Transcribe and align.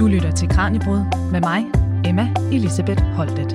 Du 0.00 0.06
lytter 0.06 0.30
til 0.30 0.48
Kranjebrud 0.48 1.30
med 1.32 1.40
mig, 1.40 1.66
Emma 2.06 2.34
Elisabeth 2.52 3.02
Holtet. 3.02 3.52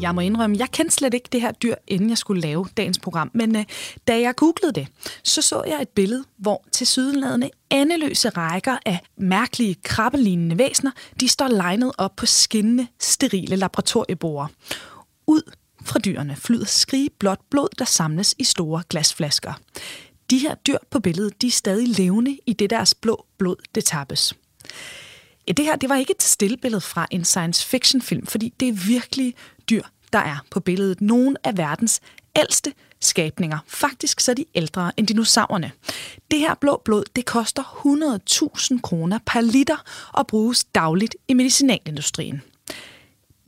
Jeg 0.00 0.14
må 0.14 0.20
indrømme, 0.20 0.56
jeg 0.58 0.68
kendte 0.70 0.94
slet 0.94 1.14
ikke 1.14 1.28
det 1.32 1.40
her 1.40 1.52
dyr, 1.52 1.74
inden 1.88 2.08
jeg 2.08 2.18
skulle 2.18 2.40
lave 2.40 2.66
dagens 2.76 2.98
program. 2.98 3.30
Men 3.34 3.56
øh, 3.56 3.64
da 4.08 4.20
jeg 4.20 4.34
googlede 4.36 4.72
det, 4.72 4.88
så 5.22 5.42
så 5.42 5.62
jeg 5.66 5.82
et 5.82 5.88
billede, 5.88 6.24
hvor 6.36 6.64
til 6.72 6.86
sydenladende 6.86 7.50
endeløse 7.70 8.28
rækker 8.28 8.76
af 8.86 9.00
mærkelige 9.18 9.74
krabbelignende 9.74 10.58
væsener, 10.58 10.90
de 11.20 11.28
står 11.28 11.48
legnet 11.48 11.92
op 11.98 12.16
på 12.16 12.26
skinnende, 12.26 12.86
sterile 13.00 13.56
laboratorieborer. 13.56 14.46
Ud 15.26 15.42
fra 15.84 15.98
dyrene 15.98 16.36
flyder 16.36 16.66
skrige 16.66 17.10
blåt 17.18 17.40
blod, 17.50 17.68
der 17.78 17.84
samles 17.84 18.34
i 18.38 18.44
store 18.44 18.82
glasflasker. 18.88 19.52
De 20.30 20.38
her 20.38 20.54
dyr 20.54 20.78
på 20.90 21.00
billedet, 21.00 21.42
de 21.42 21.46
er 21.46 21.50
stadig 21.50 21.88
levende 21.88 22.38
i 22.46 22.52
det 22.52 22.70
deres 22.70 22.94
blå 22.94 23.26
blod, 23.38 23.56
det 23.74 23.84
tappes. 23.84 24.34
Ja, 25.48 25.52
det 25.52 25.64
her 25.64 25.76
det 25.76 25.88
var 25.88 25.96
ikke 25.96 26.14
et 26.18 26.22
stillbillede 26.22 26.80
fra 26.80 27.06
en 27.10 27.24
science 27.24 27.66
fiction 27.66 28.02
film, 28.02 28.26
fordi 28.26 28.54
det 28.60 28.68
er 28.68 28.72
virkelig 28.72 29.34
dyr, 29.70 29.82
der 30.12 30.18
er 30.18 30.36
på 30.50 30.60
billedet. 30.60 31.00
Nogle 31.00 31.36
af 31.44 31.56
verdens 31.56 32.00
ældste 32.36 32.72
skabninger. 33.00 33.58
Faktisk 33.66 34.20
så 34.20 34.30
er 34.30 34.34
de 34.34 34.44
ældre 34.54 34.92
end 34.96 35.06
dinosaurerne. 35.06 35.72
Det 36.30 36.38
her 36.38 36.54
blå 36.54 36.82
blod, 36.84 37.04
det 37.16 37.26
koster 37.26 37.62
100.000 38.72 38.80
kroner 38.80 39.18
per 39.26 39.40
liter 39.40 39.84
og 40.12 40.26
bruges 40.26 40.64
dagligt 40.64 41.16
i 41.28 41.34
medicinalindustrien. 41.34 42.42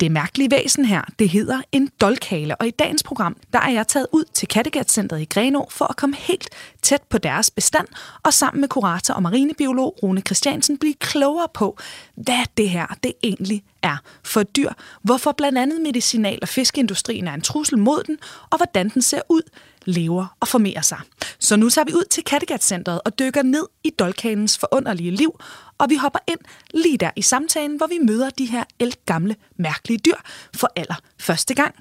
Det 0.01 0.13
mærkelige 0.13 0.51
væsen 0.51 0.85
her, 0.85 1.03
det 1.19 1.29
hedder 1.29 1.61
en 1.73 1.91
dolkhale, 2.01 2.57
og 2.57 2.67
i 2.67 2.71
dagens 2.71 3.03
program, 3.03 3.37
der 3.53 3.59
er 3.59 3.71
jeg 3.71 3.89
taget 3.89 4.07
ud 4.13 4.25
til 4.35 4.49
Kattegatcentret 4.49 5.21
i 5.21 5.25
Grenå 5.25 5.67
for 5.71 5.85
at 5.85 5.97
komme 5.97 6.17
helt 6.17 6.49
tæt 6.83 7.03
på 7.03 7.19
deres 7.19 7.51
bestand, 7.51 7.87
og 8.23 8.35
sammen 8.35 8.61
med 8.61 8.69
kurator 8.69 9.15
og 9.15 9.23
marinebiolog 9.23 9.99
Rune 10.03 10.21
Christiansen 10.21 10.79
blive 10.79 10.95
klogere 10.95 11.49
på, 11.55 11.79
hvad 12.15 12.45
det 12.57 12.71
her 12.71 12.87
det 13.03 13.13
egentlig 13.23 13.63
er 13.83 13.97
for 14.25 14.43
dyr, 14.43 14.71
hvorfor 15.03 15.33
blandt 15.33 15.59
andet 15.59 15.81
medicinal- 15.81 16.39
og 16.43 16.49
fiskeindustrien 16.49 17.29
er 17.29 17.35
en 17.35 17.41
trussel 17.41 17.79
mod 17.79 18.03
den, 18.03 18.19
og 18.51 18.57
hvordan 18.57 18.89
den 18.89 19.03
ser 19.03 19.21
ud, 19.29 19.43
lever 19.87 20.37
og 20.41 20.49
formerer 20.49 20.81
sig. 20.81 20.99
Så 21.39 21.57
nu 21.57 21.71
tager 21.71 21.85
vi 21.85 21.93
ud 21.93 22.05
til 22.11 22.25
Kattegat-centret 22.25 23.01
og 23.05 23.19
dykker 23.19 23.43
ned 23.43 23.67
i 23.85 23.91
dolkhanens 23.99 24.59
forunderlige 24.59 25.11
liv, 25.11 25.41
og 25.79 25.91
vi 25.91 25.97
hopper 25.97 26.19
ind 26.29 26.39
lige 26.75 26.99
der 26.99 27.11
i 27.17 27.23
samtalen, 27.23 27.77
hvor 27.77 27.87
vi 27.87 27.99
møder 27.99 28.31
de 28.31 28.47
her 28.47 28.65
gamle 29.07 29.37
mærkelige 29.57 29.99
dyr 29.99 30.17
for 30.55 30.69
aller 30.77 31.01
første 31.21 31.55
gang. 31.55 31.75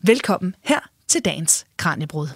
Velkommen 0.00 0.54
her 0.62 0.80
til 1.08 1.24
dagens 1.24 1.66
Kranjebrud. 1.76 2.28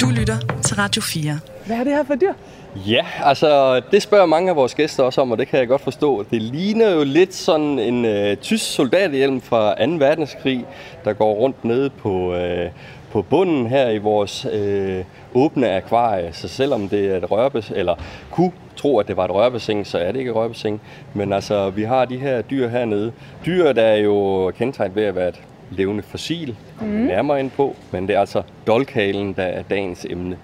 Du 0.00 0.06
lytter 0.10 0.60
til 0.64 0.76
Radio 0.76 1.02
4. 1.02 1.38
Hvad 1.66 1.76
er 1.76 1.84
det 1.84 1.92
her 1.92 2.04
for 2.04 2.14
dyr? 2.14 2.32
Ja, 2.76 3.06
altså 3.24 3.80
det 3.90 4.02
spørger 4.02 4.26
mange 4.26 4.50
af 4.50 4.56
vores 4.56 4.74
gæster 4.74 5.02
også 5.02 5.20
om, 5.20 5.30
og 5.30 5.38
det 5.38 5.48
kan 5.48 5.58
jeg 5.58 5.68
godt 5.68 5.82
forstå. 5.82 6.24
Det 6.30 6.42
ligner 6.42 6.90
jo 6.90 7.04
lidt 7.04 7.34
sådan 7.34 7.78
en 7.78 8.04
øh, 8.04 8.36
tysk 8.36 8.72
soldathjelm 8.72 9.40
fra 9.40 9.86
2. 9.86 9.92
verdenskrig, 9.92 10.66
der 11.04 11.12
går 11.12 11.34
rundt 11.34 11.64
nede 11.64 11.90
på, 11.90 12.34
øh, 12.34 12.70
på 13.14 13.22
bunden 13.22 13.66
her 13.66 13.90
i 13.90 13.98
vores 13.98 14.46
øh, 14.52 15.04
åbne 15.34 15.70
akvarie. 15.70 16.32
Så 16.32 16.48
selvom 16.48 16.88
det 16.88 17.12
er 17.12 17.16
et 17.16 17.30
rørbassin, 17.30 17.76
eller 17.76 17.94
kunne 18.30 18.52
tro, 18.76 18.98
at 18.98 19.08
det 19.08 19.16
var 19.16 19.24
et 19.24 19.30
rørbassin, 19.30 19.84
så 19.84 19.98
er 19.98 20.12
det 20.12 20.18
ikke 20.18 20.28
et 20.28 20.36
rørbassin. 20.36 20.80
Men 21.14 21.32
altså, 21.32 21.70
vi 21.70 21.82
har 21.82 22.04
de 22.04 22.18
her 22.18 22.42
dyr 22.42 22.68
hernede. 22.68 23.12
Dyr, 23.46 23.72
der 23.72 23.82
er 23.82 23.96
jo 23.96 24.50
kendetegnet 24.58 24.96
ved 24.96 25.02
at 25.02 25.14
være 25.14 25.28
et 25.28 25.40
levende 25.70 26.02
fossil, 26.02 26.56
mm. 26.80 26.86
nærmere 26.86 27.40
ind 27.40 27.50
på, 27.50 27.76
men 27.90 28.08
det 28.08 28.16
er 28.16 28.20
altså 28.20 28.42
dolkhalen, 28.66 29.32
der 29.32 29.42
er 29.42 29.62
dagens 29.62 30.06
emne. 30.10 30.36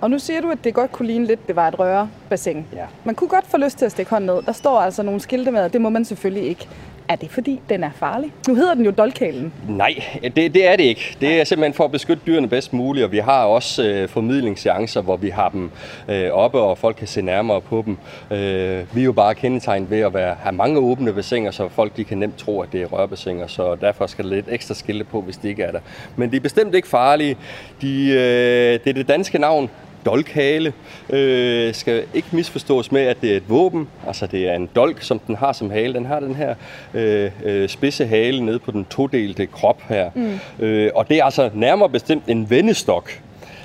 Og 0.00 0.10
nu 0.10 0.18
siger 0.18 0.40
du, 0.40 0.50
at 0.50 0.58
det 0.64 0.74
godt 0.74 0.92
kunne 0.92 1.06
ligne 1.06 1.26
lidt, 1.26 1.46
det 1.46 1.56
var 1.56 1.68
et 1.68 1.78
rørebassin. 1.78 2.66
Ja. 2.72 2.84
Man 3.04 3.14
kunne 3.14 3.28
godt 3.28 3.46
få 3.46 3.56
lyst 3.56 3.78
til 3.78 3.84
at 3.84 3.92
stikke 3.92 4.10
hånden 4.10 4.26
ned. 4.26 4.42
Der 4.42 4.52
står 4.52 4.78
altså 4.78 5.02
nogle 5.02 5.20
skilte 5.20 5.50
med, 5.50 5.60
og 5.60 5.72
det 5.72 5.80
må 5.80 5.88
man 5.88 6.04
selvfølgelig 6.04 6.48
ikke. 6.48 6.68
Er 7.12 7.16
det 7.16 7.30
fordi, 7.30 7.60
den 7.68 7.84
er 7.84 7.90
farlig? 7.94 8.32
Nu 8.48 8.54
hedder 8.54 8.74
den 8.74 8.84
jo 8.84 8.90
dolkalen. 8.90 9.52
Nej, 9.68 9.94
det, 10.22 10.54
det 10.54 10.68
er 10.68 10.76
det 10.76 10.84
ikke. 10.84 11.16
Det 11.20 11.40
er 11.40 11.44
simpelthen 11.44 11.74
for 11.74 11.84
at 11.84 11.92
beskytte 11.92 12.22
dyrene 12.26 12.48
bedst 12.48 12.72
muligt, 12.72 13.04
og 13.04 13.12
vi 13.12 13.18
har 13.18 13.44
også 13.44 13.84
øh, 13.84 14.08
formidlingsseancer, 14.08 15.00
hvor 15.00 15.16
vi 15.16 15.28
har 15.28 15.48
dem 15.48 15.70
øh, 16.08 16.30
oppe, 16.30 16.58
og 16.58 16.78
folk 16.78 16.96
kan 16.96 17.06
se 17.06 17.22
nærmere 17.22 17.60
på 17.60 17.82
dem. 17.86 17.98
Øh, 18.30 18.84
vi 18.94 19.00
er 19.00 19.04
jo 19.04 19.12
bare 19.12 19.34
kendetegnet 19.34 19.90
ved 19.90 20.00
at 20.00 20.14
være, 20.14 20.36
have 20.42 20.54
mange 20.54 20.78
åbne 20.78 21.12
bassiner, 21.12 21.50
så 21.50 21.68
folk 21.68 21.96
de 21.96 22.04
kan 22.04 22.18
nemt 22.18 22.38
tro, 22.38 22.60
at 22.60 22.68
det 22.72 22.82
er 22.82 22.86
rørbassiner, 22.86 23.46
så 23.46 23.74
derfor 23.74 24.06
skal 24.06 24.24
der 24.24 24.30
lidt 24.30 24.46
ekstra 24.48 24.74
skilte 24.74 25.04
på, 25.04 25.20
hvis 25.20 25.36
det 25.36 25.48
ikke 25.48 25.62
er 25.62 25.70
der. 25.72 25.80
Men 26.16 26.32
de 26.32 26.36
er 26.36 26.40
bestemt 26.40 26.74
ikke 26.74 26.88
farlige. 26.88 27.36
De, 27.82 28.08
øh, 28.08 28.80
det 28.84 28.86
er 28.86 28.94
det 28.94 29.08
danske 29.08 29.38
navn, 29.38 29.70
dolkhale. 30.06 30.72
Øh, 31.10 31.74
skal 31.74 32.04
ikke 32.14 32.28
misforstås 32.32 32.92
med, 32.92 33.00
at 33.00 33.20
det 33.20 33.32
er 33.32 33.36
et 33.36 33.48
våben. 33.48 33.88
Altså 34.06 34.26
det 34.26 34.48
er 34.48 34.54
en 34.54 34.68
dolk, 34.76 35.02
som 35.02 35.18
den 35.18 35.36
har 35.36 35.52
som 35.52 35.70
hale. 35.70 35.94
Den 35.94 36.06
har 36.06 36.20
den 36.20 36.34
her 36.34 36.54
øh, 36.94 37.30
øh, 37.44 37.68
spidse 37.68 38.06
hale 38.06 38.44
nede 38.44 38.58
på 38.58 38.70
den 38.70 38.84
todelte 38.84 39.46
krop 39.46 39.82
her. 39.88 40.10
Mm. 40.14 40.38
Øh, 40.64 40.90
og 40.94 41.08
det 41.08 41.18
er 41.18 41.24
altså 41.24 41.50
nærmere 41.54 41.88
bestemt 41.88 42.24
en 42.26 42.50
vendestok. 42.50 43.10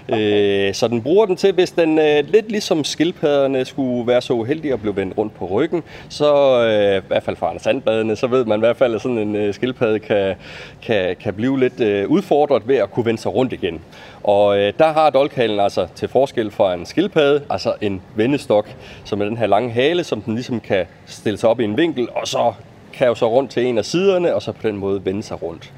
Øh, 0.10 0.74
så 0.74 0.88
den 0.88 1.02
bruger 1.02 1.26
den 1.26 1.36
til, 1.36 1.54
hvis 1.54 1.72
den 1.72 2.00
øh, 2.00 2.24
lidt 2.32 2.52
ligesom 2.52 2.84
skildpadderne 2.84 3.66
skulle 3.66 4.08
være 4.08 4.22
så 4.22 4.34
uheldig 4.34 4.74
at 4.74 4.82
blive 4.82 4.96
vendt 4.96 5.18
rundt 5.18 5.36
på 5.36 5.46
ryggen, 5.46 5.84
så 6.10 6.62
øh, 6.64 6.98
i 6.98 7.08
hvert 7.08 7.24
fald 7.24 7.36
fra 7.36 7.60
sandbadene, 7.60 8.16
så 8.16 8.28
ved 8.28 8.46
man 8.46 8.60
i 8.60 8.60
hvert 8.60 8.78
fald, 8.78 8.96
at 8.96 9.02
sådan 9.02 9.18
en 9.18 9.36
øh, 9.36 9.54
skildpadde 9.54 10.00
kan, 10.00 10.36
kan, 10.82 11.16
kan 11.16 11.34
blive 11.34 11.60
lidt 11.60 11.80
øh, 11.80 12.10
udfordret 12.10 12.68
ved 12.68 12.76
at 12.76 12.92
kunne 12.92 13.06
vende 13.06 13.22
sig 13.22 13.36
rundt 13.36 13.54
igen. 13.54 13.82
Og 14.24 14.60
øh, 14.60 14.74
der 14.80 14.88
har 14.88 15.10
dolkhalen 15.10 15.60
altså 15.60 15.88
til 15.96 16.08
forskel 16.08 16.52
fra 16.52 16.74
en 16.74 16.86
skildpadde, 16.86 17.42
altså 17.50 17.74
en 17.82 18.02
vendestok, 18.16 18.76
som 19.04 19.22
er 19.22 19.26
den 19.26 19.38
her 19.38 19.48
lange 19.48 19.72
hale, 19.72 20.04
som 20.04 20.22
den 20.22 20.34
ligesom 20.34 20.60
kan 20.60 20.86
stille 21.06 21.38
sig 21.38 21.50
op 21.50 21.60
i 21.60 21.64
en 21.64 21.78
vinkel, 21.78 22.08
og 22.16 22.28
så 22.28 22.54
kan 22.94 23.08
jo 23.08 23.16
så 23.16 23.30
rundt 23.30 23.52
til 23.52 23.66
en 23.66 23.78
af 23.78 23.86
siderne, 23.86 24.36
og 24.36 24.42
så 24.42 24.52
på 24.52 24.68
den 24.68 24.78
måde 24.78 25.06
vende 25.06 25.24
sig 25.24 25.44
rundt. 25.44 25.74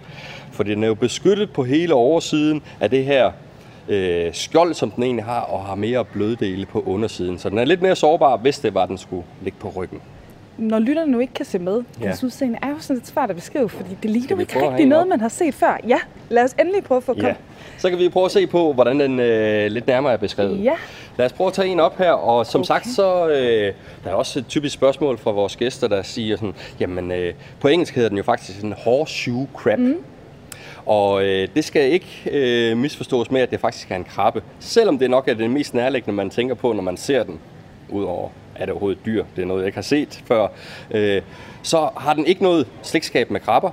For 0.52 0.64
den 0.64 0.84
er 0.84 0.88
jo 0.88 0.94
beskyttet 0.94 1.52
på 1.52 1.64
hele 1.64 1.94
oversiden 1.94 2.62
af 2.80 2.90
det 2.90 3.06
her 3.06 3.32
øh, 3.90 4.34
skjold, 4.34 4.74
som 4.74 4.92
den 4.92 5.04
egentlig 5.04 5.26
har, 5.26 5.42
og 5.42 5.66
har 5.66 5.76
mere 5.76 6.06
bløddele 6.06 6.66
på 6.66 6.84
undersiden. 6.86 7.40
Så 7.40 7.50
den 7.50 7.58
er 7.58 7.66
lidt 7.66 7.82
mere 7.82 7.96
sårbar, 7.96 8.38
hvis 8.38 8.60
det 8.60 8.74
var, 8.74 8.86
den 8.86 8.98
skulle 8.98 9.24
ligge 9.44 9.60
på 9.60 9.74
ryggen. 9.76 10.02
Når 10.58 10.80
lytterne 10.80 11.12
nu 11.12 11.20
ikke 11.20 11.34
kan 11.34 11.46
se 11.46 11.60
med, 11.60 11.84
ja. 12.02 12.06
den 12.06 12.16
udseende 12.26 12.60
er 12.62 12.70
jo 12.70 12.76
sådan 12.80 12.96
lidt 12.96 13.08
svært 13.08 13.30
at 13.30 13.36
beskrive, 13.36 13.70
fordi 13.70 13.98
det 14.04 14.10
ligner 14.12 14.36
vi 14.36 14.42
ikke 14.42 14.70
rigtig 14.72 14.86
noget, 14.86 15.04
op? 15.04 15.08
man 15.10 15.22
har 15.22 15.30
set 15.30 15.54
før. 15.54 15.78
Ja, 15.88 15.98
lad 16.30 16.44
os 16.44 16.56
endelig 16.60 16.84
prøve 16.84 16.98
at 16.98 17.04
få 17.04 17.14
Ja. 17.18 17.22
kom. 17.22 17.32
Så 17.78 17.90
kan 17.90 18.00
vi 18.00 18.10
prøve 18.10 18.26
at 18.26 18.32
se 18.32 18.48
på, 18.48 18.74
hvordan 18.74 19.00
den 19.00 19.20
øh, 19.20 19.72
lidt 19.72 19.88
nærmere 19.88 20.14
er 20.14 20.18
beskrevet. 20.18 20.64
Ja. 20.64 20.74
Lad 21.18 21.26
os 21.26 21.34
prøve 21.34 21.48
at 21.48 21.54
tage 21.54 21.68
en 21.68 21.80
op 21.80 21.98
her, 21.98 22.12
og 22.12 22.46
som 22.46 22.62
okay. 22.62 22.68
sagt, 22.68 22.88
så 22.88 23.28
øh, 23.30 23.74
der 24.04 24.10
er 24.10 24.14
også 24.14 24.40
et 24.40 24.48
typisk 24.48 24.74
spørgsmål 24.74 25.18
fra 25.18 25.32
vores 25.32 25.56
gæster, 25.56 25.88
der 25.88 26.02
siger 26.02 26.36
sådan, 26.36 26.54
jamen 26.80 27.12
øh, 27.12 27.34
på 27.60 27.68
engelsk 27.68 27.96
hedder 27.96 28.10
den 28.10 28.18
jo 28.18 28.24
faktisk 28.24 28.64
en 28.64 28.74
horseshoe 28.74 29.48
crab. 29.54 29.80
Mm. 29.80 29.96
Og 30.90 31.24
øh, 31.24 31.48
det 31.56 31.66
skal 31.66 31.92
ikke 31.92 32.30
øh, 32.32 32.78
misforstås 32.78 33.32
med, 33.32 33.42
at 33.42 33.52
det 33.52 33.60
faktisk 33.60 33.92
er 33.92 33.96
en 33.96 34.04
krabbe. 34.04 34.44
Selvom 34.60 35.00
det 35.00 35.10
nok 35.10 35.28
er 35.28 35.34
det 35.34 35.50
mest 35.50 35.74
nærliggende, 35.74 36.16
man 36.16 36.30
tænker 36.30 36.56
på, 36.56 36.74
når 36.74 36.82
man 36.82 36.98
ser 36.98 37.24
den. 37.24 37.40
Udover, 37.90 38.30
er 38.56 38.66
det 38.66 38.70
overhovedet 38.70 39.06
dyr? 39.06 39.26
Det 39.36 39.42
er 39.42 39.46
noget, 39.46 39.62
jeg 39.62 39.68
ikke 39.68 39.78
har 39.78 39.82
set 39.82 40.24
før. 40.26 40.48
Øh, 40.92 41.22
så 41.64 41.90
har 41.98 42.14
den 42.14 42.26
ikke 42.26 42.44
noget 42.44 42.68
slægtskab 42.82 43.32
med 43.32 43.40
krabber. 43.40 43.72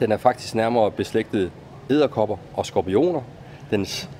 Den 0.00 0.12
er 0.12 0.16
faktisk 0.16 0.54
nærmere 0.54 0.90
beslægtet 0.90 1.50
æderkopper 1.90 2.36
og 2.54 2.66
skorpioner. 2.66 3.20
Dens 3.70 4.10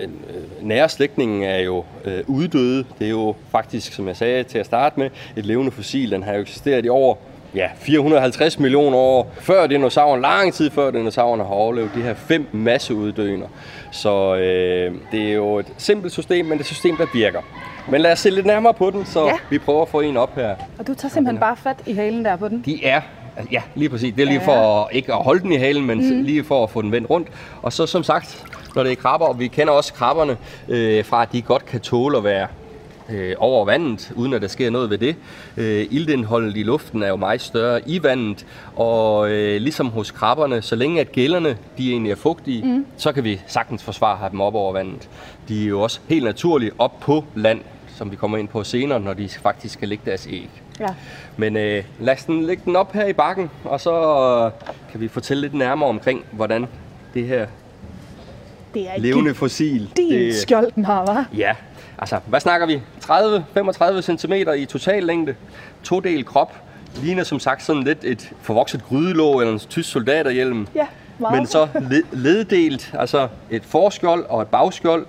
øh, 0.00 0.08
øh, 0.08 0.66
nære 0.66 0.88
slægtningen 0.88 1.42
er 1.42 1.58
jo 1.58 1.84
øh, 2.04 2.24
uddøde. 2.26 2.84
Det 2.98 3.06
er 3.06 3.10
jo 3.10 3.34
faktisk, 3.50 3.92
som 3.92 4.08
jeg 4.08 4.16
sagde 4.16 4.44
til 4.44 4.58
at 4.58 4.66
starte 4.66 5.00
med, 5.00 5.10
et 5.36 5.46
levende 5.46 5.70
fossil. 5.70 6.10
Den 6.10 6.22
har 6.22 6.34
jo 6.34 6.40
eksisteret 6.40 6.84
i 6.84 6.88
over 6.88 7.14
ja, 7.54 7.68
450 7.76 8.58
millioner 8.58 8.96
år 8.96 9.32
før 9.40 9.66
dinosauren, 9.66 10.20
lang 10.20 10.54
tid 10.54 10.70
før 10.70 10.90
dinosaurerne 10.90 11.42
har 11.44 11.50
overlevet 11.50 11.90
de 11.94 12.02
her 12.02 12.14
fem 12.14 12.46
masseuddøender. 12.52 13.46
Så 13.92 14.34
øh, 14.36 14.94
det 15.12 15.28
er 15.30 15.34
jo 15.34 15.58
et 15.58 15.66
simpelt 15.78 16.12
system, 16.12 16.44
men 16.44 16.52
det 16.52 16.58
er 16.58 16.60
et 16.60 16.66
system, 16.66 16.96
der 16.96 17.06
virker. 17.14 17.40
Men 17.90 18.00
lad 18.00 18.12
os 18.12 18.18
se 18.18 18.30
lidt 18.30 18.46
nærmere 18.46 18.74
på 18.74 18.90
den, 18.90 19.04
så 19.06 19.26
Ja. 19.26 19.32
vi 19.50 19.58
prøver 19.58 19.82
at 19.82 19.88
få 19.88 20.00
en 20.00 20.16
op 20.16 20.34
her. 20.36 20.54
Og 20.78 20.86
du 20.86 20.94
tager 20.94 21.10
simpelthen 21.12 21.40
bare 21.40 21.56
fat 21.56 21.76
i 21.86 21.92
halen 21.94 22.24
der 22.24 22.36
på 22.36 22.48
den. 22.48 22.62
De 22.66 22.84
er, 22.86 23.00
altså, 23.36 23.48
ja, 23.52 23.62
lige 23.74 23.88
præcis. 23.88 24.14
Det 24.14 24.22
er 24.22 24.26
lige 24.26 24.40
Ja. 24.40 24.46
for 24.46 24.82
at, 24.82 24.88
ikke 24.92 25.12
at 25.12 25.18
holde 25.18 25.40
den 25.40 25.52
i 25.52 25.56
halen, 25.56 25.86
men 25.86 25.98
mm. 26.16 26.22
lige 26.22 26.44
for 26.44 26.62
at 26.64 26.70
få 26.70 26.82
den 26.82 26.92
vendt 26.92 27.10
rundt. 27.10 27.28
Og 27.62 27.72
så 27.72 27.86
som 27.86 28.02
sagt, 28.02 28.44
når 28.74 28.82
det 28.82 28.92
er 28.92 28.96
krabber, 28.96 29.26
og 29.26 29.38
vi 29.38 29.46
kender 29.46 29.72
også 29.72 29.92
krabberne 29.94 30.36
øh, 30.68 31.04
fra, 31.04 31.22
at 31.22 31.28
de 31.32 31.42
godt 31.42 31.66
kan 31.66 31.80
tåle 31.80 32.16
at 32.18 32.24
være 32.24 32.46
øh, 33.12 33.34
over 33.38 33.64
vandet, 33.64 34.12
uden 34.16 34.32
at 34.32 34.42
der 34.42 34.48
sker 34.48 34.70
noget 34.70 34.90
ved 34.90 34.98
det. 34.98 35.16
Øh, 35.56 35.86
iltindholdet 35.90 36.56
i 36.56 36.62
luften 36.62 37.02
er 37.02 37.08
jo 37.08 37.16
meget 37.16 37.40
større 37.40 37.88
i 37.88 38.02
vandet, 38.02 38.46
og 38.76 39.30
øh, 39.30 39.60
ligesom 39.60 39.88
hos 39.88 40.10
krabberne, 40.10 40.62
så 40.62 40.76
længe 40.76 41.00
at 41.00 41.12
gælderne 41.12 41.56
de 41.78 41.90
egentlig 41.90 42.12
er 42.12 42.16
fugtige, 42.16 42.64
mm. 42.64 42.86
så 42.96 43.12
kan 43.12 43.24
vi 43.24 43.40
sagtens 43.46 43.82
forsvare 43.82 44.12
at 44.12 44.18
have 44.18 44.30
dem 44.30 44.40
op 44.40 44.54
over 44.54 44.72
vandet. 44.72 45.08
De 45.48 45.64
er 45.64 45.68
jo 45.68 45.80
også 45.80 46.00
helt 46.08 46.24
naturligt 46.24 46.74
op 46.78 47.00
på 47.00 47.24
land, 47.34 47.60
som 47.96 48.10
vi 48.10 48.16
kommer 48.16 48.38
ind 48.38 48.48
på 48.48 48.64
senere, 48.64 49.00
når 49.00 49.14
de 49.14 49.28
faktisk 49.28 49.74
skal 49.74 49.88
lægge 49.88 50.02
deres 50.06 50.28
æg. 50.30 50.50
Ja. 50.80 50.86
Men 51.36 51.56
øh, 51.56 51.84
lad 52.00 52.14
os 52.14 52.24
den, 52.24 52.42
lægge 52.42 52.62
den 52.64 52.76
op 52.76 52.92
her 52.92 53.06
i 53.06 53.12
bakken, 53.12 53.50
og 53.64 53.80
så 53.80 53.92
øh, 54.44 54.72
kan 54.90 55.00
vi 55.00 55.08
fortælle 55.08 55.40
lidt 55.40 55.54
nærmere 55.54 55.88
omkring, 55.88 56.24
hvordan 56.30 56.66
det 57.14 57.26
her 57.26 57.46
Det 58.74 58.88
er 58.90 58.98
levende 58.98 59.34
fossil... 59.34 59.90
det, 59.96 60.34
skjold, 60.34 60.72
den 60.74 60.84
har, 60.84 61.06
hva'? 61.06 61.36
Ja, 61.36 61.54
altså, 62.02 62.18
hvad 62.26 62.40
snakker 62.40 62.66
vi? 62.66 62.82
30-35 63.04 64.16
cm 64.16 64.32
i 64.32 64.66
total 64.66 65.04
længde. 65.04 65.34
To-del 65.82 66.24
krop. 66.24 66.54
Ligner 67.02 67.24
som 67.24 67.38
sagt 67.38 67.62
sådan 67.62 67.82
lidt 67.82 68.04
et 68.04 68.32
forvokset 68.40 68.84
grydelåg 68.84 69.40
eller 69.40 69.52
en 69.52 69.58
tysk 69.58 69.90
soldaterhjelm. 69.90 70.66
Ja, 70.74 70.86
meget. 71.18 71.36
Men 71.36 71.46
så 71.46 71.68
led, 71.90 72.02
leddelt, 72.12 72.94
altså 72.98 73.28
et 73.50 73.64
forskjold 73.64 74.24
og 74.28 74.42
et 74.42 74.48
bagskjold. 74.48 75.06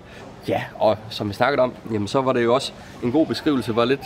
Ja, 0.47 0.63
og 0.75 0.97
som 1.09 1.29
vi 1.29 1.33
snakkede 1.33 1.61
om, 1.61 1.73
jamen 1.93 2.07
så 2.07 2.21
var 2.21 2.33
det 2.33 2.43
jo 2.43 2.53
også 2.53 2.71
en 3.03 3.11
god 3.11 3.25
beskrivelse, 3.25 3.75
var 3.75 3.85
lidt 3.85 4.05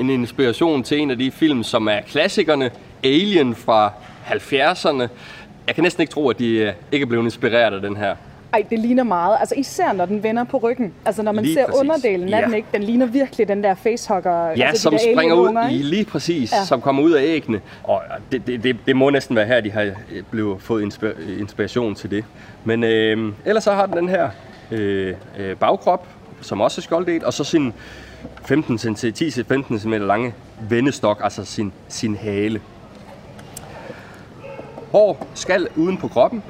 en 0.00 0.10
inspiration 0.10 0.82
til 0.82 0.98
en 0.98 1.10
af 1.10 1.18
de 1.18 1.30
film, 1.30 1.62
som 1.62 1.88
er 1.88 2.00
klassikerne. 2.00 2.70
Alien 3.04 3.54
fra 3.54 3.92
70'erne. 4.26 5.08
Jeg 5.66 5.74
kan 5.74 5.82
næsten 5.84 6.00
ikke 6.00 6.12
tro, 6.12 6.28
at 6.28 6.38
de 6.38 6.48
øh, 6.48 6.72
ikke 6.92 7.04
er 7.04 7.08
blevet 7.08 7.24
inspireret 7.24 7.74
af 7.74 7.80
den 7.80 7.96
her. 7.96 8.16
Ej, 8.52 8.64
det 8.70 8.78
ligner 8.78 9.02
meget. 9.02 9.36
Altså 9.40 9.54
især 9.58 9.92
når 9.92 10.06
den 10.06 10.22
vender 10.22 10.44
på 10.44 10.56
ryggen. 10.58 10.92
Altså 11.04 11.22
når 11.22 11.32
man 11.32 11.44
Lige 11.44 11.54
ser 11.54 11.66
præcis. 11.66 11.80
underdelen 11.80 12.34
af 12.34 12.40
Ja. 12.40 12.46
den, 12.46 12.54
ikke? 12.54 12.68
Den 12.74 12.82
ligner 12.82 13.06
virkelig 13.06 13.48
den 13.48 13.62
der 13.64 13.74
facehugger. 13.74 14.48
Ja, 14.48 14.66
altså, 14.68 14.82
som 14.82 14.92
de 14.92 14.98
springer 15.14 15.34
ud 15.34 15.70
i 15.70 15.74
lige 15.82 16.04
præcis, 16.04 16.52
Ja. 16.52 16.64
som 16.64 16.80
kommer 16.80 17.02
ud 17.02 17.10
af 17.12 17.22
æggene. 17.24 17.60
Og 17.84 18.02
det, 18.32 18.46
det, 18.46 18.62
det, 18.62 18.76
det 18.86 18.96
må 18.96 19.10
næsten 19.10 19.36
være 19.36 19.46
her, 19.46 19.60
de 19.60 19.70
har 19.70 19.82
øh, 19.82 19.92
blevet 20.30 20.62
fået 20.62 20.82
inspi- 20.94 21.40
inspiration 21.40 21.94
til 21.94 22.10
det. 22.10 22.24
Men 22.64 22.84
øh, 22.84 23.32
ellers 23.44 23.64
så 23.64 23.72
har 23.72 23.86
den 23.86 23.96
den 23.96 24.08
her 24.08 24.28
øh, 24.70 25.14
øh, 25.38 25.56
bagkrop, 25.56 26.06
som 26.40 26.60
også 26.60 26.80
er 26.80 26.82
skjolddel, 26.82 27.24
og 27.24 27.32
så 27.32 27.44
sin 27.44 27.72
15 28.46 28.78
cm, 28.78 28.88
10-15 28.90 29.78
cm 29.78 29.92
lange 29.92 30.34
vendestok, 30.68 31.20
altså 31.24 31.44
sin, 31.44 31.72
sin 31.88 32.16
hale. 32.16 32.60
Hår 34.92 35.26
skal 35.34 35.68
uden 35.76 35.96
på 35.96 36.08
kroppen, 36.08 36.42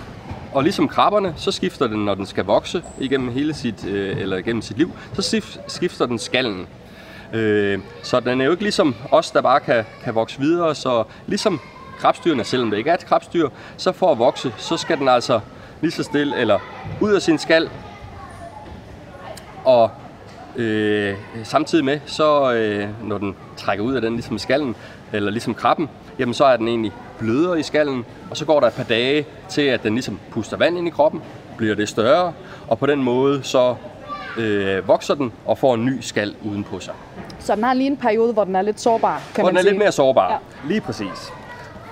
og 0.52 0.62
ligesom 0.62 0.88
krabberne, 0.88 1.34
så 1.36 1.52
skifter 1.52 1.86
den, 1.86 2.04
når 2.04 2.14
den 2.14 2.26
skal 2.26 2.44
vokse 2.44 2.82
igennem 2.98 3.32
hele 3.32 3.54
sit, 3.54 3.84
øh, 3.86 4.16
eller 4.20 4.36
igennem 4.36 4.62
sit 4.62 4.78
liv, 4.78 4.92
så 5.14 5.42
skifter 5.66 6.06
den 6.06 6.18
skallen. 6.18 6.66
Øh, 7.32 7.78
så 8.02 8.20
den 8.20 8.40
er 8.40 8.44
jo 8.44 8.50
ikke 8.50 8.62
ligesom 8.62 8.94
os, 9.10 9.30
der 9.30 9.42
bare 9.42 9.60
kan, 9.60 9.84
kan 10.04 10.14
vokse 10.14 10.40
videre. 10.40 10.74
Så 10.74 11.04
ligesom 11.26 11.60
krabstyrene, 11.98 12.44
selvom 12.44 12.70
det 12.70 12.78
ikke 12.78 12.90
er 12.90 12.94
et 12.94 13.06
krabstyr, 13.06 13.48
så 13.76 13.92
for 13.92 14.12
at 14.12 14.18
vokse, 14.18 14.52
så 14.56 14.76
skal 14.76 14.98
den 14.98 15.08
altså 15.08 15.40
lige 15.80 15.90
så 15.90 16.02
stille, 16.02 16.36
eller 16.36 16.58
ud 17.00 17.12
af 17.12 17.22
sin 17.22 17.38
skal, 17.38 17.70
og 19.64 19.90
øh, 20.58 21.14
samtidig 21.44 21.84
med, 21.84 22.00
så 22.06 22.52
øh, 22.52 22.88
når 23.08 23.18
den 23.18 23.36
trækker 23.56 23.84
ud 23.84 23.94
af 23.94 24.00
den 24.02 24.12
ligesom 24.12 24.38
skallen, 24.38 24.76
eller 25.12 25.30
ligesom 25.30 25.54
krabben, 25.54 25.88
jamen 26.18 26.34
så 26.34 26.44
er 26.44 26.56
den 26.56 26.68
egentlig 26.68 26.92
blødere 27.18 27.60
i 27.60 27.62
skallen, 27.62 28.04
og 28.30 28.36
så 28.36 28.44
går 28.44 28.60
der 28.60 28.66
et 28.66 28.72
par 28.72 28.82
dage 28.84 29.26
til, 29.48 29.62
at 29.62 29.82
den 29.82 29.92
ligesom 29.94 30.18
puster 30.30 30.56
vand 30.56 30.78
ind 30.78 30.86
i 30.86 30.90
kroppen, 30.90 31.22
bliver 31.56 31.74
det 31.74 31.88
større, 31.88 32.32
og 32.68 32.78
på 32.78 32.86
den 32.86 33.02
måde 33.02 33.42
så 33.42 33.74
øh, 34.38 34.88
vokser 34.88 35.14
den 35.14 35.32
og 35.46 35.58
får 35.58 35.74
en 35.74 35.84
ny 35.84 36.00
skal 36.00 36.34
udenpå 36.44 36.80
sig. 36.80 36.94
Så 37.40 37.54
den 37.54 37.64
har 37.64 37.74
lige 37.74 37.86
en 37.86 37.96
periode, 37.96 38.32
hvor 38.32 38.44
den 38.44 38.56
er 38.56 38.62
lidt 38.62 38.80
sårbar, 38.80 39.22
kan 39.34 39.42
Hvor 39.42 39.44
man 39.44 39.50
den 39.50 39.56
er 39.56 39.62
sige. 39.62 39.70
lidt 39.70 39.78
mere 39.78 39.92
sårbar. 39.92 40.30
Ja. 40.32 40.68
Lige 40.68 40.80
præcis. 40.80 41.32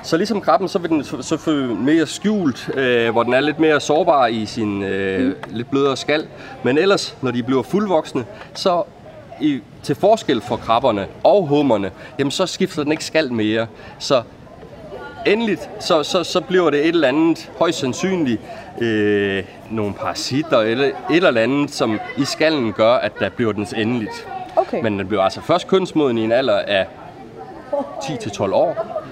Så 0.06 0.16
ligesom 0.16 0.40
krabben, 0.40 0.68
så 0.68 0.78
vil 0.78 0.90
den 0.90 1.04
så- 1.04 1.22
selvfølgelig 1.22 1.76
mere 1.76 2.06
skjult, 2.06 2.70
øh, 2.74 3.10
hvor 3.10 3.22
den 3.22 3.32
er 3.34 3.40
lidt 3.40 3.58
mere 3.58 3.80
sårbar 3.80 4.26
i 4.26 4.46
sin 4.46 4.82
øh, 4.82 5.24
mm. 5.26 5.34
lidt 5.50 5.70
blødere 5.70 5.96
skal. 5.96 6.26
Men 6.62 6.78
ellers, 6.78 7.16
når 7.22 7.30
de 7.30 7.42
bliver 7.42 7.62
fuldvoksne, 7.62 8.24
så 8.54 8.82
i, 9.40 9.60
til 9.82 9.94
forskel 9.94 10.40
for 10.40 10.56
krabberne 10.56 11.06
og 11.24 11.46
hummerne, 11.46 11.90
jamen 12.18 12.30
så 12.30 12.46
skifter 12.46 12.82
den 12.82 12.92
ikke 12.92 13.04
skal 13.04 13.32
mere. 13.32 13.66
Så 13.98 14.22
endeligt, 15.26 15.70
så, 15.80 16.02
så, 16.02 16.24
så 16.24 16.40
bliver 16.40 16.70
det 16.70 16.80
et 16.80 16.88
eller 16.88 17.08
andet, 17.08 17.50
højst 17.58 17.78
sandsynligt, 17.78 18.40
øh, 18.80 19.44
nogle 19.70 19.94
parasitter 19.94 20.58
eller 20.58 20.84
et 20.84 21.24
eller 21.26 21.40
andet, 21.40 21.70
som 21.70 22.00
i 22.18 22.24
skallen 22.24 22.72
gør, 22.72 22.92
at 22.92 23.12
der 23.18 23.28
bliver 23.28 23.52
dens 23.52 23.72
endeligt. 23.72 24.28
Okay. 24.56 24.82
Men 24.82 24.98
den 24.98 25.06
bliver 25.08 25.22
altså 25.22 25.40
først 25.40 25.68
kønsmoden 25.68 26.18
i 26.18 26.24
en 26.24 26.32
alder 26.32 26.58
af 26.58 26.86
10-12 28.02 28.52
år. 28.52 29.02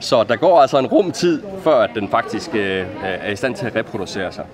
Så 0.00 0.24
der 0.24 0.36
går 0.36 0.60
altså 0.60 0.78
en 0.78 0.86
rum 0.86 1.12
tid, 1.12 1.42
før 1.64 1.80
at 1.80 1.90
den 1.94 2.08
faktisk 2.08 2.54
øh, 2.54 2.86
er 3.02 3.30
i 3.32 3.36
stand 3.36 3.54
til 3.54 3.66
at 3.66 3.76
reproducere 3.76 4.32
sig. 4.32 4.44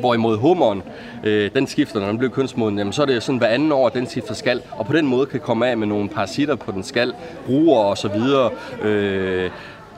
Hvorimod 0.00 0.38
hummeren, 0.38 0.82
øh, 1.24 1.50
den 1.54 1.66
skifter, 1.66 2.00
når 2.00 2.06
den 2.06 2.18
bliver 2.18 2.32
kønsmoden, 2.32 2.78
jamen, 2.78 2.92
så 2.92 3.02
er 3.02 3.06
det 3.06 3.22
sådan 3.22 3.38
hver 3.38 3.48
anden 3.48 3.72
år, 3.72 3.86
at 3.86 3.94
den 3.94 4.06
skifter 4.06 4.34
skal, 4.34 4.62
og 4.70 4.86
på 4.86 4.92
den 4.92 5.06
måde 5.06 5.26
kan 5.26 5.40
komme 5.40 5.66
af 5.68 5.76
med 5.76 5.86
nogle 5.86 6.08
parasitter 6.08 6.54
på 6.54 6.72
den 6.72 6.82
skal, 6.82 7.14
bruger 7.46 7.82
og 7.82 7.98
så 7.98 8.08
videre, 8.08 8.50
øh, 8.82 9.50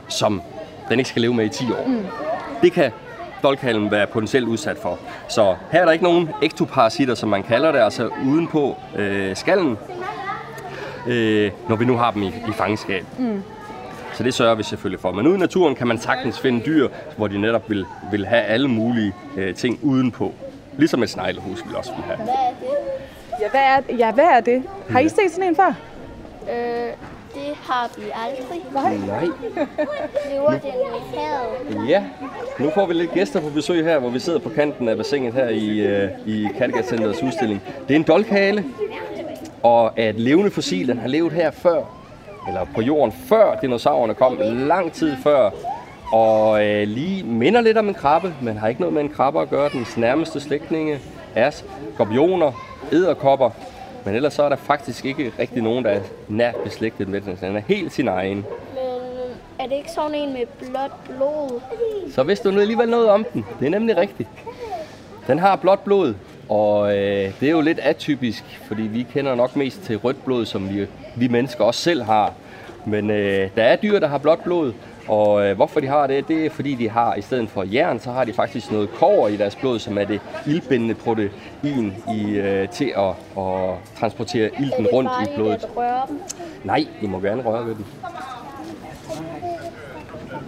som 0.09 0.43
den 0.88 0.99
ikke 0.99 1.11
skal 1.11 1.23
leve 1.23 1.35
med 1.35 1.44
i 1.44 1.49
10 1.49 1.65
år. 1.73 1.87
Mm. 1.87 2.06
Det 2.62 2.73
kan 2.73 2.91
dolkhalen 3.43 3.91
være 3.91 4.06
potentielt 4.06 4.47
udsat 4.47 4.77
for. 4.79 4.99
Så 5.29 5.55
her 5.73 5.81
er 5.81 5.85
der 5.85 5.93
ikke 5.93 6.05
nogen 6.05 6.31
ektoparasitter, 6.43 7.15
som 7.15 7.29
man 7.29 7.43
kalder 7.43 7.73
det, 7.73 7.79
altså 7.79 8.11
udenpå 8.27 8.77
øh, 8.97 9.37
skallen, 9.37 9.79
øh, 11.06 11.50
når 11.69 11.77
vi 11.77 11.85
nu 11.85 11.97
har 11.97 12.11
dem 12.11 12.23
i, 12.23 12.27
i 12.27 12.53
fangenskab. 12.53 13.05
Mm. 13.19 13.43
Så 14.15 14.23
det 14.23 14.35
sørger 14.35 14.55
vi 14.55 14.63
selvfølgelig 14.63 15.01
for. 15.01 15.13
Men 15.13 15.27
ude 15.27 15.37
i 15.37 15.39
naturen 15.39 15.75
kan 15.75 15.87
man 15.87 15.99
sagtens 15.99 16.41
finde 16.41 16.63
dyr, 16.67 16.89
hvor 17.17 17.27
de 17.27 17.39
netop 17.41 17.71
vil, 17.71 17.87
vil 18.11 18.27
have 18.27 18.43
alle 18.43 18.69
mulige 18.69 19.13
øh, 19.37 19.55
ting 19.55 19.79
udenpå. 19.83 20.33
Ligesom 20.79 21.03
et 21.03 21.11
sneglehus 21.11 21.65
vil 21.67 21.77
også 21.77 21.93
vil 21.97 22.05
have. 22.05 22.17
Hvad 22.17 22.35
er 22.35 22.51
det? 22.61 22.69
Ja, 23.41 23.51
hvad 23.51 23.61
er, 23.61 23.97
ja, 24.07 24.13
hvad 24.13 24.25
er 24.25 24.41
det? 24.41 24.63
Har 24.91 25.01
I 25.01 25.09
set 25.09 25.31
sådan 25.31 25.49
en 25.49 25.57
før? 25.57 25.75
Øh, 26.51 26.93
det 27.35 27.55
har 27.63 27.91
vi 27.97 28.05
aldrig. 28.15 28.65
Nej. 28.75 29.25
Lever 30.31 30.51
den 30.51 30.61
i 30.61 31.17
havet? 31.17 31.89
Ja, 31.89 32.05
nu 32.59 32.71
får 32.75 32.87
vi 32.87 32.95
lidt 32.95 33.13
gæster 33.13 33.41
på 33.41 33.49
besøg 33.49 33.85
her, 33.85 33.99
hvor 33.99 34.11
vi 34.11 34.19
sidder 34.19 34.39
på 34.39 34.49
kanten 34.49 34.89
af 34.89 34.97
bassinet 34.97 35.35
her 35.35 35.49
i, 35.49 35.79
øh, 35.79 36.11
i 36.27 36.49
Kattegat 36.59 36.89
Centerets 36.89 37.23
udstilling. 37.23 37.63
Det 37.89 37.95
er 37.95 37.99
en 37.99 38.03
dolkhale, 38.03 38.65
og 39.63 39.93
er 39.97 40.09
et 40.09 40.21
levende 40.21 40.51
fossil. 40.51 40.89
Den 40.89 40.99
har 40.99 41.09
levet 41.09 41.33
her 41.33 41.51
før, 41.51 41.83
eller 42.49 42.64
på 42.75 42.81
jorden 42.81 43.12
før 43.12 43.58
dinosaurerne 43.61 44.14
kom, 44.14 44.38
lang 44.43 44.93
tid 44.93 45.17
før. 45.23 45.50
Og 46.12 46.67
øh, 46.67 46.88
lige 46.88 47.25
minder 47.25 47.61
lidt 47.61 47.79
om 47.79 47.88
en 47.88 47.94
krabbe, 47.94 48.35
men 48.43 48.56
har 48.56 48.69
ikke 48.69 48.81
noget 48.81 48.94
med 48.94 49.02
en 49.02 49.08
krabbe 49.08 49.41
at 49.41 49.50
gøre. 49.50 49.69
Dens 49.69 49.96
nærmeste 49.96 50.41
slægtninge 50.41 50.99
er 51.35 51.50
skorpioner, 51.94 52.52
æderkopper, 52.93 53.50
men 54.05 54.14
ellers 54.14 54.35
så 54.35 54.43
er 54.43 54.49
der 54.49 54.56
faktisk 54.56 55.05
ikke 55.05 55.32
rigtig 55.38 55.62
nogen, 55.62 55.85
der 55.85 55.91
er 55.91 56.00
nært 56.29 56.55
beslægtet 56.64 57.08
med 57.08 57.20
den. 57.20 57.38
Den 57.41 57.56
er 57.56 57.61
helt 57.69 57.93
sin 57.93 58.08
egen. 58.08 58.37
Men 58.37 58.44
er 59.58 59.67
det 59.67 59.76
ikke 59.76 59.91
sådan 59.91 60.14
en 60.14 60.32
med 60.32 60.46
blåt 60.58 61.17
blod? 61.17 61.61
Så 62.12 62.23
vidste 62.23 62.50
du 62.50 62.61
alligevel 62.61 62.88
noget 62.88 63.08
om 63.08 63.26
den. 63.32 63.44
Det 63.61 63.67
er 63.67 63.70
nemlig 63.70 63.96
rigtigt. 63.96 64.29
Den 65.26 65.38
har 65.38 65.56
blåt 65.56 65.81
blod, 65.81 66.14
og 66.49 66.96
øh, 66.96 67.41
det 67.41 67.49
er 67.49 67.50
jo 67.50 67.61
lidt 67.61 67.79
atypisk, 67.79 68.44
fordi 68.67 68.82
vi 68.82 69.06
kender 69.12 69.35
nok 69.35 69.56
mest 69.56 69.82
til 69.82 69.96
rødt 69.96 70.24
blod, 70.24 70.46
som 70.46 70.69
vi, 70.74 70.86
vi 71.17 71.29
mennesker 71.29 71.65
også 71.65 71.81
selv 71.81 72.03
har. 72.03 72.33
Men 72.87 73.11
øh, 73.11 73.51
der 73.56 73.63
er 73.63 73.77
dyr, 73.77 73.99
der 74.01 74.09
har 74.09 74.19
blåt 74.19 74.41
blod, 74.44 74.73
og 75.09 75.47
øh, 75.47 75.56
hvorfor 75.56 75.81
de 75.81 75.87
har 75.87 76.06
det, 76.06 76.29
det 76.29 76.47
er 76.47 76.51
fordi 76.51 76.75
de 76.75 76.91
har, 76.91 77.15
i 77.15 77.23
stedet 77.23 77.49
for 77.51 77.63
jern, 77.63 78.01
så 78.01 78.11
har 78.11 78.25
de 78.25 78.33
faktisk 78.33 78.73
noget 78.73 78.91
kover 78.91 79.29
i 79.29 79.37
deres 79.37 79.56
blod, 79.56 79.79
som 79.79 79.99
er 79.99 80.05
det 80.05 80.21
ildbindende 80.47 80.94
protein 80.94 81.94
i, 82.15 82.31
øh, 82.31 82.69
til 82.69 82.93
at, 82.97 83.09
at 83.44 83.75
transportere 83.99 84.44
Er 84.55 84.61
ilten 84.61 84.87
rundt 84.87 85.11
i 85.23 85.35
blodet. 85.37 85.55
at 85.65 85.77
røre 85.77 86.03
dem? 86.09 86.21
Nej, 86.65 86.85
I 87.03 87.06
må 87.06 87.21
gerne 87.21 87.43
røre 87.43 87.67
ved 87.67 87.75
den. 87.75 87.87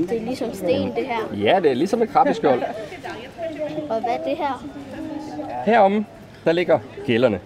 Det 0.08 0.16
er 0.16 0.24
ligesom 0.24 0.54
sten, 0.54 0.88
det 0.96 1.06
her. 1.06 1.36
Ja, 1.42 1.60
det 1.62 1.70
er 1.70 1.74
ligesom 1.74 2.02
et 2.02 2.08
krabbeskjold. 2.08 2.62
Og 3.90 4.00
hvad 4.00 4.10
er 4.12 4.28
det 4.28 4.36
her? 4.36 4.64
Heromme, 5.66 6.04
der 6.44 6.52
ligger 6.52 6.78
gælderne. 7.06 7.40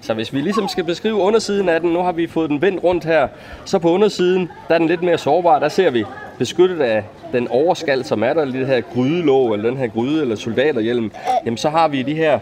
Så 0.00 0.14
hvis 0.14 0.32
vi 0.32 0.40
ligesom 0.40 0.68
skal 0.68 0.84
beskrive 0.84 1.14
undersiden 1.14 1.68
af 1.68 1.80
den, 1.80 1.92
nu 1.92 1.98
har 1.98 2.12
vi 2.12 2.26
fået 2.26 2.50
den 2.50 2.62
vendt 2.62 2.84
rundt 2.84 3.04
her, 3.04 3.28
så 3.64 3.78
på 3.78 3.90
undersiden, 3.90 4.50
der 4.68 4.74
er 4.74 4.78
den 4.78 4.86
lidt 4.86 5.02
mere 5.02 5.18
sårbar. 5.18 5.58
Der 5.58 5.68
ser 5.68 5.90
vi 5.90 6.04
beskyttet 6.38 6.80
af 6.80 7.04
den 7.32 7.48
overskal, 7.48 8.04
som 8.04 8.22
er 8.22 8.32
der, 8.32 8.44
det 8.44 8.66
her 8.66 8.80
grydelåg, 8.80 9.54
eller 9.54 9.70
den 9.70 9.78
her 9.78 9.86
gryde, 9.86 10.22
eller 10.22 10.36
soldaterhjelm. 10.36 11.10
Jamen 11.44 11.56
så 11.56 11.70
har 11.70 11.88
vi 11.88 12.02
de 12.02 12.14
her 12.14 12.38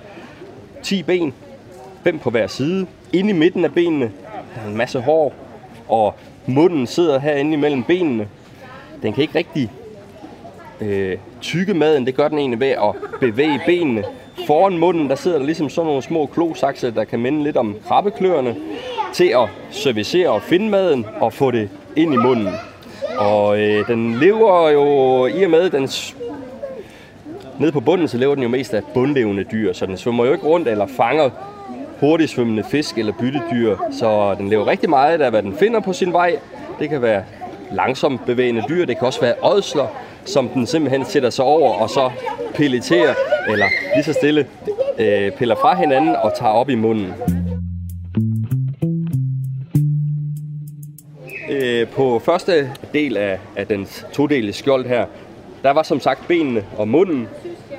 10 0.83 1.03
ben, 1.03 1.35
fem 2.05 2.19
på 2.19 2.31
hver 2.31 2.47
side. 2.47 2.87
Inde 3.13 3.31
i 3.31 3.33
midten 3.33 3.65
af 3.65 3.75
benene, 3.75 4.11
der 4.55 4.63
er 4.65 4.69
en 4.69 4.77
masse 4.77 5.01
hår, 5.01 5.35
og 5.89 6.15
munden 6.47 6.87
sidder 6.87 7.19
herinde 7.19 7.53
imellem 7.53 7.83
benene. 7.83 8.29
Den 9.03 9.13
kan 9.13 9.23
ikke 9.23 9.39
rigtig 9.39 9.71
øh, 10.81 11.17
tykke 11.41 11.75
maden, 11.75 12.07
det 12.07 12.15
gør 12.15 12.29
den 12.29 12.39
egentlig 12.39 12.61
ved 12.61 12.69
at 12.69 12.95
bevæge 13.21 13.61
benene. 13.67 14.05
Foran 14.47 14.79
munden, 14.79 15.09
der 15.09 15.15
sidder 15.15 15.39
der 15.39 15.47
ligesom 15.47 15.69
sådan 15.69 15.87
nogle 15.87 16.03
små 16.03 16.27
klosakser, 16.27 16.91
der 16.91 17.05
kan 17.05 17.21
minde 17.21 17.43
lidt 17.43 17.57
om 17.57 17.77
krabbekløerne, 17.89 18.57
til 19.13 19.25
at 19.25 19.49
servicere 19.71 20.29
og 20.29 20.43
finde 20.43 20.69
maden 20.69 21.07
og 21.21 21.33
få 21.33 21.51
det 21.51 21.69
ind 21.97 22.15
i 22.15 22.17
munden. 22.17 22.49
Og 23.19 23.61
øh, 23.61 23.87
den 23.87 24.15
lever 24.15 24.71
jo, 24.71 25.27
i 25.27 25.43
og 25.45 25.51
med 25.51 25.71
den 25.71 25.89
nede 27.59 27.73
på 27.73 27.81
bunden, 27.81 28.09
så 28.09 28.19
lever 28.19 28.35
den 28.35 28.43
jo 28.43 28.49
mest 28.49 28.75
af 28.75 28.83
bundlevende 28.95 29.45
dyr, 29.45 29.73
så 29.73 29.87
den 29.87 29.97
svømmer 29.97 30.25
jo 30.25 30.33
ikke 30.33 30.47
rundt 30.47 30.69
eller 30.69 30.87
fanger 30.87 31.31
hurtigt 32.01 32.31
svømmende 32.31 32.65
fisk 32.65 32.99
eller 32.99 33.13
byttedyr, 33.13 33.77
så 33.93 34.35
den 34.39 34.49
lever 34.49 34.67
rigtig 34.67 34.91
meget 34.91 35.21
af, 35.21 35.31
hvad 35.31 35.43
den 35.43 35.57
finder 35.57 35.81
på 35.81 35.93
sin 35.93 36.13
vej. 36.13 36.39
Det 36.79 36.89
kan 36.89 37.03
være 37.03 37.23
langsomt 37.73 38.27
bevægende 38.27 38.65
dyr, 38.69 38.85
det 38.87 38.99
kan 38.99 39.07
også 39.07 39.21
være 39.21 39.35
ådsler, 39.43 39.87
som 40.29 40.49
den 40.49 40.67
simpelthen 40.67 41.05
sætter 41.05 41.31
sig 41.31 41.45
over 41.45 41.73
og 41.73 41.91
så 41.91 42.11
pelleterer, 42.55 43.15
eller 43.49 43.67
lige 43.95 44.05
så 44.05 44.13
stille 44.13 44.47
øh, 44.99 45.33
piller 45.33 45.55
fra 45.55 45.77
hinanden 45.77 46.17
og 46.17 46.33
tager 46.39 46.53
op 46.53 46.71
i 46.71 46.75
munden. 46.75 47.13
Øh, 51.51 51.87
på 51.89 52.19
første 52.19 52.71
del 52.95 53.17
af, 53.17 53.39
af 53.57 53.67
dens 53.67 54.07
todelte 54.13 54.53
skjold 54.53 54.87
her, 54.87 55.07
der 55.63 55.71
var 55.71 55.83
som 55.83 56.01
sagt 56.01 56.29
benene 56.29 56.65
og 56.77 56.89
munden. 56.89 57.29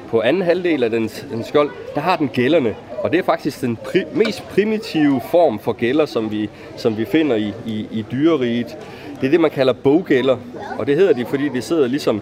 På 0.08 0.22
anden 0.22 0.42
halvdel 0.42 0.84
af 0.84 0.90
dens, 0.90 1.26
dens 1.32 1.48
skjold, 1.48 1.70
der 1.96 2.02
har 2.02 2.16
den 2.18 2.28
gælderne. 2.28 2.76
Og 3.04 3.12
det 3.12 3.20
er 3.20 3.24
faktisk 3.24 3.62
den 3.62 3.78
pri- 3.86 4.18
mest 4.18 4.44
primitive 4.50 5.22
form 5.32 5.60
for 5.60 5.72
gælder, 5.72 6.06
som 6.06 6.32
vi, 6.32 6.50
som 6.78 6.98
vi 6.98 7.06
finder 7.06 7.36
i, 7.36 7.54
i, 7.66 7.88
i 7.92 8.06
dyreriget. 8.12 8.78
Det 9.22 9.28
er 9.28 9.32
det, 9.32 9.40
man 9.40 9.52
kalder 9.52 9.74
boggælder. 9.74 10.38
Og 10.80 10.88
det 10.88 10.96
hedder 10.96 11.14
de, 11.14 11.26
fordi 11.26 11.50
de 11.50 11.62
sidder 11.62 11.88
ligesom 11.88 12.22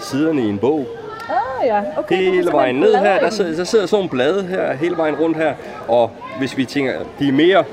siderne 0.00 0.42
i 0.42 0.48
en 0.48 0.58
bog. 0.58 0.86
Ah 1.28 1.66
ja, 1.66 1.82
okay. 1.96 2.16
Hele 2.16 2.52
vejen 2.52 2.74
ned 2.74 2.94
her, 2.94 3.18
der 3.18 3.30
sidder, 3.30 3.56
der 3.56 3.64
sidder 3.64 3.86
sådan 3.86 3.98
nogle 3.98 4.10
blade 4.10 4.42
her, 4.42 4.72
hele 4.72 4.96
vejen 4.96 5.14
rundt 5.14 5.36
her. 5.36 5.54
Og 5.88 6.10
hvis 6.38 6.56
vi 6.56 6.64
tænker, 6.64 6.92
de 7.18 7.28
er 7.28 7.32
mere 7.32 7.64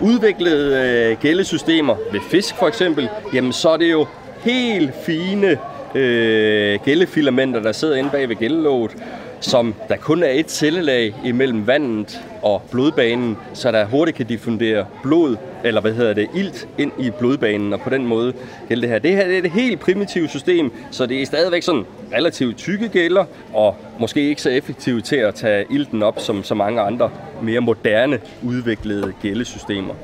udviklede 0.00 0.76
øh, 1.10 1.16
gældesystemer 1.20 1.94
ved 2.12 2.20
fisk 2.30 2.54
for 2.54 2.68
eksempel, 2.68 3.08
jamen 3.34 3.52
så 3.52 3.68
er 3.68 3.76
det 3.76 3.90
jo 3.90 4.06
helt 4.40 4.90
fine 5.02 5.58
øh, 5.94 6.78
gældefilamenter, 6.84 7.60
der 7.62 7.72
sidder 7.72 7.96
inde 7.96 8.10
bag 8.10 8.28
ved 8.28 8.36
gældelåget, 8.36 8.96
som 9.40 9.74
der 9.88 9.96
kun 9.96 10.22
er 10.22 10.30
et 10.30 10.50
cellelag 10.50 11.14
imellem 11.24 11.66
vandet 11.66 12.20
og 12.42 12.62
blodbanen, 12.70 13.36
så 13.54 13.72
der 13.72 13.84
hurtigt 13.84 14.16
kan 14.16 14.26
diffundere 14.26 14.86
blod, 15.02 15.36
eller 15.64 15.80
hvad 15.80 15.92
hedder 15.92 16.14
det, 16.14 16.28
ilt 16.34 16.68
ind 16.78 16.92
i 16.98 17.10
blodbanen, 17.10 17.72
og 17.72 17.80
på 17.80 17.90
den 17.90 18.06
måde 18.06 18.32
gælder 18.68 18.80
det 18.80 18.90
her. 18.90 18.98
Det 18.98 19.10
her 19.10 19.24
det 19.24 19.38
er 19.38 19.42
et 19.42 19.50
helt 19.50 19.80
primitivt 19.80 20.30
system, 20.30 20.72
så 20.90 21.06
det 21.06 21.22
er 21.22 21.26
stadigvæk 21.26 21.62
sådan 21.62 21.84
relativt 22.12 22.56
tykke 22.56 22.88
gælder, 22.88 23.24
og 23.54 23.76
måske 23.98 24.28
ikke 24.28 24.42
så 24.42 24.50
effektivt 24.50 25.04
til 25.04 25.16
at 25.16 25.34
tage 25.34 25.64
ilten 25.70 26.02
op 26.02 26.20
som 26.20 26.42
så 26.42 26.54
mange 26.54 26.80
andre 26.80 27.10
mere 27.42 27.60
moderne 27.60 28.20
udviklede 28.42 29.12
gældesystemer. 29.22 29.94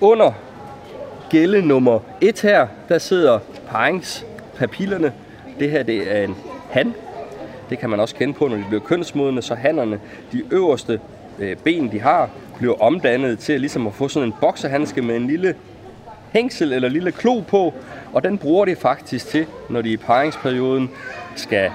Under 0.00 0.32
gælde 1.30 1.66
nummer 1.66 2.00
1 2.20 2.40
her, 2.40 2.66
der 2.88 2.98
sidder 2.98 3.38
paringspapillerne. 3.68 5.12
Det 5.60 5.70
her 5.70 5.82
det 5.82 6.16
er 6.16 6.24
en 6.24 6.36
han. 6.70 6.94
Det 7.74 7.80
kan 7.80 7.90
man 7.90 8.00
også 8.00 8.14
kende 8.14 8.34
på, 8.34 8.48
når 8.48 8.56
de 8.56 8.64
bliver 8.68 8.82
kønsmodne, 8.82 9.42
så 9.42 9.54
hannerne, 9.54 10.00
de 10.32 10.42
øverste 10.50 11.00
øh, 11.38 11.56
ben, 11.56 11.92
de 11.92 12.00
har, 12.00 12.30
bliver 12.58 12.82
omdannet 12.82 13.38
til 13.38 13.60
ligesom 13.60 13.86
at 13.86 13.94
få 13.94 14.08
sådan 14.08 14.28
en 14.28 14.34
boksehandske 14.40 15.02
med 15.02 15.16
en 15.16 15.26
lille 15.26 15.54
hængsel 16.32 16.72
eller 16.72 16.88
lille 16.88 17.12
klo 17.12 17.40
på, 17.40 17.74
og 18.12 18.24
den 18.24 18.38
bruger 18.38 18.64
de 18.64 18.76
faktisk 18.76 19.28
til, 19.28 19.46
når 19.70 19.82
de 19.82 19.92
i 19.92 19.96
paringsperioden 19.96 20.90
skal 21.36 21.70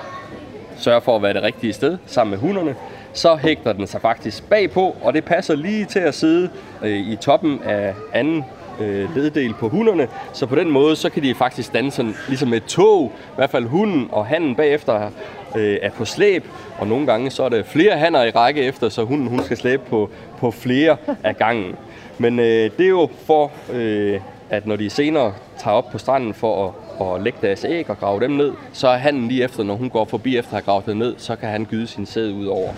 sørge 0.77 1.01
for 1.01 1.15
at 1.15 1.21
være 1.21 1.33
det 1.33 1.43
rigtige 1.43 1.73
sted 1.73 1.97
sammen 2.05 2.31
med 2.31 2.39
hunderne, 2.39 2.75
så 3.13 3.35
hægter 3.35 3.73
den 3.73 3.87
sig 3.87 4.01
faktisk 4.01 4.49
bagpå, 4.49 4.95
og 5.01 5.13
det 5.13 5.25
passer 5.25 5.55
lige 5.55 5.85
til 5.85 5.99
at 5.99 6.15
sidde 6.15 6.49
øh, 6.83 6.97
i 6.97 7.15
toppen 7.15 7.59
af 7.63 7.93
anden 8.13 8.43
øh, 8.81 9.15
leddel 9.15 9.53
på 9.53 9.69
hunderne. 9.69 10.07
Så 10.33 10.45
på 10.45 10.55
den 10.55 10.71
måde, 10.71 10.95
så 10.95 11.09
kan 11.09 11.23
de 11.23 11.35
faktisk 11.35 11.73
danne 11.73 11.91
sådan, 11.91 12.15
ligesom 12.27 12.53
et 12.53 12.65
tog, 12.65 13.11
i 13.15 13.35
hvert 13.35 13.49
fald 13.49 13.65
hunden 13.65 14.09
og 14.11 14.25
hannen 14.25 14.55
bagefter 14.55 15.09
øh, 15.55 15.77
er 15.81 15.89
på 15.89 16.05
slæb, 16.05 16.45
og 16.77 16.87
nogle 16.87 17.05
gange 17.05 17.31
så 17.31 17.43
er 17.43 17.49
der 17.49 17.63
flere 17.63 17.97
hanner 17.97 18.23
i 18.23 18.29
række 18.29 18.61
efter, 18.61 18.89
så 18.89 19.03
hunden 19.03 19.27
hun 19.27 19.43
skal 19.43 19.57
slæbe 19.57 19.81
på, 19.89 20.09
på 20.37 20.51
flere 20.51 20.97
af 21.23 21.37
gangen. 21.37 21.75
Men 22.17 22.39
øh, 22.39 22.71
det 22.77 22.85
er 22.85 22.89
jo 22.89 23.09
for, 23.25 23.51
øh, 23.73 24.19
at 24.49 24.67
når 24.67 24.75
de 24.75 24.89
senere 24.89 25.33
tager 25.57 25.75
op 25.75 25.89
på 25.91 25.97
stranden 25.97 26.33
for 26.33 26.75
at, 26.99 27.07
at 27.07 27.21
lægge 27.23 27.39
deres 27.41 27.65
æg 27.65 27.89
og 27.89 27.99
grave 27.99 28.19
dem 28.19 28.31
ned, 28.31 28.51
så 28.73 28.87
er 28.87 28.97
hannen 28.97 29.27
lige 29.27 29.43
efter, 29.43 29.63
når 29.63 29.75
hun 29.75 29.89
går 29.89 30.05
forbi 30.05 30.37
efter 30.37 30.51
at 30.51 30.55
have 30.55 30.65
gravet 30.65 30.85
dem 30.85 30.97
ned, 30.97 31.15
så 31.17 31.35
kan 31.35 31.49
han 31.49 31.65
gyde 31.65 31.87
sin 31.87 32.05
sæd 32.05 32.31
ud 32.31 32.45
over. 32.45 32.69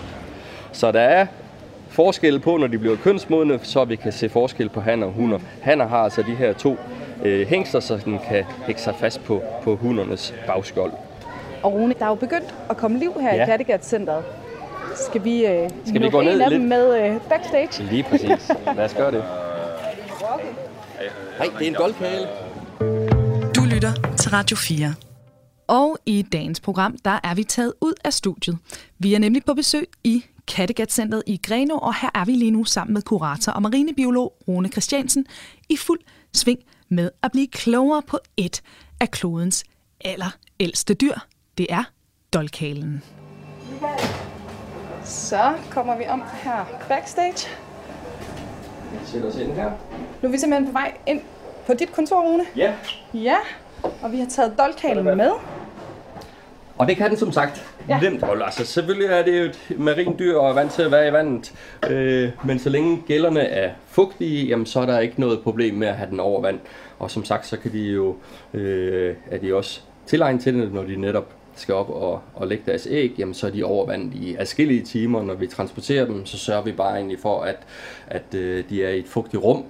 Så 0.72 0.92
der 0.92 1.00
er 1.00 1.25
forskel 1.90 2.40
på, 2.40 2.58
når 2.58 2.68
de 2.68 2.78
bliver 2.78 2.96
kønsmodne, 2.96 3.60
så 3.63 3.86
vi 3.86 3.96
kan 3.96 4.12
se 4.12 4.30
forskel 4.30 4.70
på 4.70 4.82
hanner 4.82 5.08
og 5.08 5.13
hunder. 5.13 5.40
Hanner 5.62 5.88
har 5.88 5.98
altså 5.98 6.22
de 6.22 6.36
her 6.36 6.54
to 6.54 6.78
øh, 7.24 7.48
hængsler, 7.48 7.80
så 7.80 7.98
den 8.06 8.20
kan 8.30 8.44
hække 8.66 8.82
sig 8.82 8.96
fast 8.96 9.24
på, 9.24 9.42
på 9.63 9.75
hundernes 9.75 10.34
bagskjold. 10.48 10.92
Og 11.63 11.74
Rune, 11.74 11.94
der 12.00 12.06
er 12.06 12.10
jo 12.10 12.15
begyndt 12.15 12.56
at 12.70 12.77
komme 12.77 13.00
liv 13.00 13.13
her 13.22 13.36
Ja. 13.36 13.44
i 13.44 13.46
Kattegat-centret. 13.46 14.24
Skal 14.96 15.24
vi, 15.24 15.46
øh, 15.46 15.70
vi 15.94 16.00
nå 16.00 16.10
gå 16.10 16.22
ned 16.22 16.50
lidt? 16.50 16.62
med 16.62 17.06
øh, 17.13 17.22
backstage? 17.30 17.84
Lige 17.91 18.03
præcis. 18.03 18.51
Lad 18.75 18.86
os 18.86 18.94
gøre 18.94 19.12
det. 19.12 19.24
Hej, 21.38 21.48
det 21.60 21.68
er 21.68 21.70
en 21.72 21.74
golfkale. 21.74 22.27
Du 23.56 23.62
lytter 23.74 23.94
til 24.18 24.32
Radio 24.32 24.58
4. 24.58 24.94
Og 25.68 25.98
i 26.06 26.22
dagens 26.22 26.60
program, 26.60 26.98
der 27.06 27.20
er 27.24 27.36
vi 27.36 27.44
taget 27.44 27.74
ud 27.82 27.94
af 28.06 28.13
studiet. 28.13 28.58
Vi 29.00 29.13
er 29.13 29.20
nemlig 29.20 29.46
på 29.46 29.53
besøg 29.53 29.88
i 30.03 30.25
Kattegat-centret 30.48 31.24
i 31.27 31.39
Greno, 31.44 31.77
og 31.77 31.96
her 32.01 32.10
er 32.15 32.25
vi 32.25 32.32
lige 32.32 32.51
nu 32.51 32.63
sammen 32.63 32.94
med 32.94 33.01
kurator 33.01 33.51
og 33.51 33.62
marinebiolog 33.62 34.34
Rune 34.48 34.70
Christiansen 34.70 35.25
i 35.70 35.77
fuld 35.77 36.00
sving 36.34 36.60
med 36.89 37.12
at 37.24 37.32
blive 37.32 37.48
klogere 37.48 38.01
på 38.01 38.20
et 38.38 38.62
af 39.00 39.12
klodens 39.12 39.63
allerældste 40.06 40.94
dyr. 40.94 41.13
Det 41.58 41.67
er 41.70 41.84
dolkalen. 42.34 43.03
Så 45.03 45.53
kommer 45.70 45.98
vi 45.98 46.03
om 46.10 46.24
her 46.43 46.65
backstage. 46.88 47.48
Sæt 49.05 49.24
os 49.25 49.38
ind 49.38 49.51
her. 49.53 49.72
Nu 50.22 50.27
er 50.27 50.31
vi 50.31 50.38
simpelthen 50.38 50.65
på 50.67 50.72
vej 50.72 50.93
ind 51.08 51.22
på 51.67 51.74
dit 51.74 51.91
kontor, 51.93 52.22
Rune. 52.22 52.43
Ja, 52.55 52.74
Ja, 53.13 53.36
og 54.01 54.12
vi 54.12 54.20
har 54.20 54.25
taget 54.29 54.53
dolkalen 54.60 55.03
med. 55.17 55.31
Og 56.77 56.88
det 56.88 56.98
kan 56.98 57.10
den 57.10 57.17
som 57.17 57.31
sagt 57.31 57.65
Ja. 57.89 58.00
nemt 58.00 58.24
holde. 58.24 58.46
Altså 58.46 58.65
selvfølgelig 58.65 59.08
er 59.08 59.24
det 59.24 59.39
jo 59.39 59.43
et 59.46 59.60
marint 59.79 60.20
dyr 60.20 60.38
og 60.38 60.50
er 60.50 60.53
vant 60.53 60.72
til 60.72 60.81
at 60.81 60.91
være 60.91 61.08
i 61.08 61.13
vandet. 61.13 61.53
Øh, 61.89 62.31
men 62.46 62.60
så 62.60 62.70
længe 62.70 63.03
gælderne 63.08 63.41
er 63.41 63.72
fugtige, 63.88 64.48
jamen, 64.48 64.65
så 64.65 64.79
er 64.79 64.86
der 64.86 65.00
ikke 65.00 65.20
noget 65.20 65.41
problem 65.43 65.74
med 65.75 65.88
at 65.88 65.96
have 65.96 66.10
den 66.10 66.20
over 66.20 66.41
vand. 66.41 66.60
Og 67.00 67.12
som 67.12 67.25
sagt, 67.25 67.46
så 67.48 67.58
kan 67.58 67.72
de 67.72 67.79
jo, 67.84 68.15
øh, 68.53 69.15
er 69.31 69.38
de 69.38 69.55
også 69.55 69.81
tilegnet 70.08 70.41
til 70.43 70.53
det, 70.53 70.74
når 70.74 70.84
de 70.84 70.96
netop 70.96 71.34
skal 71.62 71.75
op 71.75 71.89
og, 71.89 72.22
og 72.34 72.48
lægge 72.48 72.63
deres 72.65 72.88
æg, 72.91 73.15
jamen 73.18 73.34
så 73.34 73.48
er 73.48 73.51
de 73.51 73.63
over 73.63 73.86
vand 73.86 74.13
i 74.13 74.36
adskillige 74.36 74.82
timer. 74.82 75.24
Når 75.24 75.34
vi 75.34 75.48
transporterer 75.48 76.06
dem, 76.06 76.25
så 76.25 76.38
sørger 76.38 76.63
vi 76.63 76.72
bare 76.72 76.96
egentlig 76.96 77.20
for, 77.20 77.41
at, 77.41 77.58
at 78.08 78.36
øh, 78.36 78.63
de 78.70 78.84
er 78.84 78.89
i 78.89 79.00
et 79.00 79.08
fugtigt 79.08 79.44
rum, 79.44 79.63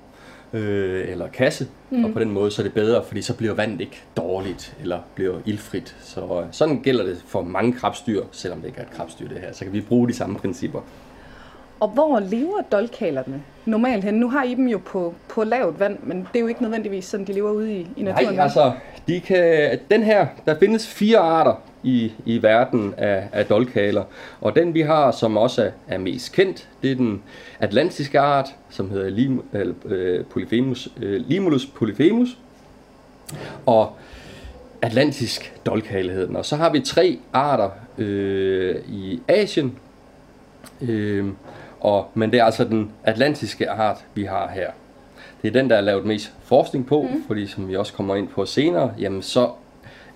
øh, 0.53 1.09
eller 1.09 1.27
kasse, 1.27 1.67
mm. 1.89 2.05
og 2.05 2.13
på 2.13 2.19
den 2.19 2.31
måde 2.31 2.51
så 2.51 2.61
er 2.61 2.63
det 2.63 2.73
bedre, 2.73 3.03
fordi 3.03 3.21
så 3.21 3.35
bliver 3.35 3.53
vandet 3.53 3.81
ikke 3.81 4.01
dårligt 4.17 4.75
eller 4.81 4.99
bliver 5.15 5.39
iltfrit. 5.45 5.95
Så 6.01 6.21
øh, 6.21 6.47
sådan 6.51 6.81
gælder 6.81 7.05
det 7.05 7.23
for 7.27 7.41
mange 7.41 7.73
krabstyr, 7.73 8.23
selvom 8.31 8.59
det 8.59 8.67
ikke 8.67 8.79
er 8.79 8.85
et 8.85 8.91
krabstyr 8.91 9.27
det 9.27 9.39
her. 9.39 9.53
Så 9.53 9.65
kan 9.65 9.73
vi 9.73 9.81
bruge 9.81 10.07
de 10.07 10.13
samme 10.13 10.35
principper. 10.37 10.81
Og 11.81 11.87
hvor 11.87 12.19
lever 12.19 12.61
dolkalerne 12.71 13.43
normalt 13.65 14.03
hen? 14.03 14.13
Nu 14.13 14.29
har 14.29 14.43
I 14.43 14.55
dem 14.55 14.67
jo 14.67 14.77
på, 14.85 15.13
på 15.29 15.43
lavt 15.43 15.79
vand, 15.79 15.97
men 16.03 16.17
det 16.17 16.35
er 16.35 16.39
jo 16.39 16.47
ikke 16.47 16.61
nødvendigvis 16.61 17.05
sådan, 17.05 17.27
de 17.27 17.33
lever 17.33 17.51
ude 17.51 17.73
i, 17.73 17.87
i 17.97 18.03
naturen. 18.03 18.35
Nej, 18.35 18.43
altså, 18.43 18.71
de 19.07 19.19
kan, 19.19 19.79
den 19.91 20.03
her, 20.03 20.27
der 20.45 20.59
findes 20.59 20.87
fire 20.87 21.17
arter 21.17 21.53
i, 21.83 22.11
i 22.25 22.43
verden 22.43 22.93
af, 22.97 23.27
af 23.31 23.45
dolkaler, 23.45 24.03
og 24.41 24.55
den 24.55 24.73
vi 24.73 24.81
har, 24.81 25.11
som 25.11 25.37
også 25.37 25.63
er, 25.63 25.71
er 25.87 25.97
mest 25.97 26.33
kendt, 26.33 26.69
det 26.81 26.91
er 26.91 26.95
den 26.95 27.23
atlantiske 27.59 28.19
art, 28.19 28.55
som 28.69 28.89
hedder 28.89 29.09
Lim, 29.09 29.43
eller, 29.53 29.73
øh, 29.85 30.25
polyphemus, 30.25 30.89
øh, 31.01 31.21
Limulus 31.27 31.65
polyphemus, 31.65 32.37
og 33.65 33.95
atlantisk 34.81 35.53
dolkale 35.65 36.11
hedder 36.11 36.27
den. 36.27 36.35
Og 36.35 36.45
så 36.45 36.55
har 36.55 36.69
vi 36.69 36.79
tre 36.79 37.19
arter 37.33 37.69
øh, 37.97 38.75
i 38.89 39.21
Asien, 39.27 39.77
øh, 40.81 41.25
og, 41.81 42.09
men 42.13 42.31
det 42.31 42.39
er 42.39 42.43
altså 42.43 42.63
den 42.63 42.91
atlantiske 43.03 43.69
art, 43.69 44.05
vi 44.15 44.23
har 44.23 44.51
her. 44.53 44.71
Det 45.41 45.47
er 45.47 45.51
den, 45.51 45.69
der 45.69 45.75
er 45.75 45.81
lavet 45.81 46.05
mest 46.05 46.33
forskning 46.43 46.87
på, 46.87 47.01
mm. 47.01 47.23
fordi 47.27 47.47
som 47.47 47.67
vi 47.67 47.75
også 47.75 47.93
kommer 47.93 48.15
ind 48.15 48.27
på 48.27 48.45
senere, 48.45 48.93
jamen 48.99 49.21
så 49.21 49.49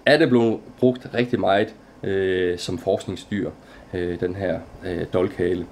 er 0.05 0.17
det 0.17 0.29
blevet 0.29 0.59
brugt 0.79 1.07
rigtig 1.13 1.39
meget 1.39 1.73
øh, 2.03 2.57
som 2.57 2.77
forskningsdyr, 2.77 3.49
øh, 3.93 4.19
den 4.19 4.35
her 4.35 4.59
øh, 4.85 5.05
dolkhale. 5.13 5.65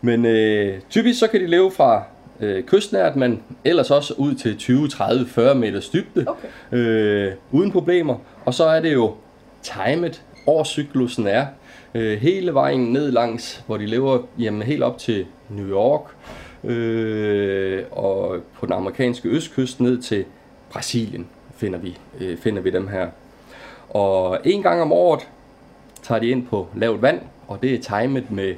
Men 0.00 0.26
øh, 0.26 0.80
typisk 0.90 1.18
så 1.18 1.26
kan 1.26 1.40
de 1.40 1.46
leve 1.46 1.70
fra 1.70 2.04
øh, 2.40 2.64
kystnært, 2.64 3.16
men 3.16 3.42
ellers 3.64 3.90
også 3.90 4.14
ud 4.14 4.34
til 4.34 4.56
20, 4.58 4.88
30, 4.88 5.26
40 5.26 5.54
meters 5.54 5.88
dybde, 5.88 6.26
Okay. 6.26 6.48
øh, 6.78 7.32
uden 7.50 7.72
problemer. 7.72 8.16
Og 8.44 8.54
så 8.54 8.64
er 8.64 8.80
det 8.80 8.92
jo 8.92 9.14
timet, 9.62 10.22
årscyklusen 10.46 11.26
er, 11.26 11.46
øh, 11.94 12.18
hele 12.18 12.54
vejen 12.54 12.92
ned 12.92 13.10
langs, 13.10 13.64
hvor 13.66 13.76
de 13.76 13.86
lever 13.86 14.22
jamen, 14.38 14.62
helt 14.62 14.82
op 14.82 14.98
til 14.98 15.26
New 15.48 15.68
York, 15.68 16.02
øh, 16.64 17.84
og 17.90 18.36
på 18.54 18.66
den 18.66 18.72
amerikanske 18.72 19.28
østkyst 19.28 19.80
ned 19.80 20.02
til 20.02 20.24
Brasilien 20.70 21.26
finder 21.56 21.78
vi, 21.78 21.98
øh, 22.20 22.38
finder 22.38 22.62
vi 22.62 22.70
dem 22.70 22.88
her. 22.88 23.08
Og 23.88 24.38
en 24.44 24.62
gang 24.62 24.82
om 24.82 24.92
året 24.92 25.28
tager 26.02 26.18
de 26.18 26.28
ind 26.28 26.46
på 26.46 26.68
lavt 26.76 27.02
vand, 27.02 27.20
og 27.48 27.62
det 27.62 27.74
er 27.74 28.00
timet 28.00 28.30
med, 28.30 28.54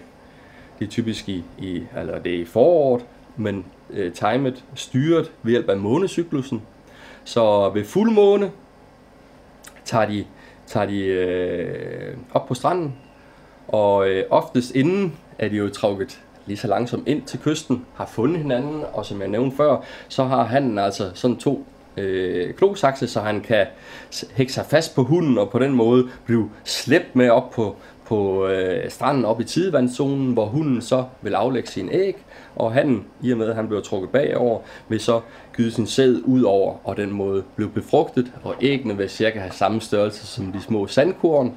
det 0.78 0.86
er 0.86 0.90
typisk 0.90 1.28
i, 1.28 1.44
i 1.58 1.82
eller 1.98 2.18
det 2.18 2.34
er 2.34 2.38
i 2.38 2.44
foråret, 2.44 3.04
men 3.36 3.64
øh, 3.90 4.12
timet 4.12 4.64
styret 4.74 5.32
ved 5.42 5.50
hjælp 5.50 5.68
af 5.68 5.76
månecyklusen. 5.76 6.62
Så 7.24 7.70
ved 7.74 7.84
fuldmåne 7.84 8.50
tager 9.84 10.06
de, 10.06 10.24
tager 10.66 10.86
de 10.86 10.98
øh, 11.04 12.16
op 12.32 12.46
på 12.46 12.54
stranden, 12.54 12.94
og 13.68 14.08
øh, 14.08 14.24
oftest 14.30 14.74
inden 14.74 15.12
er 15.38 15.48
de 15.48 15.56
jo 15.56 15.68
trukket 15.68 16.20
lige 16.46 16.56
så 16.56 16.68
langsomt 16.68 17.08
ind 17.08 17.22
til 17.22 17.38
kysten, 17.38 17.86
har 17.94 18.06
fundet 18.06 18.38
hinanden, 18.38 18.84
og 18.92 19.06
som 19.06 19.20
jeg 19.20 19.28
nævnte 19.28 19.56
før, 19.56 19.76
så 20.08 20.24
har 20.24 20.44
han 20.44 20.78
altså 20.78 21.10
sådan 21.14 21.36
to 21.36 21.66
øh, 21.96 22.54
klosakse, 22.54 23.08
så 23.08 23.20
han 23.20 23.40
kan 23.40 23.66
hække 24.34 24.52
sig 24.52 24.66
fast 24.66 24.94
på 24.94 25.02
hunden, 25.02 25.38
og 25.38 25.50
på 25.50 25.58
den 25.58 25.72
måde 25.72 26.08
blive 26.26 26.50
slæbt 26.64 27.16
med 27.16 27.30
op 27.30 27.50
på, 27.50 27.76
på 28.06 28.46
øh, 28.46 28.90
stranden 28.90 29.24
op 29.24 29.40
i 29.40 29.44
tidevandszonen, 29.44 30.32
hvor 30.32 30.46
hunden 30.46 30.82
så 30.82 31.04
vil 31.22 31.34
aflægge 31.34 31.68
sin 31.68 31.88
æg, 31.92 32.16
og 32.56 32.72
han, 32.72 33.04
i 33.22 33.32
og 33.32 33.38
med 33.38 33.48
at 33.48 33.54
han 33.54 33.66
bliver 33.68 33.82
trukket 33.82 34.10
bagover, 34.10 34.60
vil 34.88 35.00
så 35.00 35.20
gyde 35.52 35.70
sin 35.72 35.86
sæd 35.86 36.20
ud 36.24 36.42
over, 36.42 36.74
og 36.84 36.96
den 36.96 37.10
måde 37.10 37.42
blive 37.56 37.70
befrugtet, 37.70 38.32
og 38.42 38.54
æggene 38.60 38.96
vil 38.96 39.10
cirka 39.10 39.38
have 39.38 39.52
samme 39.52 39.80
størrelse 39.80 40.26
som 40.26 40.52
de 40.52 40.62
små 40.62 40.86
sandkorn, 40.86 41.52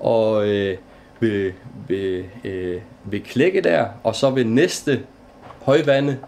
og 0.00 0.48
øh, 0.48 0.76
vil, 1.20 1.52
vil, 1.88 2.24
øh, 2.44 2.80
vil 3.04 3.22
klække 3.24 3.60
der, 3.60 3.86
og 4.04 4.14
så 4.14 4.30
vil 4.30 4.46
næste 4.46 5.00
højvande 5.62 6.18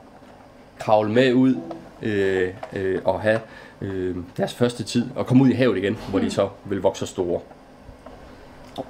kravle 0.79 1.13
med 1.13 1.33
ud 1.33 1.55
øh, 2.03 2.49
øh, 2.77 3.01
og 3.05 3.21
have 3.21 3.41
øh, 3.81 4.17
deres 4.37 4.55
første 4.55 4.83
tid, 4.83 5.07
og 5.17 5.27
komme 5.27 5.45
ud 5.45 5.49
i 5.49 5.53
havet 5.53 5.79
igen, 5.79 5.99
hvor 6.11 6.19
de 6.19 6.31
så 6.31 6.49
vil 6.65 6.81
vokse 6.81 7.07
store. 7.07 7.41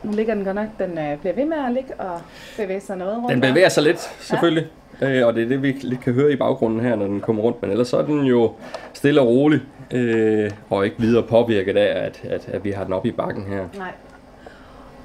Nu 0.02 0.12
ligger 0.12 0.34
den 0.34 0.44
godt 0.44 0.54
nok. 0.54 0.66
Den 0.78 0.98
øh, 0.98 1.18
bliver 1.18 1.34
ved 1.34 1.44
med 1.44 1.56
at 1.66 1.72
ligge 1.72 1.94
og 1.94 2.20
bevæge 2.56 2.80
sig 2.80 2.96
noget 2.96 3.16
rundt. 3.16 3.30
Den 3.30 3.40
bevæger 3.40 3.68
sig 3.68 3.82
lidt, 3.82 4.00
selvfølgelig. 4.20 4.66
Ja. 5.00 5.24
og 5.24 5.34
det 5.34 5.42
er 5.42 5.48
det, 5.48 5.62
vi 5.62 5.72
lidt 5.82 6.00
kan 6.00 6.12
høre 6.12 6.32
i 6.32 6.36
baggrunden 6.36 6.80
her, 6.80 6.96
når 6.96 7.06
den 7.06 7.20
kommer 7.20 7.42
rundt. 7.42 7.62
Men 7.62 7.70
ellers 7.70 7.88
så 7.88 7.96
er 7.96 8.02
den 8.02 8.24
jo 8.24 8.52
stille 8.92 9.20
og 9.20 9.26
rolig, 9.26 9.60
øh, 9.90 10.50
og 10.70 10.84
ikke 10.84 10.96
videre 10.98 11.22
påvirket 11.22 11.76
af, 11.76 12.06
at, 12.06 12.20
at, 12.24 12.48
at 12.48 12.64
vi 12.64 12.70
har 12.70 12.84
den 12.84 12.92
oppe 12.92 13.08
i 13.08 13.12
bakken 13.12 13.46
her. 13.46 13.68
Nej. 13.78 13.92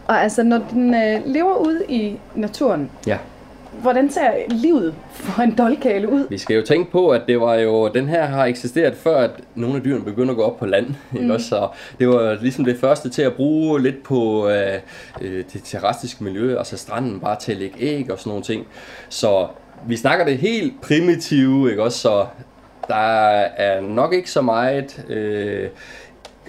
Og 0.08 0.22
altså, 0.24 0.44
når 0.44 0.58
den 0.74 0.94
øh, 0.94 1.22
lever 1.26 1.56
ude 1.58 1.82
i 1.90 2.18
naturen, 2.36 2.90
Ja. 3.08 3.18
hvordan 3.82 4.10
ser 4.12 4.30
livet 4.50 4.94
for 5.14 5.42
en 5.42 5.56
dolkale 5.58 6.10
ud? 6.12 6.28
Vi 6.30 6.38
skal 6.38 6.56
jo 6.56 6.62
tænke 6.66 6.92
på, 6.92 7.10
at 7.10 7.22
det 7.28 7.40
var 7.42 7.56
jo, 7.56 7.88
den 7.88 8.08
her 8.10 8.26
har 8.26 8.46
eksisteret 8.46 8.96
før, 8.96 9.18
at 9.18 9.32
nogle 9.56 9.76
af 9.76 9.82
dyrene 9.82 10.04
begynder 10.04 10.32
at 10.32 10.38
gå 10.38 10.44
op 10.44 10.58
på 10.60 10.66
land. 10.66 10.86
Mm. 11.12 11.22
Ikke 11.22 11.34
også? 11.34 11.48
Så 11.48 11.68
det 12.00 12.08
var 12.10 12.38
ligesom 12.42 12.66
det 12.66 12.80
første 12.80 13.10
til 13.10 13.22
at 13.22 13.34
bruge 13.34 13.82
lidt 13.82 14.04
på 14.04 14.50
øh, 14.50 14.74
øh, 15.22 15.44
det 15.54 15.62
terrestriske 15.64 16.24
miljø, 16.24 16.58
altså 16.58 16.78
stranden 16.78 17.20
bare 17.20 17.36
til 17.40 17.52
at 17.52 17.58
lægge 17.58 17.76
æg 17.80 18.12
og 18.12 18.20
sådan 18.20 18.30
nogle 18.30 18.44
ting. 18.44 18.68
Så 19.10 19.48
vi 19.88 19.98
snakker 19.98 20.26
det 20.26 20.38
helt 20.38 20.82
primitive, 20.82 21.70
ikke 21.70 21.84
også? 21.84 21.98
Så 22.00 22.26
der 22.88 22.96
er 23.36 23.82
nok 23.82 24.14
ikke 24.14 24.32
så 24.32 24.42
meget 24.42 25.06
øh, 25.10 25.68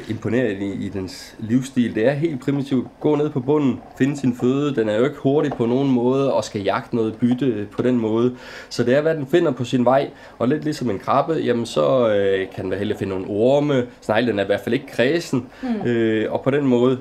imponeret 0.09 0.57
i, 0.62 0.73
i 0.73 0.88
dens 0.88 1.35
livsstil. 1.38 1.95
Det 1.95 2.07
er 2.07 2.12
helt 2.12 2.40
primitivt. 2.40 2.88
Gå 3.00 3.17
ned 3.17 3.31
på 3.31 3.40
bunden, 3.40 3.81
finde 3.99 4.17
sin 4.17 4.37
føde. 4.40 4.75
Den 4.75 4.88
er 4.88 4.97
jo 4.97 5.05
ikke 5.05 5.17
hurtig 5.17 5.52
på 5.52 5.67
nogen 5.67 5.90
måde 5.90 6.35
og 6.35 6.45
skal 6.45 6.62
jagte 6.62 6.97
noget 6.97 7.17
bytte 7.17 7.67
på 7.73 7.83
den 7.83 7.99
måde. 7.99 8.37
Så 8.69 8.85
det 8.85 8.97
er, 8.97 9.00
hvad 9.00 9.14
den 9.14 9.26
finder 9.26 9.50
på 9.52 9.64
sin 9.64 9.85
vej. 9.85 10.11
Og 10.38 10.49
lidt 10.49 10.64
ligesom 10.64 10.90
en 10.90 10.99
krabbe, 10.99 11.33
jamen 11.33 11.67
så 11.67 12.09
øh, 12.09 12.47
kan 12.55 12.62
den 12.62 12.71
være 12.71 12.78
heldig 12.78 12.95
at 12.95 12.99
finde 12.99 13.11
nogle 13.11 13.26
orme. 13.28 13.87
Snegle, 14.00 14.31
den 14.31 14.38
er 14.38 14.43
i 14.43 14.47
hvert 14.47 14.61
fald 14.61 14.75
ikke 14.75 14.87
kredsen. 14.87 15.47
Mm. 15.62 15.87
Øh, 15.87 16.33
og 16.33 16.40
på 16.40 16.50
den 16.50 16.67
måde 16.67 16.99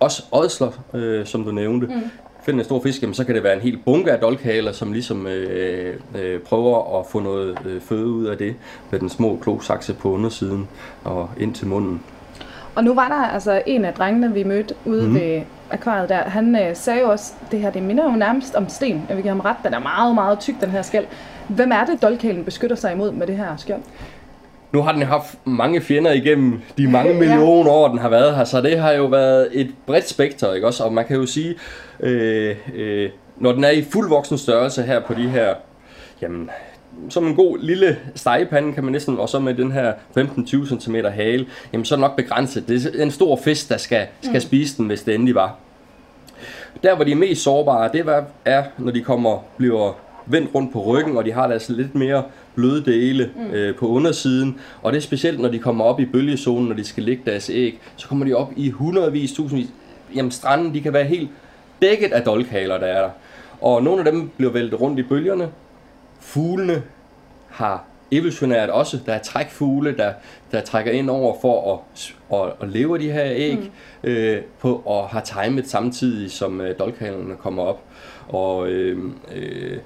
også 0.00 0.22
ådsler, 0.32 0.70
øh, 0.94 1.26
som 1.26 1.44
du 1.44 1.50
nævnte. 1.50 1.86
Mm 1.86 2.02
finder 2.42 2.60
en 2.60 2.64
stor 2.64 2.82
fisk, 2.82 3.02
jamen, 3.02 3.14
så 3.14 3.24
kan 3.24 3.34
det 3.34 3.42
være 3.42 3.54
en 3.54 3.60
hel 3.60 3.78
bunke 3.84 4.12
af 4.12 4.18
dolkhaler, 4.18 4.72
som 4.72 4.92
ligesom 4.92 5.26
øh, 5.26 5.96
øh, 6.18 6.40
prøver 6.40 7.00
at 7.00 7.06
få 7.06 7.20
noget 7.20 7.58
øh, 7.64 7.80
føde 7.80 8.06
ud 8.06 8.24
af 8.24 8.38
det, 8.38 8.54
med 8.90 9.00
den 9.00 9.08
små 9.08 9.38
klosakse 9.42 9.94
på 9.94 10.10
undersiden 10.10 10.68
og 11.04 11.30
ind 11.40 11.54
til 11.54 11.66
munden. 11.66 12.02
Og 12.74 12.84
nu 12.84 12.94
var 12.94 13.08
der 13.08 13.14
altså 13.34 13.62
en 13.66 13.84
af 13.84 13.94
drengene, 13.94 14.34
vi 14.34 14.44
mødte 14.44 14.74
ude 14.84 15.08
mm. 15.08 15.14
ved 15.14 15.42
akvariet 15.70 16.08
der, 16.08 16.16
han 16.16 16.56
øh, 16.56 16.76
sagde 16.76 17.00
jo 17.00 17.10
også, 17.10 17.32
det 17.50 17.60
her, 17.60 17.70
det 17.70 17.82
minder 17.82 18.04
jo 18.04 18.10
nærmest 18.10 18.54
om 18.54 18.68
sten. 18.68 19.02
Jeg 19.08 19.16
vil 19.16 19.22
give 19.22 19.34
ham 19.34 19.40
ret, 19.40 19.56
den 19.64 19.74
er 19.74 19.78
meget, 19.78 20.14
meget 20.14 20.38
tyk, 20.38 20.54
den 20.60 20.70
her 20.70 20.82
skæld. 20.82 21.04
Hvem 21.48 21.72
er 21.72 21.84
det, 21.84 22.02
dolkalen 22.02 22.44
beskytter 22.44 22.76
sig 22.76 22.92
imod 22.92 23.12
med 23.12 23.26
det 23.26 23.36
her 23.36 23.56
skjold? 23.56 23.82
Nu 24.72 24.82
har 24.82 24.92
den 24.92 25.02
haft 25.02 25.38
mange 25.44 25.80
fjender 25.80 26.12
igennem 26.12 26.60
de 26.78 26.90
mange 26.90 27.12
Ja. 27.14 27.18
millioner 27.18 27.70
år, 27.70 27.88
den 27.88 27.98
har 27.98 28.08
været 28.08 28.36
her, 28.36 28.44
så 28.44 28.60
det 28.60 28.78
har 28.78 28.92
jo 28.92 29.04
været 29.04 29.48
et 29.52 29.74
bredt 29.86 30.08
spekter, 30.08 30.52
ikke 30.52 30.66
også? 30.66 30.84
Og 30.84 30.92
man 30.92 31.04
kan 31.04 31.16
jo 31.16 31.26
sige, 31.26 31.54
øh, 32.00 32.56
øh, 32.74 33.10
når 33.36 33.52
den 33.52 33.64
er 33.64 33.70
i 33.70 33.82
fuld 33.82 34.08
voksen 34.08 34.38
størrelse 34.38 34.82
her 34.82 35.00
på 35.00 35.14
de 35.14 35.28
her, 35.28 35.54
jamen, 36.22 36.50
som 37.08 37.26
en 37.26 37.34
god 37.34 37.58
lille 37.58 37.96
stegepande, 38.14 38.72
kan 38.72 38.84
man 38.84 38.92
næsten, 38.92 39.18
og 39.18 39.28
så 39.28 39.38
med 39.38 39.54
den 39.54 39.72
her 39.72 39.92
15-20 40.18 40.80
cm 40.80 40.94
hale, 40.94 41.46
jamen 41.72 41.84
så 41.84 41.94
er 41.94 41.96
det 41.96 42.00
nok 42.00 42.16
begrænset. 42.16 42.68
Det 42.68 42.94
er 42.98 43.02
en 43.02 43.10
stor 43.10 43.36
fisk, 43.36 43.68
der 43.68 43.76
skal, 43.76 44.06
skal 44.22 44.40
spise 44.40 44.76
den, 44.76 44.86
hvis 44.86 45.02
det 45.02 45.14
endelig 45.14 45.34
var. 45.34 45.56
Der, 46.82 46.94
hvor 46.94 47.04
de 47.04 47.12
er 47.12 47.16
mest 47.16 47.42
sårbare, 47.42 47.90
det 47.92 48.24
er, 48.44 48.64
når 48.78 48.92
de 48.92 49.00
kommer, 49.00 49.44
bliver 49.56 49.92
vendt 50.26 50.54
rundt 50.54 50.72
på 50.72 50.82
ryggen, 50.82 51.16
og 51.16 51.24
de 51.24 51.32
har 51.32 51.46
deres 51.46 51.68
lidt 51.68 51.94
mere 51.94 52.22
bløde 52.54 52.84
dele 52.84 53.30
mm. 53.36 53.50
øh, 53.50 53.76
på 53.76 53.88
undersiden. 53.88 54.60
Og 54.82 54.92
det 54.92 54.98
er 54.98 55.02
specielt, 55.02 55.40
når 55.40 55.48
de 55.48 55.58
kommer 55.58 55.84
op 55.84 56.00
i 56.00 56.04
bølgezonen, 56.04 56.68
når 56.68 56.74
de 56.74 56.84
skal 56.84 57.02
lægge 57.02 57.22
deres 57.26 57.50
æg, 57.50 57.80
så 57.96 58.08
kommer 58.08 58.24
de 58.24 58.34
op 58.34 58.52
i 58.56 58.70
hundredvis, 58.70 59.32
tusindvis. 59.32 59.68
Jamen 60.14 60.30
stranden, 60.30 60.74
de 60.74 60.80
kan 60.80 60.92
være 60.92 61.04
helt 61.04 61.30
dækket 61.82 62.12
af 62.12 62.22
dolkhaler, 62.22 62.78
der 62.78 62.86
er 62.86 63.00
der. 63.00 63.10
Og 63.60 63.82
nogle 63.82 64.04
af 64.04 64.12
dem 64.12 64.30
bliver 64.36 64.52
væltet 64.52 64.80
rundt 64.80 64.98
i 64.98 65.02
bølgerne. 65.02 65.48
Fuglene 66.22 66.82
har 67.48 67.84
evolutionært 68.12 68.70
også, 68.70 68.98
der 69.06 69.12
er 69.12 69.18
trækfugle, 69.18 69.96
der, 69.96 70.12
der 70.52 70.60
trækker 70.60 70.92
ind 70.92 71.10
over 71.10 71.36
for 71.40 71.74
at, 71.74 72.14
at, 72.38 72.52
at 72.60 72.68
leve 72.68 72.98
de 72.98 73.12
her 73.12 73.24
æg, 73.26 73.58
mm. 73.58 74.08
øh, 74.10 74.42
på, 74.60 74.82
og 74.84 75.08
har 75.08 75.20
timet 75.20 75.68
samtidig, 75.68 76.30
som 76.30 76.60
øh, 76.60 76.78
dolkhalerne 76.78 77.36
kommer 77.36 77.62
op. 77.62 77.82
Og, 78.28 78.68
øh, 78.68 78.98
øh, 79.34 79.78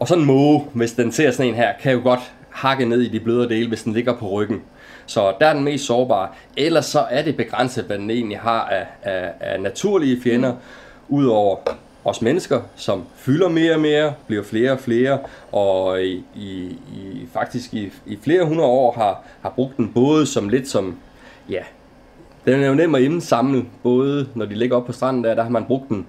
og 0.00 0.08
sådan 0.08 0.22
en 0.22 0.26
måge, 0.26 0.64
hvis 0.72 0.92
den 0.92 1.12
ser 1.12 1.30
sådan 1.30 1.46
en 1.46 1.54
her, 1.54 1.72
kan 1.82 1.92
jo 1.92 2.00
godt 2.02 2.32
hakke 2.50 2.84
ned 2.84 3.00
i 3.00 3.08
de 3.08 3.20
bløde 3.20 3.48
dele, 3.48 3.68
hvis 3.68 3.82
den 3.82 3.92
ligger 3.92 4.16
på 4.16 4.28
ryggen. 4.28 4.62
Så 5.06 5.34
der 5.40 5.46
er 5.46 5.52
den 5.52 5.64
mest 5.64 5.84
sårbare. 5.84 6.28
Ellers 6.56 6.86
så 6.86 7.00
er 7.00 7.22
det 7.22 7.36
begrænset, 7.36 7.84
hvad 7.84 7.98
den 7.98 8.10
egentlig 8.10 8.38
har 8.38 8.64
af, 8.64 8.86
af, 9.02 9.32
af 9.40 9.60
naturlige 9.60 10.22
fjender, 10.22 10.52
mm. 10.52 10.58
udover 11.08 11.56
os 12.06 12.22
mennesker, 12.22 12.60
som 12.76 13.04
fylder 13.16 13.48
mere 13.48 13.74
og 13.74 13.80
mere, 13.80 14.14
bliver 14.26 14.42
flere 14.42 14.72
og 14.72 14.80
flere, 14.80 15.18
og 15.52 16.02
i, 16.02 16.24
i, 16.34 16.78
i 16.96 17.28
faktisk 17.32 17.74
i, 17.74 17.92
i 18.06 18.18
flere 18.22 18.44
hundrede 18.44 18.68
år 18.68 18.92
har, 18.92 19.22
har 19.40 19.50
brugt 19.50 19.76
den 19.76 19.92
både 19.94 20.26
som 20.26 20.48
lidt 20.48 20.68
som, 20.68 20.96
ja, 21.50 21.62
den 22.44 22.62
er 22.62 22.68
jo 22.68 22.74
nem 22.74 22.94
at 22.94 23.02
indsamle, 23.02 23.64
både 23.82 24.28
når 24.34 24.44
de 24.44 24.54
ligger 24.54 24.76
op 24.76 24.86
på 24.86 24.92
stranden 24.92 25.24
der, 25.24 25.34
der 25.34 25.42
har 25.42 25.50
man 25.50 25.64
brugt 25.64 25.88
den 25.88 26.06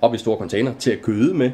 op 0.00 0.14
i 0.14 0.18
store 0.18 0.38
container 0.38 0.72
til 0.78 0.90
at 0.90 1.02
køde 1.02 1.34
med. 1.34 1.50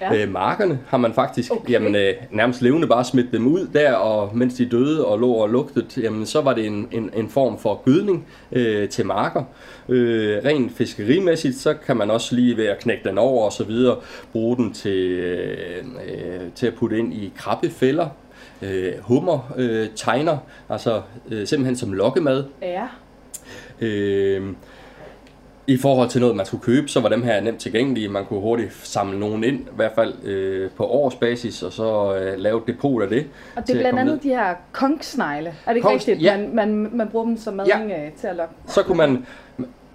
Ja. 0.00 0.14
Øh, 0.14 0.32
markerne 0.32 0.78
har 0.86 0.98
man 0.98 1.14
faktisk 1.14 1.52
Okay. 1.52 1.60
okay. 1.60 1.72
jamen, 1.72 1.94
øh, 1.94 2.14
nærmest 2.30 2.62
levende 2.62 2.86
bare 2.86 3.04
smidt 3.04 3.32
dem 3.32 3.46
ud 3.46 3.66
der, 3.72 3.92
og 3.92 4.36
mens 4.36 4.54
de 4.54 4.66
døde 4.66 5.06
og 5.06 5.18
lå 5.18 5.32
og 5.32 5.48
lugtede, 5.48 5.86
jamen, 6.00 6.26
så 6.26 6.40
var 6.40 6.54
det 6.54 6.66
en, 6.66 6.88
en, 6.92 7.10
en 7.16 7.28
form 7.28 7.58
for 7.58 7.82
gødning 7.84 8.26
øh, 8.52 8.88
til 8.88 9.06
marker. 9.06 9.44
Øh, 9.88 10.44
rent 10.44 10.72
fiskerimæssigt, 10.76 11.56
så 11.56 11.74
kan 11.74 11.96
man 11.96 12.10
også 12.10 12.34
lige 12.34 12.56
ved 12.56 12.66
at 12.66 12.78
knække 12.78 13.08
den 13.08 13.18
over 13.18 13.44
og 13.44 13.52
så 13.52 13.64
videre, 13.64 13.96
bruge 14.32 14.56
den 14.56 14.72
til, 14.72 14.98
øh, 15.10 15.84
øh, 16.08 16.40
til 16.54 16.66
at 16.66 16.74
putte 16.74 16.98
ind 16.98 17.14
i 17.14 17.32
krabbefælder, 17.36 18.06
øh, 18.62 18.92
hummer, 19.00 19.52
øh, 19.56 19.86
tegner, 19.96 20.38
altså 20.68 21.02
øh, 21.30 21.46
simpelthen 21.46 21.76
som 21.76 21.92
lokkemad. 21.92 22.44
Ja. 22.62 22.86
Øh, 23.80 24.42
I 25.68 25.76
forhold 25.76 26.08
til 26.08 26.20
noget, 26.20 26.36
man 26.36 26.46
skulle 26.46 26.62
købe, 26.62 26.88
så 26.88 27.00
var 27.00 27.08
dem 27.08 27.22
her 27.22 27.40
nemt 27.40 27.58
tilgængelige. 27.60 28.08
Man 28.08 28.24
kunne 28.24 28.40
hurtigt 28.40 28.70
samle 28.82 29.20
nogen 29.20 29.44
ind, 29.44 29.60
i 29.60 29.76
hvert 29.76 29.92
fald 29.94 30.14
øh, 30.24 30.70
på 30.76 30.84
årsbasis, 30.86 31.62
og 31.62 31.72
så 31.72 32.16
øh, 32.16 32.38
lave 32.38 32.56
et 32.58 32.66
depot 32.66 33.02
af 33.02 33.08
det. 33.08 33.26
Og 33.56 33.66
det 33.66 33.76
er 33.76 33.80
blandt 33.80 33.98
andet 33.98 34.14
ned. 34.14 34.22
de 34.22 34.28
her 34.28 34.54
konksnegle. 34.72 35.48
Er 35.48 35.70
det 35.70 35.76
ikke 35.76 35.88
Kongs- 35.88 35.92
rigtigt? 35.92 36.22
ja. 36.22 36.36
Man, 36.36 36.54
man, 36.54 36.90
man 36.92 37.08
bruger 37.08 37.24
dem 37.26 37.36
som 37.38 37.54
mading 37.54 37.88
ja. 37.88 37.96
til 38.20 38.26
at 38.26 38.36
lokke. 38.36 38.54
Så 38.66 38.82
kunne 38.82 38.96
man, 38.96 39.26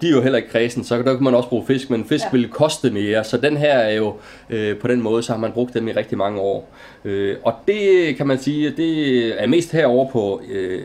de 0.02 0.06
er 0.08 0.10
jo 0.10 0.20
heller 0.22 0.36
ikke 0.36 0.48
kredsen, 0.50 0.84
så 0.84 0.96
der 1.02 1.02
kunne 1.14 1.24
man 1.24 1.34
også 1.34 1.48
bruge 1.48 1.66
fisk, 1.66 1.90
men 1.90 2.04
fisk 2.04 2.24
Ja. 2.24 2.28
ville 2.32 2.48
koste 2.48 2.90
mere, 2.90 3.24
så 3.24 3.36
den 3.36 3.56
her 3.56 3.72
er 3.78 3.94
jo 3.94 4.14
øh, 4.50 4.76
på 4.78 4.88
den 4.88 5.02
måde, 5.02 5.22
så 5.22 5.32
har 5.32 5.40
man 5.40 5.52
brugt 5.52 5.74
dem 5.74 5.88
i 5.88 5.92
rigtig 5.92 6.18
mange 6.18 6.40
år. 6.40 6.68
Øh, 7.04 7.36
og 7.42 7.54
det 7.68 8.16
kan 8.16 8.26
man 8.26 8.38
sige, 8.38 8.70
det 8.70 9.42
er 9.42 9.46
mest 9.46 9.72
herovre 9.72 10.08
på 10.12 10.40
øh, 10.50 10.80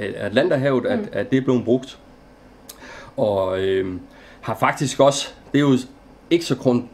øh, 0.00 0.12
Atlanterhavet, 0.18 0.86
at, 0.86 0.98
at 1.12 1.30
det 1.30 1.36
er 1.36 1.40
blevet 1.42 1.64
brugt. 1.64 1.98
Og 3.16 3.60
øh, 3.60 3.94
har 4.40 4.54
faktisk 4.60 5.00
også, 5.00 5.28
det 5.52 5.58
er 5.58 5.62
jo 5.62 5.76
ikke 6.30 6.44
så 6.44 6.54
kon- 6.54 6.88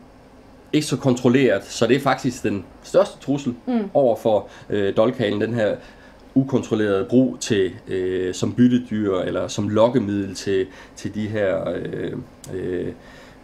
ikke 0.73 0.87
så 0.87 0.97
kontrolleret, 0.97 1.65
så 1.65 1.87
det 1.87 1.97
er 1.97 2.01
faktisk 2.01 2.43
den 2.43 2.65
største 2.83 3.19
trussel 3.21 3.55
mm. 3.67 3.91
over 3.95 4.17
for 4.17 4.49
øh, 4.71 4.97
dolkhalen, 4.97 5.41
den 5.41 5.55
her 5.55 5.77
ukontrollerede 6.35 7.05
brug 7.05 7.37
til 7.41 7.73
øh, 7.89 8.35
som 8.35 8.53
byttedyr 8.53 9.15
eller 9.15 9.49
som 9.49 9.69
lokkemiddel 9.69 10.35
til, 10.35 10.67
til 10.97 11.15
de 11.15 11.29
her 11.29 11.71
øh, 11.71 12.13
øh, 12.55 12.93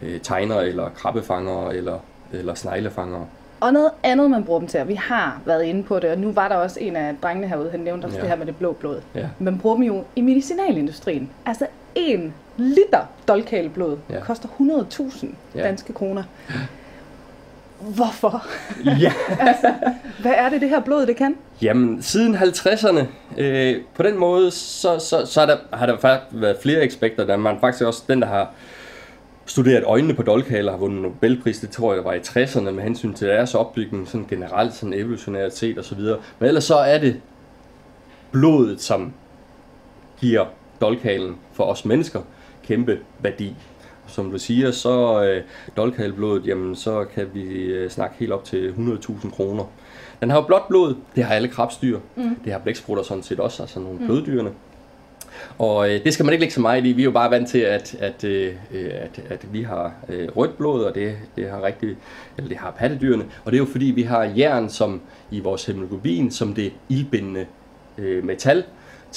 øh, 0.02 0.20
tegner 0.20 0.56
eller 0.60 0.88
krabbefanger 0.88 1.70
eller, 1.70 1.98
eller 2.32 2.54
sneglefangere. 2.54 3.26
Og 3.60 3.72
noget 3.72 3.90
andet, 4.02 4.30
man 4.30 4.44
bruger 4.44 4.58
dem 4.60 4.68
til, 4.68 4.80
og 4.80 4.88
vi 4.88 4.94
har 4.94 5.40
været 5.46 5.64
inde 5.64 5.82
på 5.82 5.98
det, 5.98 6.10
og 6.10 6.18
nu 6.18 6.32
var 6.32 6.48
der 6.48 6.54
også 6.56 6.80
en 6.80 6.96
af 6.96 7.14
drengene 7.22 7.48
herude, 7.48 7.70
han 7.70 7.80
nævnte 7.80 8.06
også 8.06 8.16
Ja. 8.16 8.22
det 8.22 8.30
her 8.30 8.36
med 8.36 8.46
det 8.46 8.56
blå 8.56 8.72
blod. 8.72 9.00
Ja. 9.14 9.28
Man 9.38 9.58
bruger 9.58 9.76
dem 9.76 9.84
jo 9.84 10.04
i 10.16 10.20
medicinalindustrien. 10.20 11.30
Altså 11.46 11.66
en 11.96 12.34
liter 12.56 13.00
dolkaleblod 13.28 13.98
Ja. 14.10 14.20
koster 14.20 14.48
100.000 14.48 15.26
Ja. 15.54 15.62
danske 15.62 15.92
kroner. 15.92 16.22
Hvorfor? 17.80 18.46
Ja. 19.00 19.12
Hvad 20.22 20.32
er 20.36 20.48
det, 20.48 20.60
det 20.60 20.68
her 20.68 20.80
blod, 20.80 21.06
det 21.06 21.16
kan? 21.16 21.36
Jamen, 21.62 22.02
siden 22.02 22.34
50'erne, 22.34 23.00
øh, 23.38 23.76
på 23.94 24.02
den 24.02 24.18
måde, 24.18 24.50
så, 24.50 24.98
så, 24.98 25.26
så 25.26 25.40
er 25.40 25.46
der, 25.46 25.56
har 25.72 25.86
der 25.86 25.98
faktisk 25.98 26.26
været 26.42 26.56
flere 26.62 26.80
eksperter, 26.82 27.24
der 27.26 27.36
man 27.36 27.56
faktisk 27.60 27.84
også 27.84 28.02
den, 28.08 28.20
der 28.22 28.26
har 28.28 28.50
studeret 29.46 29.84
øjnene 29.84 30.14
på 30.14 30.22
dolkaler, 30.22 30.72
har 30.72 30.78
vundet 30.78 31.02
Nobelpris, 31.02 31.58
det 31.58 31.70
tror 31.70 31.94
jeg 31.94 32.04
var 32.04 32.12
i 32.12 32.18
60'erne, 32.18 32.70
med 32.70 32.82
hensyn 32.82 33.14
til 33.14 33.28
deres 33.28 33.54
opbygning, 33.54 34.08
sådan 34.08 34.26
generelt, 34.30 34.74
sådan 34.74 34.92
evolutionært 34.94 35.56
set 35.56 35.78
osv. 35.78 35.98
Men 36.38 36.48
ellers 36.48 36.64
så 36.64 36.76
er 36.76 36.98
det 36.98 37.20
blodet, 38.32 38.80
som 38.82 39.12
giver 40.20 40.44
dolkalen 40.80 41.36
for 41.52 41.64
os 41.64 41.84
mennesker 41.84 42.20
kæmpe 42.66 42.98
værdi. 43.18 43.54
Som 44.06 44.30
du 44.30 44.38
siger, 44.38 44.70
så 44.70 45.24
øh, 45.24 45.42
dolkalblodet, 45.76 46.46
jamen 46.46 46.76
så 46.76 47.04
kan 47.14 47.26
vi 47.34 47.42
øh, 47.42 47.90
snakke 47.90 48.16
helt 48.18 48.32
op 48.32 48.44
til 48.44 48.74
100.000 48.78 49.30
kroner. 49.30 49.64
Den 50.20 50.30
har 50.30 50.36
jo 50.36 50.46
blåt 50.46 50.62
blod, 50.68 50.94
det 51.16 51.24
har 51.24 51.34
alle 51.34 51.48
krabstyr, 51.48 52.00
mm. 52.16 52.36
det 52.44 52.52
har 52.52 52.58
blæksprutter 52.58 53.04
sådan 53.04 53.22
set 53.22 53.40
også, 53.40 53.62
altså 53.62 53.80
nogle 53.80 53.98
mm. 53.98 54.06
bløddyrene. 54.06 54.50
Og 55.58 55.90
øh, 55.90 56.04
det 56.04 56.14
skal 56.14 56.24
man 56.24 56.32
ikke 56.32 56.40
lægge 56.40 56.54
så 56.54 56.60
meget 56.60 56.86
i. 56.86 56.92
Vi 56.92 57.02
er 57.02 57.04
jo 57.04 57.10
bare 57.10 57.30
vant 57.30 57.48
til, 57.48 57.58
at, 57.58 57.96
at, 58.00 58.24
øh, 58.24 58.54
øh, 58.72 58.90
at, 58.92 59.20
at 59.28 59.52
vi 59.52 59.62
har 59.62 59.94
øh, 60.08 60.28
rødt 60.36 60.56
blod, 60.56 60.84
og 60.84 60.94
det, 60.94 61.16
det 61.36 61.50
har 61.50 61.62
rigtig, 61.62 61.96
eller 62.36 62.48
det 62.48 62.56
har 62.56 62.70
pattedyrene. 62.70 63.24
Og 63.44 63.52
det 63.52 63.58
er 63.58 63.62
jo 63.62 63.70
fordi, 63.70 63.84
vi 63.84 64.02
har 64.02 64.22
jern 64.22 64.68
som 64.70 65.00
i 65.30 65.40
vores 65.40 65.66
hemoglobin, 65.66 66.30
som 66.30 66.54
det 66.54 66.72
ildbindende 66.88 67.46
øh, 67.98 68.24
metal 68.24 68.64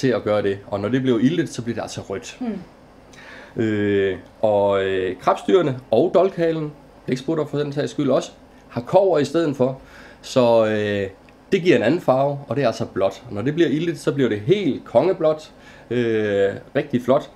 til 0.00 0.08
at 0.08 0.24
gøre 0.24 0.42
det. 0.42 0.58
Og 0.66 0.80
når 0.80 0.88
det 0.88 1.02
bliver 1.02 1.18
iltet, 1.18 1.48
så 1.48 1.62
bliver 1.62 1.74
det 1.74 1.82
altså 1.82 2.00
rødt. 2.00 2.36
Mm. 2.40 3.62
Øh, 3.62 4.18
og 4.40 4.84
øh, 4.84 5.16
krabstyrene 5.20 5.78
og 5.90 6.10
dolkhalen, 6.14 6.72
blæksprutter 7.06 7.46
for 7.46 7.58
den 7.58 7.72
sags 7.72 7.90
skyld 7.90 8.10
også, 8.10 8.30
har 8.68 8.80
kover 8.80 9.18
i 9.18 9.24
stedet 9.24 9.56
for. 9.56 9.80
Så 10.22 10.66
øh, 10.66 11.10
det 11.52 11.62
giver 11.62 11.76
en 11.76 11.82
anden 11.82 12.00
farve, 12.00 12.38
og 12.48 12.56
det 12.56 12.62
er 12.62 12.66
altså 12.66 12.84
blåt. 12.84 13.22
Og 13.28 13.34
når 13.34 13.42
det 13.42 13.54
bliver 13.54 13.68
iltet, 13.68 13.98
så 13.98 14.12
bliver 14.12 14.28
det 14.28 14.40
helt 14.40 14.84
kongeblåt. 14.84 15.50
Øh, 15.90 16.50
rigtig 16.76 17.02
flot. 17.02 17.30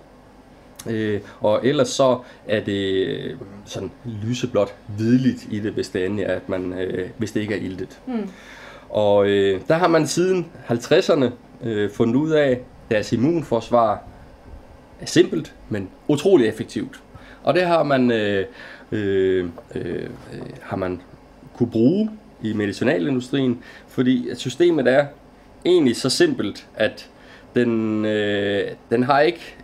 Øh, 0.90 1.20
og 1.40 1.66
ellers 1.66 1.88
så 1.88 2.18
er 2.48 2.61
det 2.61 3.07
øh, 3.07 3.37
sådan 3.64 3.90
lyseblåt 4.22 4.74
hvidligt 4.96 5.46
i 5.50 5.61
det, 5.61 5.72
hvis 5.72 5.88
det 5.88 6.05
endelig 6.05 6.24
er, 6.24 6.35
at 6.35 6.48
man, 6.48 6.72
øh, 6.72 7.09
hvis 7.18 7.33
det 7.33 7.40
ikke 7.40 7.55
er 7.55 7.59
iltet. 7.59 8.00
Mm. 8.07 8.29
Og 8.88 9.27
øh, 9.29 9.61
der 9.68 9.74
har 9.74 9.88
man 9.88 10.07
siden 10.07 10.46
50'erne 10.70 11.27
øh, 11.64 11.90
fundet 11.90 12.14
ud 12.14 12.31
af, 12.31 12.50
at 12.50 12.59
deres 12.90 13.12
immunforsvar 13.12 14.03
er 15.00 15.07
simpelt, 15.07 15.55
men 15.68 15.88
utrolig 16.09 16.46
effektivt. 16.46 17.03
Og 17.44 17.55
det 17.55 17.62
har 17.62 17.83
man, 17.83 18.11
øh, 18.11 18.46
øh, 18.92 19.48
øh, 19.74 20.07
har 20.62 20.77
man 20.77 21.00
kunne 21.57 21.70
bruge 21.70 22.11
i 22.42 22.53
medicinalindustrien, 22.53 23.62
fordi 23.88 24.29
systemet 24.35 24.88
er 24.88 25.07
egentlig 25.64 25.96
så 25.96 26.11
simpelt, 26.11 26.66
at 26.74 27.11
den, 27.55 28.05
øh, 28.05 28.70
den 28.90 29.03
har 29.03 29.20
ikke 29.20 29.57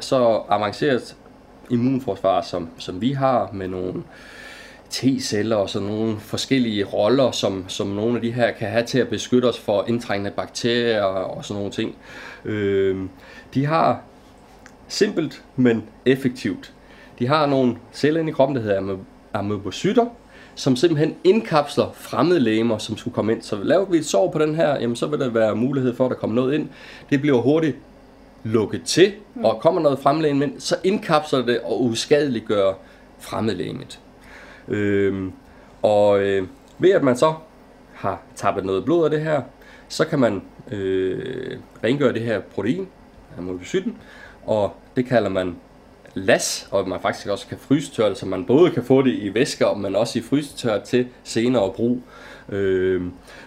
så 0.00 0.42
avanceret 0.48 1.16
immunforsvar, 1.70 2.42
som, 2.42 2.68
som 2.78 3.00
vi 3.00 3.12
har 3.12 3.50
med 3.52 3.68
nogle 3.68 4.02
T-celler 4.94 5.56
og 5.56 5.70
sådan 5.70 5.88
nogle 5.88 6.20
forskellige 6.20 6.84
roller, 6.84 7.30
som, 7.30 7.64
som 7.68 7.86
nogle 7.86 8.16
af 8.16 8.22
de 8.22 8.32
her 8.32 8.50
kan 8.50 8.68
have 8.68 8.84
til 8.84 8.98
at 8.98 9.08
beskytte 9.08 9.46
os 9.46 9.58
for 9.58 9.84
indtrængende 9.88 10.30
bakterier 10.30 11.02
og 11.02 11.44
sådan 11.44 11.58
nogle 11.58 11.72
ting. 11.72 11.96
Øh, 12.44 12.96
de 13.54 13.66
har 13.66 14.00
simpelt, 14.88 15.42
men 15.56 15.84
effektivt. 16.06 16.72
De 17.18 17.26
har 17.26 17.46
nogle 17.46 17.76
celler 17.92 18.20
inde 18.20 18.30
i 18.30 18.32
kroppen, 18.32 18.56
der 18.56 18.62
hedder 18.62 18.96
amøbocytter, 19.32 20.06
som 20.54 20.76
simpelthen 20.76 21.14
indkapsler 21.24 21.92
fremmede 21.94 22.40
legemer, 22.40 22.78
som 22.78 22.96
skulle 22.96 23.14
komme 23.14 23.32
ind. 23.32 23.42
Så 23.42 23.56
laver 23.62 23.84
vi 23.84 23.98
et 23.98 24.06
sår 24.06 24.30
på 24.30 24.38
den 24.38 24.54
her, 24.54 24.80
jamen 24.80 24.96
så 24.96 25.06
vil 25.06 25.20
der 25.20 25.30
være 25.30 25.56
mulighed 25.56 25.96
for, 25.96 26.04
at 26.04 26.10
der 26.10 26.16
kommer 26.16 26.36
noget 26.36 26.54
ind. 26.54 26.68
Det 27.10 27.20
bliver 27.20 27.40
hurtigt 27.40 27.76
lukket 28.44 28.82
til, 28.82 29.12
og 29.42 29.60
kommer 29.60 29.80
noget 29.80 29.98
fremmedlegeme 29.98 30.44
ind, 30.44 30.60
så 30.60 30.76
indkapsler 30.84 31.46
det 31.46 31.60
og 31.60 31.84
uskadeliggør 31.84 32.72
fremmedlegemet. 33.18 34.00
Øh, 34.68 35.30
og 35.82 36.22
øh, 36.22 36.46
ved 36.78 36.90
at 36.90 37.02
man 37.02 37.16
så 37.16 37.34
har 37.94 38.22
tappet 38.34 38.64
noget 38.64 38.84
blod 38.84 39.04
af 39.04 39.10
det 39.10 39.20
her, 39.20 39.42
så 39.88 40.06
kan 40.06 40.18
man 40.18 40.42
øh, 40.70 41.58
rengøre 41.84 42.12
det 42.12 42.22
her 42.22 42.40
protein, 42.40 42.88
amylocyten, 43.38 43.98
og 44.46 44.72
det 44.96 45.06
kalder 45.06 45.28
man 45.28 45.56
las, 46.14 46.68
og 46.70 46.88
man 46.88 47.00
faktisk 47.00 47.28
også 47.28 47.46
kan 47.46 47.58
frysetørre 47.58 48.10
det, 48.10 48.18
så 48.18 48.26
man 48.26 48.44
både 48.44 48.70
kan 48.70 48.84
få 48.84 49.02
det 49.02 49.14
i 49.14 49.34
væsker, 49.34 49.74
men 49.74 49.96
også 49.96 50.18
i 50.18 50.22
frysetør 50.22 50.80
til 50.80 51.08
senere 51.24 51.72
brug. 51.72 52.00
Øh, 52.48 53.02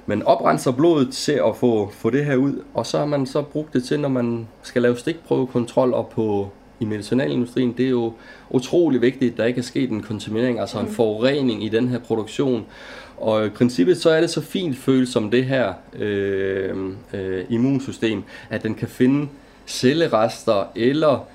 men 0.05 0.23
oprenser 0.23 0.71
blodet 0.71 1.13
til 1.13 1.41
at 1.47 1.55
få, 1.55 1.89
få 1.91 2.09
det 2.09 2.25
her 2.25 2.35
ud, 2.35 2.63
og 2.73 2.85
så 2.85 2.97
har 2.97 3.05
man 3.05 3.25
så 3.25 3.41
brugt 3.41 3.73
det 3.73 3.83
til, 3.83 3.99
når 3.99 4.09
man 4.09 4.47
skal 4.61 4.81
lave 4.81 4.97
stikprøvekontroller 4.97 6.03
på 6.03 6.49
i 6.79 6.85
medicinalindustrien, 6.85 7.73
det 7.77 7.85
er 7.85 7.89
jo 7.89 8.13
utrolig 8.49 9.01
vigtigt, 9.01 9.31
at 9.31 9.37
der 9.37 9.45
ikke 9.45 9.59
er 9.59 9.63
sket 9.63 9.89
en 9.89 10.01
kontaminering, 10.03 10.59
altså 10.59 10.79
en 10.79 10.87
forurening 10.87 11.63
i 11.63 11.69
den 11.69 11.87
her 11.87 11.99
produktion. 11.99 12.65
Og 13.17 13.45
i 13.45 13.49
princippet 13.49 13.97
så 13.97 14.09
er 14.09 14.21
det 14.21 14.29
så 14.29 14.41
fint 14.41 14.77
følt 14.77 15.09
som 15.09 15.31
det 15.31 15.45
her 15.45 15.73
øh, 15.93 16.75
øh, 17.13 17.45
immunsystem, 17.49 18.23
at 18.49 18.63
den 18.63 18.75
kan 18.75 18.87
finde 18.87 19.27
cellerester 19.67 20.71
eller 20.75 21.27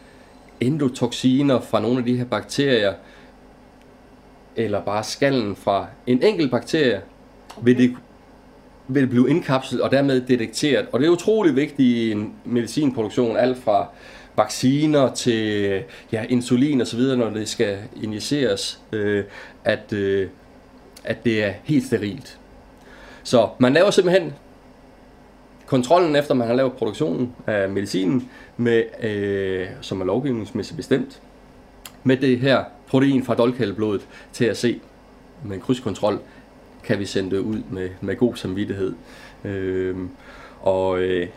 endotoxiner 0.60 1.60
fra 1.60 1.80
nogle 1.80 1.98
af 1.98 2.04
de 2.04 2.16
her 2.16 2.24
bakterier, 2.24 2.92
eller 4.56 4.80
bare 4.80 5.04
skallen 5.04 5.56
fra 5.56 5.86
en 6.06 6.22
enkelt 6.22 6.50
bakterie, 6.50 7.00
vil 7.62 7.78
det, 7.78 7.96
vil 8.88 9.02
det 9.02 9.10
blive 9.10 9.30
indkapslet 9.30 9.80
og 9.80 9.90
dermed 9.90 10.20
detekteret. 10.20 10.86
Og 10.92 11.00
det 11.00 11.06
er 11.06 11.10
utrolig 11.10 11.56
vigtigt 11.56 11.88
i 11.88 12.12
en 12.12 12.32
medicinproduktion, 12.44 13.36
alt 13.36 13.58
fra 13.58 13.88
vacciner 14.36 15.14
til 15.14 15.82
ja, 16.12 16.24
insulin 16.28 16.80
og 16.80 16.86
så 16.86 16.96
videre, 16.96 17.16
når 17.16 17.30
det 17.30 17.48
skal 17.48 17.78
injiceres, 18.02 18.80
øh, 18.92 19.24
at, 19.64 19.92
øh, 19.92 20.28
at 21.04 21.24
det 21.24 21.44
er 21.44 21.52
helt 21.64 21.86
sterilt. 21.86 22.38
Så 23.22 23.48
man 23.58 23.72
laver 23.72 23.90
simpelthen 23.90 24.32
kontrollen 25.66 26.16
efter 26.16 26.34
man 26.34 26.46
har 26.46 26.54
lavet 26.54 26.72
produktionen 26.72 27.34
af 27.46 27.68
medicinen, 27.68 28.30
med, 28.56 28.82
øh, 29.02 29.66
som 29.80 30.00
er 30.00 30.04
lovgivningsmæssigt 30.04 30.76
bestemt, 30.76 31.20
med 32.04 32.16
det 32.16 32.38
her 32.38 32.64
protein 32.86 33.24
fra 33.24 33.34
dolkaleblodet 33.34 34.06
til 34.32 34.44
at 34.44 34.56
se 34.56 34.80
med 35.44 35.56
en 35.56 35.62
krydskontrol, 35.62 36.18
kan 36.84 36.98
vi 36.98 37.04
sende 37.04 37.30
det 37.30 37.38
ud 37.38 37.62
med, 37.70 37.88
med 38.00 38.16
god 38.16 38.36
samvittighed. 38.36 38.94
Øh, 39.44 39.96
og, 40.60 40.98
øh, 41.02 41.28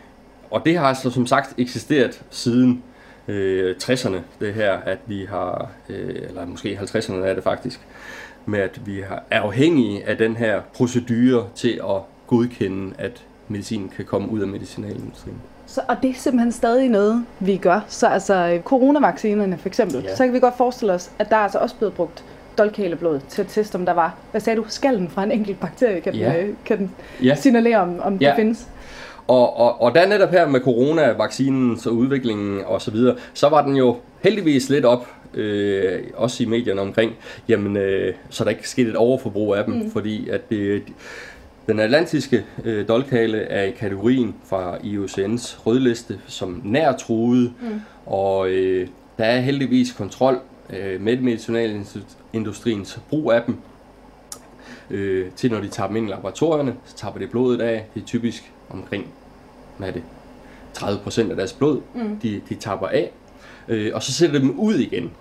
og 0.50 0.64
det 0.64 0.78
har 0.78 0.86
altså 0.86 1.10
som 1.10 1.26
sagt 1.26 1.54
eksisteret 1.58 2.22
siden 2.30 2.82
øh, 3.28 3.74
60'erne, 3.82 4.16
det 4.40 4.54
her, 4.54 4.72
at 4.72 4.98
vi 5.06 5.26
har, 5.30 5.68
øh, 5.88 6.08
eller 6.28 6.46
måske 6.46 6.78
50'erne 6.82 7.12
er 7.14 7.34
det 7.34 7.44
faktisk, 7.44 7.80
med 8.46 8.58
at 8.60 8.80
vi 8.86 9.00
er 9.00 9.40
afhængige 9.42 10.08
af 10.08 10.16
den 10.16 10.36
her 10.36 10.60
procedure 10.74 11.44
til 11.54 11.80
at 11.88 11.96
godkende, 12.26 12.94
at 12.98 13.22
medicin 13.48 13.92
kan 13.96 14.04
komme 14.04 14.30
ud 14.30 14.40
af 14.40 14.48
medicinalindustrien. 14.48 15.36
Så, 15.66 15.80
og 15.88 15.96
det 16.02 16.10
er 16.10 16.14
simpelthen 16.14 16.52
stadig 16.52 16.88
noget, 16.88 17.24
vi 17.40 17.56
gør. 17.56 17.80
Så 17.88 18.06
altså 18.06 18.60
coronavaccinerne 18.64 19.58
for 19.58 19.68
eksempel, 19.68 20.02
Ja. 20.02 20.16
så 20.16 20.24
kan 20.24 20.32
vi 20.34 20.38
godt 20.40 20.56
forestille 20.56 20.92
os, 20.92 21.10
at 21.18 21.30
der 21.30 21.36
er 21.36 21.40
altså 21.40 21.58
også 21.58 21.74
blevet 21.76 21.94
brugt 21.94 22.24
dolkaleblod 22.58 23.20
til 23.28 23.42
at 23.42 23.48
teste, 23.48 23.76
om 23.76 23.86
der 23.86 23.92
var, 23.92 24.14
hvad 24.30 24.40
sagde 24.40 24.56
du, 24.56 24.64
skallen 24.68 25.08
fra 25.08 25.22
en 25.24 25.32
enkelt 25.32 25.60
bakterie, 25.60 26.00
kan, 26.00 26.14
Ja. 26.14 26.32
den, 26.38 26.48
øh, 26.48 26.54
kan 26.64 26.78
den 26.78 26.90
Ja. 27.22 27.34
signalere, 27.34 27.78
om, 27.78 28.00
om 28.00 28.16
Ja. 28.16 28.26
det 28.28 28.34
findes. 28.36 28.66
Og, 29.28 29.56
og, 29.56 29.82
og 29.82 29.94
der 29.94 30.06
netop 30.06 30.30
her 30.30 30.48
med 30.48 30.60
coronavaccinen 30.60 31.78
og 31.86 31.92
udviklingen 31.92 32.60
og 32.66 32.82
så 32.82 32.90
videre, 32.90 33.16
så 33.34 33.48
var 33.48 33.66
den 33.66 33.76
jo 33.76 33.96
heldigvis 34.22 34.70
lidt 34.70 34.84
op, 34.84 35.06
øh, 35.34 36.02
også 36.14 36.42
i 36.42 36.46
medierne 36.46 36.80
omkring, 36.80 37.12
jamen, 37.48 37.76
øh, 37.76 38.14
så 38.30 38.44
der 38.44 38.50
ikke 38.50 38.68
skete 38.68 38.90
et 38.90 38.96
overforbrug 38.96 39.54
af 39.54 39.64
dem, 39.64 39.74
mm. 39.74 39.90
fordi 39.90 40.28
at 40.28 40.50
det, 40.50 40.82
den 41.66 41.80
atlantiske 41.80 42.44
øh, 42.64 42.88
dolkale 42.88 43.38
er 43.38 43.62
i 43.62 43.70
kategorien 43.70 44.34
fra 44.44 44.76
IUCN's 44.76 45.66
rødliste 45.66 46.18
som 46.26 46.60
nær 46.64 46.92
truet, 46.92 47.52
mm. 47.60 47.80
og 48.06 48.48
øh, 48.48 48.88
der 49.18 49.24
er 49.24 49.40
heldigvis 49.40 49.92
kontrol 49.92 50.38
øh, 50.70 51.00
med 51.00 51.16
medicinalindustriens 51.16 53.00
brug 53.08 53.32
af 53.32 53.42
dem, 53.46 53.56
øh, 54.90 55.30
til 55.36 55.50
når 55.50 55.60
de 55.60 55.68
tager 55.68 55.86
dem 55.86 55.96
ind 55.96 56.08
i 56.08 56.10
laboratorierne, 56.10 56.74
så 56.84 56.96
tapper 56.96 57.20
de 57.20 57.26
blodet 57.26 57.60
af, 57.60 57.86
det 57.94 58.02
er 58.02 58.06
typisk 58.06 58.52
omkring, 58.70 59.06
hvad 59.78 59.88
er 59.88 59.92
det, 59.92 60.02
30% 60.78 61.30
af 61.30 61.36
deres 61.36 61.52
blod, 61.52 61.80
mm. 61.94 62.16
de, 62.16 62.40
de 62.48 62.54
tapper 62.54 62.86
af, 62.86 63.10
øh, 63.68 63.90
og 63.94 64.02
så 64.02 64.12
sætter 64.12 64.38
de 64.38 64.44
dem 64.44 64.58
ud 64.58 64.74
igen. 64.74 65.12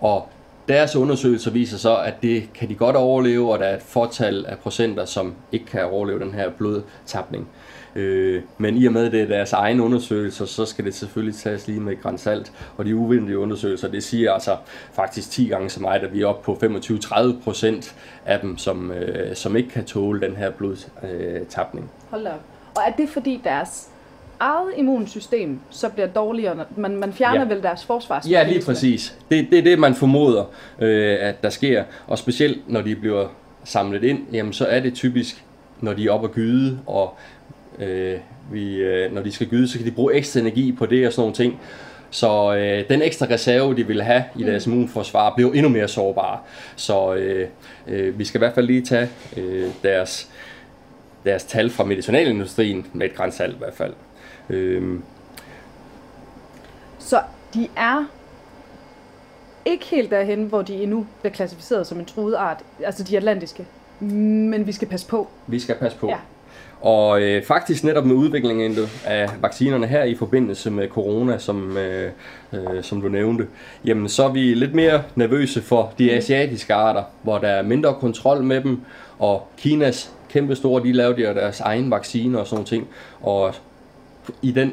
Og 0.00 0.28
deres 0.68 0.96
undersøgelser 0.96 1.50
viser 1.50 1.78
så, 1.78 1.96
at 1.96 2.14
det 2.22 2.52
kan 2.54 2.68
de 2.68 2.74
godt 2.74 2.96
overleve, 2.96 3.52
og 3.52 3.58
der 3.58 3.64
er 3.64 3.76
et 3.76 3.82
fortal 3.82 4.46
af 4.46 4.58
procenter, 4.58 5.04
som 5.04 5.34
ikke 5.52 5.66
kan 5.66 5.84
overleve 5.84 6.18
den 6.18 6.34
her 6.34 6.50
blodtapning. 6.50 7.48
Øh, 7.96 8.42
men 8.58 8.76
i 8.76 8.86
og 8.86 8.92
med 8.92 9.10
det 9.10 9.22
er 9.22 9.26
deres 9.26 9.52
egne 9.52 9.82
undersøgelser, 9.82 10.44
så 10.44 10.64
skal 10.64 10.84
det 10.84 10.94
selvfølgelig 10.94 11.34
tages 11.34 11.66
lige 11.68 11.80
med 11.80 11.92
et 12.12 12.20
salt. 12.20 12.52
Og 12.76 12.84
de 12.84 12.96
uvenlige 12.96 13.38
undersøgelser, 13.38 13.88
det 13.88 14.02
siger 14.04 14.32
altså 14.32 14.56
faktisk 14.92 15.30
10 15.30 15.46
gange 15.46 15.70
så 15.70 15.80
meget, 15.80 16.02
at 16.02 16.14
vi 16.14 16.22
er 16.22 16.26
oppe 16.26 16.44
på 16.44 16.58
25-30 16.66 17.42
procent 17.44 17.94
af 18.26 18.40
dem, 18.40 18.58
som, 18.58 18.90
øh, 18.92 19.36
som 19.36 19.56
ikke 19.56 19.68
kan 19.68 19.84
tåle 19.84 20.20
den 20.20 20.36
her 20.36 20.50
blodtapning. 20.50 21.90
Hold 22.10 22.24
da 22.24 22.30
op. 22.30 22.40
Og 22.76 22.82
er 22.86 22.92
det 22.92 23.08
fordi 23.08 23.40
deres 23.44 23.88
eget 24.40 24.68
immunsystem 24.76 25.58
så 25.70 25.88
bliver 25.88 26.06
dårligere? 26.06 26.64
Man, 26.76 26.96
man 26.96 27.12
fjerner 27.12 27.40
Ja. 27.40 27.54
vel 27.54 27.62
deres 27.62 27.84
forsvars? 27.84 28.30
Ja, 28.30 28.42
lige 28.48 28.64
præcis. 28.64 29.16
Det, 29.30 29.46
det 29.50 29.58
er 29.58 29.62
det, 29.62 29.78
man 29.78 29.94
formoder, 29.94 30.44
øh, 30.80 31.16
at 31.20 31.42
der 31.42 31.50
sker. 31.50 31.84
Og 32.06 32.18
specielt 32.18 32.68
når 32.70 32.80
de 32.80 32.96
bliver 32.96 33.26
samlet 33.64 34.04
ind, 34.04 34.18
jamen 34.32 34.52
så 34.52 34.66
er 34.66 34.80
det 34.80 34.94
typisk, 34.94 35.44
når 35.80 35.92
de 35.92 36.06
er 36.06 36.10
oppe 36.10 36.28
at 36.28 36.34
gyde, 36.34 36.78
og 36.86 37.14
øh, 37.80 38.18
vi, 38.52 38.74
øh, 38.76 39.14
når 39.14 39.22
de 39.22 39.32
skal 39.32 39.46
gyde, 39.46 39.68
så 39.68 39.78
kan 39.78 39.86
de 39.86 39.92
bruge 39.92 40.14
ekstra 40.14 40.40
energi 40.40 40.72
på 40.72 40.86
det 40.86 41.06
og 41.06 41.12
sådan 41.12 41.20
nogle 41.20 41.34
ting. 41.34 41.60
Så 42.10 42.54
øh, 42.54 42.88
den 42.88 43.02
ekstra 43.02 43.26
reserve, 43.30 43.76
de 43.76 43.86
vil 43.86 44.02
have 44.02 44.24
i 44.36 44.42
deres 44.42 44.66
immunforsvar, 44.66 45.34
bliver 45.34 45.52
endnu 45.52 45.68
mere 45.68 45.88
sårbare. 45.88 46.38
Så 46.76 47.14
øh, 47.14 47.48
øh, 47.88 48.18
vi 48.18 48.24
skal 48.24 48.38
i 48.38 48.42
hvert 48.42 48.54
fald 48.54 48.66
lige 48.66 48.82
tage 48.82 49.08
øh, 49.36 49.68
deres, 49.82 50.30
deres 51.24 51.44
tal 51.44 51.70
fra 51.70 51.84
medicinalindustrien 51.84 52.86
med 52.92 53.06
et 53.06 53.14
grænsalt 53.14 53.54
i 53.54 53.58
hvert 53.58 53.74
fald. 53.74 53.92
Øh, 54.50 54.98
Så 56.98 57.22
de 57.54 57.68
er 57.76 58.04
ikke 59.64 59.84
helt 59.84 60.10
derhen, 60.10 60.44
hvor 60.44 60.62
de 60.62 60.74
endnu 60.82 61.06
bliver 61.20 61.34
klassificeret 61.34 61.86
som 61.86 61.98
en 61.98 62.04
truet 62.04 62.34
art, 62.34 62.58
altså 62.84 63.02
de 63.04 63.16
atlantiske. 63.16 63.66
Men 64.00 64.66
vi 64.66 64.72
skal 64.72 64.88
passe 64.88 65.06
på. 65.06 65.28
Vi 65.46 65.60
skal 65.60 65.74
passe 65.76 65.98
på. 65.98 66.08
Ja. 66.08 66.16
Og 66.80 67.22
øh, 67.22 67.44
faktisk 67.44 67.84
netop 67.84 68.06
med 68.06 68.14
udviklingen 68.14 68.76
af 69.04 69.30
vaccinerne 69.40 69.86
her 69.86 70.04
i 70.04 70.14
forbindelse 70.14 70.70
med 70.70 70.88
corona, 70.88 71.38
som, 71.38 71.76
øh, 71.76 72.10
øh, 72.52 72.82
som 72.82 73.00
du 73.00 73.08
nævnte, 73.08 73.46
jamen 73.84 74.08
så 74.08 74.24
er 74.24 74.28
vi 74.28 74.54
lidt 74.54 74.74
mere 74.74 75.02
nervøse 75.14 75.62
for 75.62 75.92
de 75.98 76.12
asiatiske 76.12 76.74
arter, 76.74 77.02
hvor 77.22 77.38
der 77.38 77.48
er 77.48 77.62
mindre 77.62 77.94
kontrol 77.94 78.42
med 78.42 78.60
dem, 78.60 78.80
og 79.18 79.48
Kinas 79.56 80.12
kæmpe 80.28 80.56
store, 80.56 80.82
de 80.82 80.92
lavede 80.92 81.22
jo 81.22 81.34
deres 81.34 81.60
egen 81.60 81.90
vacciner 81.90 82.38
og 82.38 82.46
sådan 82.46 82.64
ting, 82.64 82.88
og 83.20 83.54
i 84.42 84.50
den 84.50 84.72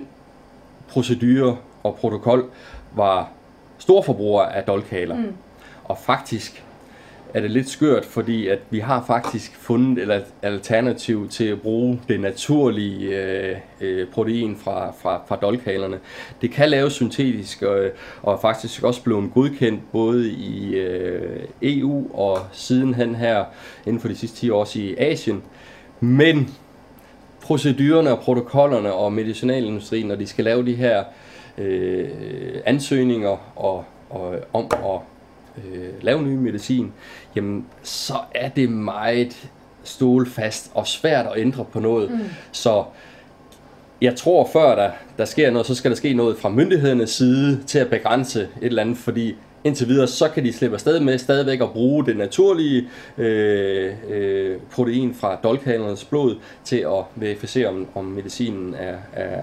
procedure 0.90 1.58
og 1.84 1.96
protokol 1.96 2.50
var 2.96 3.30
storforbrugere 3.78 4.56
af 4.56 4.64
dolkaler. 4.64 5.16
Mm. 5.16 5.34
Og 5.84 5.98
faktisk 5.98 6.64
er 7.34 7.42
det 7.42 7.52
lidt 7.52 7.70
skørt, 7.70 8.06
fordi 8.06 8.48
at 8.48 8.60
vi 8.70 8.80
har 8.80 9.04
faktisk 9.08 9.56
fundet 9.56 10.12
et 10.12 10.26
alternativ 10.42 11.30
til 11.30 11.46
at 11.46 11.62
bruge 11.62 12.02
det 12.08 12.20
naturlige 12.20 13.22
øh, 13.22 13.56
øh 13.82 14.08
protein 14.08 14.58
fra, 14.58 14.94
fra, 15.02 15.22
fra 15.28 15.36
dolkalerne. 15.36 16.00
Det 16.42 16.52
kan 16.52 16.70
laves 16.70 16.94
syntetisk 16.94 17.64
øh, 17.64 17.92
og 18.22 18.34
er 18.34 18.38
faktisk 18.38 18.84
også 18.84 19.04
blevet 19.04 19.32
godkendt 19.34 19.92
både 19.92 20.32
i 20.32 20.76
øh, 20.76 21.40
EU 21.62 22.08
og 22.14 22.38
sidenhen 22.52 23.16
her 23.16 23.46
inden 23.86 24.02
for 24.02 24.08
de 24.08 24.16
sidste 24.16 24.38
10 24.38 24.50
år 24.50 24.60
også 24.60 24.80
i 24.80 24.96
Asien. 24.98 25.44
Men 26.00 26.56
procedurerne 27.42 28.12
og 28.12 28.20
protokollerne 28.20 28.94
og 28.94 29.14
medicinalindustrien, 29.14 30.08
når 30.08 30.16
de 30.16 30.28
skal 30.28 30.46
lave 30.46 30.66
de 30.66 30.76
her 30.76 31.04
øh, 31.58 32.10
ansøgninger 32.66 33.38
og, 33.56 33.86
og, 34.10 34.36
om 34.54 34.66
at 34.72 35.17
øh, 35.58 35.90
lave 36.02 36.22
ny 36.22 36.36
medicin, 36.36 36.94
jamen 37.36 37.66
så 37.84 38.14
er 38.36 38.50
det 38.50 38.70
meget 38.70 39.50
stålfast 39.84 40.72
og 40.74 40.88
svært 40.88 41.26
at 41.26 41.42
ændre 41.42 41.66
på 41.66 41.80
noget. 41.80 42.12
Mm. 42.12 42.20
Så 42.52 42.84
jeg 44.02 44.16
tror, 44.16 44.50
før 44.54 44.76
der, 44.76 44.92
der 45.18 45.26
sker 45.26 45.52
noget, 45.52 45.68
så 45.68 45.76
skal 45.76 45.92
der 45.92 45.98
ske 45.98 46.14
noget 46.14 46.38
fra 46.38 46.50
myndighedernes 46.50 47.10
side 47.10 47.64
til 47.68 47.80
at 47.80 47.90
begrænse 47.90 48.42
et 48.42 48.48
eller 48.62 48.82
andet, 48.82 48.98
fordi 48.98 49.36
indtil 49.64 49.88
videre, 49.88 50.08
så 50.08 50.30
kan 50.30 50.44
de 50.44 50.54
slippe 50.54 50.76
afsted 50.76 51.00
med 51.00 51.18
stadigvæk 51.18 51.62
at 51.62 51.72
bruge 51.72 52.06
det 52.06 52.18
naturlige 52.18 52.90
øh, 53.18 53.94
øh, 54.10 54.58
protein 54.72 55.14
fra 55.14 55.36
dolkalernes 55.44 56.04
blod 56.04 56.36
til 56.64 56.78
at 56.78 57.04
verificere, 57.16 57.68
om, 57.68 57.88
om 57.96 58.06
medicinen 58.06 58.74
er, 58.74 58.98
er, 59.14 59.42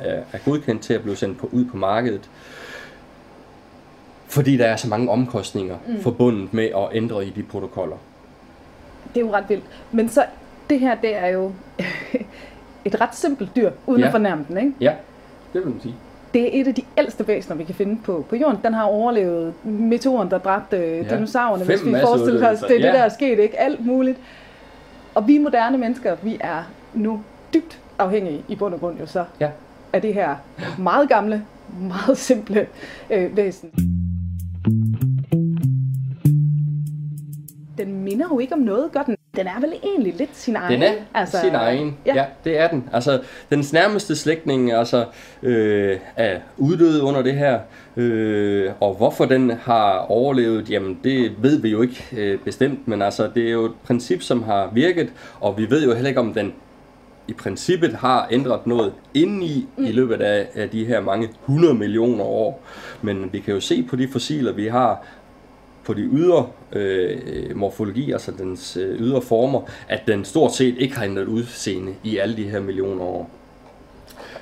er, 0.00 0.22
er, 0.32 0.38
godkendt 0.44 0.82
til 0.82 0.94
at 0.94 1.02
blive 1.02 1.16
sendt 1.16 1.38
på, 1.38 1.48
ud 1.52 1.64
på 1.64 1.76
markedet. 1.76 2.30
Fordi 4.32 4.56
der 4.56 4.66
er 4.66 4.76
så 4.76 4.88
mange 4.88 5.10
omkostninger 5.10 5.76
mm. 5.88 6.00
forbundet 6.02 6.54
med 6.54 6.64
at 6.64 6.88
ændre 6.92 7.26
i 7.26 7.30
de 7.30 7.42
protokoller. 7.42 7.96
Det 9.14 9.20
er 9.20 9.24
jo 9.26 9.32
ret 9.34 9.44
vildt. 9.48 9.64
Men 9.92 10.08
så, 10.08 10.24
det 10.70 10.80
her, 10.80 10.94
det 10.94 11.16
er 11.16 11.26
jo 11.26 11.52
et 12.84 13.00
ret 13.00 13.14
simpelt 13.14 13.56
dyr, 13.56 13.70
uden 13.86 14.00
Ja. 14.00 14.06
at 14.06 14.12
fornærme 14.12 14.44
den, 14.48 14.56
ikke? 14.58 14.72
Ja, 14.80 14.92
det 15.52 15.60
vil 15.64 15.70
man 15.70 15.80
sige. 15.82 15.94
Det 16.34 16.42
er 16.42 16.60
et 16.60 16.68
af 16.68 16.74
de 16.74 16.82
ældste 16.98 17.28
væsener, 17.28 17.56
vi 17.56 17.64
kan 17.64 17.74
finde 17.74 17.98
på, 18.04 18.24
på 18.28 18.36
jorden. 18.36 18.58
Den 18.64 18.74
har 18.74 18.82
overlevet 18.84 19.54
meteoren, 19.64 20.30
der 20.30 20.38
dræbte 20.38 20.76
ja. 20.76 21.16
dinosaurerne, 21.16 21.64
hvis 21.64 21.84
vi 21.84 21.90
forestiller 22.00 22.50
os, 22.52 22.58
det 22.58 22.64
er 22.64 22.68
det, 22.68 22.80
masseudryddelser. 22.80 22.92
der 22.92 22.98
Ja. 22.98 23.04
er 23.04 23.08
sket, 23.08 23.38
ikke? 23.38 23.60
Alt 23.60 23.86
muligt. 23.86 24.18
Og 25.14 25.28
vi 25.28 25.38
moderne 25.38 25.78
mennesker, 25.78 26.16
vi 26.22 26.36
er 26.40 26.62
nu 26.94 27.22
dybt 27.54 27.78
afhængige 27.98 28.44
i 28.48 28.56
bund 28.56 28.74
og 28.74 28.80
grund 28.80 28.98
jo 29.00 29.06
så 29.06 29.24
Ja. 29.40 29.48
af 29.92 30.02
det 30.02 30.14
her 30.14 30.36
meget 30.78 31.08
gamle, 31.08 31.44
meget 31.80 32.18
simple 32.18 32.66
øh, 33.10 33.36
væsen. 33.36 33.70
Den 37.84 38.04
minder 38.04 38.26
jo 38.32 38.38
ikke 38.38 38.54
om 38.54 38.58
noget, 38.58 38.92
gør 38.92 39.02
den? 39.02 39.16
Den 39.36 39.46
er 39.46 39.60
vel 39.60 39.72
egentlig 39.84 40.14
lidt 40.14 40.36
sin 40.36 40.56
egen? 40.56 40.80
Den 40.80 40.82
er 40.82 40.92
altså, 41.14 41.40
sin 41.40 41.54
egen. 41.54 41.96
Ja. 42.06 42.14
ja, 42.14 42.24
det 42.44 42.58
er 42.58 42.68
den. 42.68 42.88
Altså, 42.92 43.20
dens 43.50 43.72
nærmeste 43.72 44.16
slægtning 44.16 44.72
altså, 44.72 45.04
øh, 45.42 45.98
er 46.16 46.38
uddød 46.58 47.00
under 47.00 47.22
det 47.22 47.34
her. 47.34 47.60
Øh, 47.96 48.70
og 48.80 48.94
hvorfor 48.94 49.24
den 49.24 49.50
har 49.50 49.98
overlevet, 49.98 50.70
jamen 50.70 51.00
det 51.04 51.32
ved 51.42 51.60
vi 51.60 51.68
jo 51.68 51.82
ikke 51.82 52.04
øh, 52.16 52.38
bestemt. 52.38 52.88
Men 52.88 53.02
altså, 53.02 53.30
det 53.34 53.46
er 53.46 53.50
jo 53.52 53.64
et 53.64 53.74
princip, 53.84 54.22
som 54.22 54.42
har 54.42 54.70
virket. 54.72 55.12
Og 55.40 55.58
vi 55.58 55.70
ved 55.70 55.84
jo 55.84 55.94
heller 55.94 56.08
ikke, 56.08 56.20
om 56.20 56.34
den 56.34 56.52
i 57.28 57.32
princippet 57.32 57.94
har 57.94 58.28
ændret 58.30 58.66
noget 58.66 58.92
indeni 59.14 59.66
mm. 59.76 59.84
i 59.84 59.92
løbet 59.92 60.22
af, 60.22 60.48
af 60.54 60.70
de 60.70 60.84
her 60.84 61.00
mange 61.00 61.28
100 61.44 61.74
millioner 61.74 62.24
år. 62.24 62.62
Men 63.02 63.30
vi 63.32 63.40
kan 63.40 63.54
jo 63.54 63.60
se 63.60 63.82
på 63.82 63.96
de 63.96 64.08
fossiler, 64.08 64.52
vi 64.52 64.66
har, 64.66 65.04
på 65.84 65.94
de 65.94 66.00
ydre 66.00 66.46
øh, 66.72 67.56
morfologi, 67.56 68.12
altså 68.12 68.32
dens 68.38 68.76
øh, 68.76 69.00
ydre 69.00 69.22
former, 69.22 69.60
at 69.88 70.00
den 70.06 70.24
stort 70.24 70.54
set 70.54 70.74
ikke 70.78 70.96
har 70.96 71.04
ændret 71.04 71.24
udseende 71.24 71.94
i 72.04 72.16
alle 72.16 72.36
de 72.36 72.44
her 72.50 72.60
millioner 72.60 73.02
år. 73.04 73.30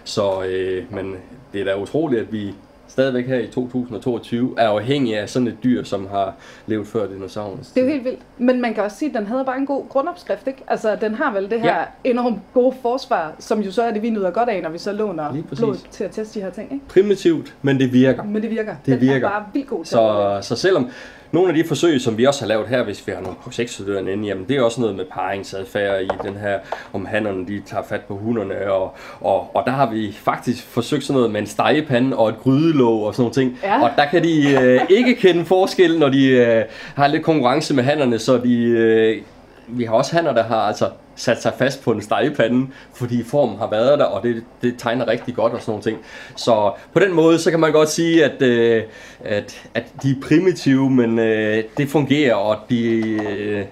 Så, 0.05 0.43
øh, 0.45 0.85
men 0.95 1.17
det 1.53 1.61
er 1.61 1.65
da 1.65 1.81
utroligt, 1.81 2.21
at 2.23 2.33
vi 2.33 2.55
stadigvæk 2.89 3.27
her 3.27 3.37
i 3.39 3.47
2022 3.47 4.55
er 4.59 4.69
afhængige 4.69 5.19
af 5.19 5.29
sådan 5.31 5.49
et 5.49 5.57
dyr, 5.65 5.85
som 5.85 6.07
har 6.11 6.35
levet 6.67 6.87
før 6.87 7.07
dinosaurerne. 7.07 7.63
Det 7.75 7.81
er 7.81 7.85
jo 7.85 7.93
helt 7.93 8.05
vildt. 8.05 8.19
Men 8.39 8.61
man 8.61 8.75
kan 8.75 8.83
også 8.83 8.97
sige, 8.97 9.09
at 9.09 9.15
den 9.15 9.27
havde 9.27 9.45
bare 9.45 9.59
en 9.59 9.67
god 9.67 9.85
grundopskrift, 9.89 10.47
ikke? 10.47 10.63
Altså, 10.69 10.97
den 11.01 11.15
har 11.15 11.33
vel 11.33 11.51
det 11.51 11.61
her 11.61 11.77
Ja. 11.79 11.85
enormt 12.05 12.39
gode 12.55 12.77
forsvar, 12.83 13.35
som 13.39 13.61
jo 13.61 13.73
så 13.73 13.83
er 13.83 13.91
det, 13.91 14.03
vi 14.03 14.11
nyder 14.11 14.31
godt 14.31 14.49
af, 14.49 14.63
når 14.63 14.71
vi 14.71 14.79
så 14.79 14.93
låner 14.93 15.37
blod 15.57 15.77
til 15.91 16.05
at 16.05 16.11
teste 16.11 16.39
de 16.41 16.45
her 16.45 16.51
ting, 16.51 16.73
ikke? 16.73 16.85
Primitivt, 16.89 17.55
men 17.63 17.79
det 17.81 17.93
virker. 17.93 18.23
Men 18.23 18.43
det 18.43 18.51
virker. 18.51 18.75
Det 18.87 18.93
den 18.93 19.09
virker. 19.09 19.27
er 19.27 19.31
bare 19.31 19.45
vildt 19.53 19.69
god 19.69 19.85
til 19.85 19.93
Så, 19.93 20.39
så 20.43 20.57
selvom 20.57 20.89
nogle 21.33 21.49
af 21.49 21.55
de 21.55 21.65
forsøg, 21.65 22.01
som 22.01 22.19
vi 22.19 22.27
også 22.27 22.41
har 22.41 22.49
lavet 22.49 22.69
her, 22.69 22.83
hvis 22.83 23.07
vi 23.07 23.13
har 23.13 23.21
nogle 23.21 23.37
projektstuderende 23.43 24.13
inde, 24.13 24.29
jamen 24.29 24.45
det 24.49 24.57
er 24.57 24.63
også 24.63 24.81
noget 24.81 24.97
med 24.97 25.05
paringsadfærd 25.05 26.03
i 26.03 26.09
den 26.23 26.37
her, 26.37 26.59
om 26.93 27.07
hannerne 27.07 27.47
de 27.47 27.63
tager 27.67 27.83
fat 27.83 28.01
på 28.01 28.17
hunderne, 28.17 28.73
og, 28.73 28.95
og, 29.21 29.57
og 29.57 29.63
der 29.67 29.73
har 29.73 29.91
vi 29.91 30.13
faktisk 30.13 30.67
forsøgt 30.67 31.05
sådan 31.05 31.17
noget 31.17 31.31
med 31.31 31.41
en 31.41 31.47
stegepande 31.47 32.17
og 32.17 32.29
et 32.29 32.39
grydelåg 32.39 33.07
og 33.07 33.15
sådan 33.15 33.23
nogle 33.23 33.35
ting. 33.35 33.59
Ja. 33.63 33.83
Og 33.83 33.91
der 33.97 34.07
kan 34.07 34.25
de 34.25 34.61
øh, 34.61 34.81
ikke 34.91 35.15
kende 35.15 35.45
forskel, 35.45 35.99
når 35.99 36.09
de 36.09 36.27
øh, 36.29 36.65
har 36.95 37.07
lidt 37.07 37.23
konkurrence 37.23 37.75
med 37.75 37.85
hannerne, 37.85 38.19
så 38.19 38.39
de, 38.39 38.63
øh, 38.63 39.23
vi 39.69 39.85
har 39.85 39.95
også 39.95 40.17
hanner, 40.17 40.33
der 40.33 40.43
har 40.43 40.61
altså 40.61 40.89
sat 41.21 41.43
sig 41.43 41.53
fast 41.59 41.83
på 41.85 41.93
en 41.93 42.03
stegepande, 42.03 42.67
fordi 42.95 43.25
formen 43.25 43.59
har 43.59 43.71
været 43.71 43.99
der, 43.99 44.05
og 44.05 44.23
det, 44.23 44.45
det 44.63 44.75
tegner 44.79 45.09
rigtig 45.09 45.35
godt 45.35 45.53
og 45.53 45.61
sådan 45.61 45.71
nogle 45.73 45.83
ting. 45.83 45.99
Så 46.37 46.73
på 46.93 46.99
den 47.01 47.13
måde, 47.15 47.39
så 47.39 47.51
kan 47.51 47.61
man 47.61 47.73
godt 47.73 47.89
sige, 47.89 48.25
at, 48.25 48.43
øh, 48.43 48.83
at, 49.25 49.69
at 49.75 49.85
de 50.03 50.11
er 50.11 50.15
primitive, 50.29 50.91
men 50.91 51.19
øh, 51.19 51.65
det 51.77 51.89
fungerer, 51.89 52.35
og 52.35 52.57
de, 52.71 52.83
øh, 52.99 53.65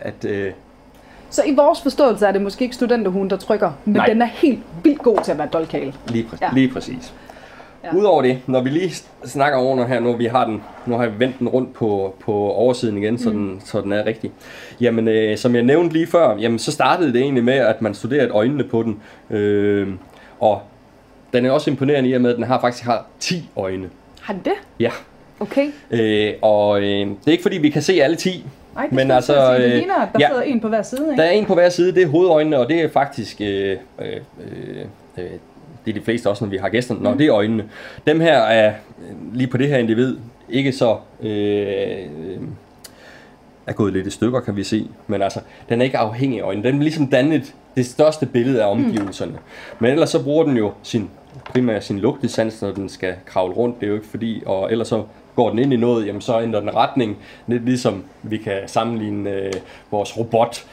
at, 0.00 0.24
øh, 0.28 0.52
Så 1.30 1.42
i 1.46 1.54
vores 1.54 1.82
forståelse 1.82 2.26
er 2.26 2.32
det 2.32 2.42
måske 2.42 2.62
ikke 2.62 2.74
studenterhuen, 2.74 3.30
der 3.30 3.36
trykker, 3.36 3.72
men 3.84 3.94
Nej. 3.94 4.06
den 4.06 4.22
er 4.22 4.26
helt 4.26 4.58
vildt 4.82 5.02
god 5.02 5.18
til 5.24 5.32
at 5.32 5.38
være 5.38 5.48
dolkale. 5.52 5.94
Lige, 6.08 6.28
præ- 6.32 6.38
Ja. 6.42 6.48
lige 6.54 6.68
præcis. 6.68 7.12
Ja. 7.84 7.96
Udover 7.96 8.22
det, 8.22 8.38
når 8.46 8.60
vi 8.60 8.70
lige 8.70 8.94
snakker 9.24 9.58
over 9.58 9.76
nu 9.76 9.84
her, 9.84 10.00
nu 10.00 10.16
vi 10.16 10.24
har 10.24 10.46
den, 10.46 10.62
nu 10.86 10.96
har 10.96 11.02
jeg 11.02 11.18
vendt 11.18 11.38
den 11.38 11.48
rundt 11.48 11.74
på, 11.74 12.14
på 12.20 12.32
oversiden 12.32 12.98
igen, 12.98 13.18
så, 13.18 13.30
mm. 13.30 13.36
den, 13.36 13.60
så 13.64 13.80
den 13.80 13.92
er 13.92 14.06
rigtig. 14.06 14.30
Jamen, 14.80 15.08
øh, 15.08 15.38
som 15.38 15.54
jeg 15.54 15.62
nævnte 15.62 15.92
lige 15.92 16.06
før, 16.06 16.36
jamen, 16.36 16.58
så 16.58 16.72
startede 16.72 17.12
det 17.12 17.20
egentlig 17.20 17.44
med, 17.44 17.54
at 17.54 17.82
man 17.82 17.94
studerede 17.94 18.30
øjnene 18.30 18.64
på 18.64 18.82
den. 18.82 19.00
Øh, 19.30 19.88
og 20.40 20.62
den 21.32 21.46
er 21.46 21.50
også 21.50 21.70
imponerende 21.70 22.10
i 22.10 22.12
og 22.12 22.20
med, 22.20 22.30
at 22.30 22.36
den 22.36 22.44
har 22.44 22.60
faktisk 22.60 22.84
har 22.84 23.06
10 23.20 23.50
øjne. 23.56 23.90
Har 24.20 24.32
den 24.32 24.42
det? 24.44 24.54
Ja, 24.80 24.90
Okay. 25.40 25.70
Øh, 25.90 26.34
og 26.42 26.82
øh, 26.82 26.86
det 26.86 27.26
er 27.26 27.30
ikke 27.30 27.42
fordi, 27.42 27.58
vi 27.58 27.70
kan 27.70 27.82
se 27.82 28.02
alle 28.02 28.16
10. 28.16 28.46
Ej, 28.76 28.82
det 28.82 28.92
Men 28.92 29.10
altså, 29.10 29.32
sige, 29.32 29.66
det 29.66 29.72
øh, 29.72 29.76
ligner, 29.76 29.94
at 29.94 30.08
der 30.12 30.18
ja. 30.20 30.28
sidder 30.28 30.42
en 30.42 30.60
på 30.60 30.68
hver 30.68 30.82
side, 30.82 31.10
ikke? 31.10 31.22
Der 31.22 31.28
er 31.28 31.32
en 31.32 31.44
på 31.44 31.54
hver 31.54 31.68
side, 31.68 31.94
det 31.94 32.02
er 32.02 32.06
hovedøjnene, 32.06 32.58
og 32.58 32.68
det 32.68 32.80
er 32.80 32.88
faktisk... 32.88 33.40
Øh, 33.40 33.76
øh, 33.98 34.16
øh, 35.18 35.24
det 35.84 35.90
er 35.90 35.98
de 35.98 36.04
fleste 36.04 36.30
også, 36.30 36.44
når 36.44 36.50
vi 36.50 36.56
har 36.56 36.68
gæster, 36.68 36.94
når 37.00 37.14
det 37.14 37.26
er 37.26 37.34
øjnene. 37.34 37.64
Dem 38.06 38.20
her 38.20 38.38
er 38.38 38.74
øh, 39.08 39.34
lige 39.36 39.46
på 39.46 39.56
det 39.56 39.68
her 39.68 39.78
individ 39.78 40.16
ikke 40.48 40.72
så... 40.72 40.96
Øh, 41.22 41.98
øh, 42.26 42.40
er 43.66 43.72
gået 43.72 43.92
lidt 43.92 44.06
i 44.06 44.10
stykker, 44.10 44.40
kan 44.40 44.56
vi 44.56 44.64
se. 44.64 44.88
Men 45.06 45.22
altså, 45.22 45.40
den 45.68 45.80
er 45.80 45.84
ikke 45.84 45.98
afhængig 45.98 46.40
af 46.40 46.44
øjnene. 46.44 46.68
Den 46.68 46.74
vil 46.74 46.84
ligesom 46.84 47.06
danne 47.06 47.34
et, 47.34 47.54
det 47.76 47.86
største 47.86 48.26
billede 48.26 48.62
af 48.62 48.70
omgivelserne. 48.70 49.32
Mm. 49.32 49.38
Men 49.78 49.90
ellers 49.90 50.10
så 50.10 50.24
bruger 50.24 50.44
den 50.44 50.56
jo 50.56 50.72
sin, 50.82 51.10
primært 51.44 51.84
sin 51.84 51.98
lugtesans, 51.98 52.62
når 52.62 52.72
den 52.72 52.88
skal 52.88 53.14
kravle 53.26 53.54
rundt. 53.54 53.80
Det 53.80 53.86
er 53.86 53.88
jo 53.88 53.94
ikke 53.94 54.06
fordi, 54.06 54.42
og 54.46 54.72
ellers 54.72 54.88
så 54.88 55.04
går 55.36 55.50
den 55.50 55.58
ind 55.58 55.72
i 55.72 55.76
noget, 55.76 56.06
jamen 56.06 56.20
så 56.20 56.40
ændrer 56.40 56.60
den 56.60 56.74
retning. 56.74 57.16
Lidt 57.46 57.64
ligesom 57.64 58.04
vi 58.22 58.36
kan 58.36 58.58
sammenligne 58.66 59.30
øh, 59.30 59.52
vores 59.90 60.18
robot 60.18 60.66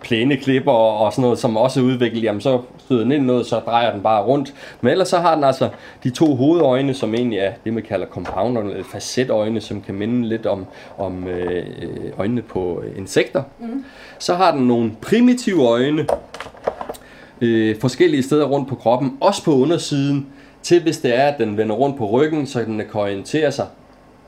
plæneklipper 0.00 0.72
og 0.72 1.12
sådan 1.12 1.22
noget, 1.22 1.38
som 1.38 1.56
også 1.56 1.80
er 1.80 1.84
udviklet, 1.84 2.22
jamen 2.22 2.40
så 2.40 2.60
støder 2.78 3.02
den 3.02 3.12
ind 3.12 3.24
noget, 3.24 3.46
så 3.46 3.58
drejer 3.58 3.92
den 3.92 4.02
bare 4.02 4.24
rundt. 4.24 4.54
Men 4.80 4.90
ellers 4.90 5.08
så 5.08 5.18
har 5.18 5.34
den 5.34 5.44
altså 5.44 5.68
de 6.04 6.10
to 6.10 6.34
hovedøjne, 6.34 6.94
som 6.94 7.14
egentlig 7.14 7.38
er 7.38 7.52
det, 7.64 7.72
man 7.74 7.82
kalder 7.82 8.06
compounder, 8.06 8.62
eller 8.62 8.84
facetøjne, 8.84 9.60
som 9.60 9.80
kan 9.80 9.94
minde 9.94 10.28
lidt 10.28 10.46
om, 10.46 10.66
om 10.98 11.28
øh, 11.28 11.64
øjnene 12.18 12.42
på 12.42 12.82
insekter. 12.96 13.42
Mm. 13.58 13.84
Så 14.18 14.34
har 14.34 14.52
den 14.52 14.66
nogle 14.68 14.92
primitive 15.02 15.68
øjne, 15.68 16.06
øh, 17.40 17.76
forskellige 17.80 18.22
steder 18.22 18.44
rundt 18.44 18.68
på 18.68 18.74
kroppen, 18.74 19.18
også 19.20 19.44
på 19.44 19.54
undersiden, 19.54 20.26
til 20.62 20.82
hvis 20.82 20.98
det 20.98 21.18
er, 21.18 21.26
at 21.26 21.38
den 21.38 21.56
vender 21.56 21.74
rundt 21.74 21.98
på 21.98 22.10
ryggen, 22.10 22.46
så 22.46 22.64
den 22.64 22.78
kan 22.78 23.00
orientere 23.00 23.52
sig. 23.52 23.66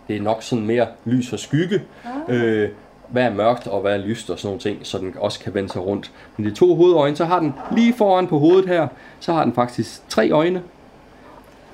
Det 0.09 0.17
er 0.17 0.23
nok 0.23 0.43
sådan 0.43 0.67
mere 0.67 0.87
lys 1.05 1.33
og 1.33 1.39
skygge. 1.39 1.83
Ah. 2.05 2.37
Øh, 2.37 2.69
hvad 3.13 3.23
er 3.23 3.31
mørkt 3.31 3.67
og 3.67 3.81
hvad 3.81 3.93
er 3.93 3.99
lyst 3.99 4.31
og 4.31 4.39
sådan 4.39 4.49
nogle 4.49 4.61
ting, 4.61 4.79
så 4.83 4.99
den 4.99 5.15
også 5.19 5.41
kan 5.41 5.55
vende 5.55 5.69
sig 5.69 5.87
rundt. 5.87 6.11
Men 6.37 6.47
de 6.47 6.55
to 6.55 6.75
hovedøjne, 6.75 7.17
så 7.17 7.25
har 7.25 7.39
den 7.41 7.55
lige 7.77 7.93
foran 7.93 8.27
på 8.27 8.39
hovedet 8.39 8.69
her, 8.69 8.89
så 9.21 9.33
har 9.33 9.45
den 9.45 9.53
faktisk 9.53 10.09
tre 10.09 10.31
øjne. 10.31 10.63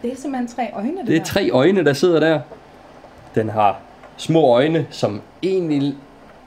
Det 0.02 0.12
er 0.12 0.16
simpelthen 0.16 0.48
tre 0.48 0.70
øjne, 0.74 0.96
det, 1.00 1.06
Det 1.06 1.14
er 1.14 1.18
der. 1.18 1.24
tre 1.24 1.50
øjne, 1.50 1.84
der 1.84 1.92
sidder 1.92 2.20
der. 2.20 2.40
Den 3.34 3.48
har 3.48 3.80
små 4.16 4.46
øjne, 4.46 4.86
som 4.90 5.20
egentlig 5.42 5.94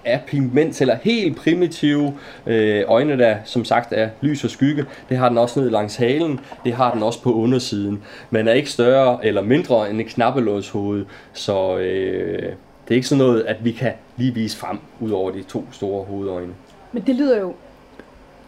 er 0.05 0.19
pigment 0.27 0.81
eller 0.81 0.95
helt 1.01 1.37
primitive 1.37 2.13
øh, 2.45 2.83
øjne, 2.87 3.17
der 3.17 3.35
som 3.45 3.65
sagt 3.65 3.93
er 3.93 4.09
lys 4.21 4.43
og 4.43 4.49
skygge. 4.49 4.85
Det 5.09 5.17
har 5.17 5.29
den 5.29 5.37
også 5.37 5.59
ned 5.59 5.69
langs 5.69 5.95
halen. 5.95 6.39
Det 6.65 6.73
har 6.73 6.93
den 6.93 7.03
også 7.03 7.21
på 7.21 7.33
undersiden. 7.33 8.03
Men 8.29 8.47
er 8.47 8.53
ikke 8.53 8.69
større 8.69 9.25
eller 9.25 9.41
mindre 9.41 9.89
end 9.89 10.01
et 10.01 10.07
knappelådshoved. 10.07 11.05
Så 11.33 11.77
øh, 11.77 12.53
det 12.89 12.95
er 12.95 12.97
ikke 12.97 13.07
sådan 13.07 13.25
noget, 13.25 13.43
at 13.43 13.65
vi 13.65 13.71
kan 13.71 13.91
lige 14.17 14.33
vise 14.33 14.57
frem 14.57 14.79
ud 14.99 15.11
over 15.11 15.31
de 15.31 15.43
to 15.43 15.65
store 15.71 16.05
hovedøjne. 16.05 16.53
Men 16.91 17.03
det 17.07 17.15
lyder 17.15 17.39
jo 17.39 17.53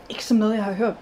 ikke 0.10 0.26
som 0.26 0.38
noget, 0.38 0.56
jeg 0.56 0.64
har 0.64 0.74
hørt 0.74 0.94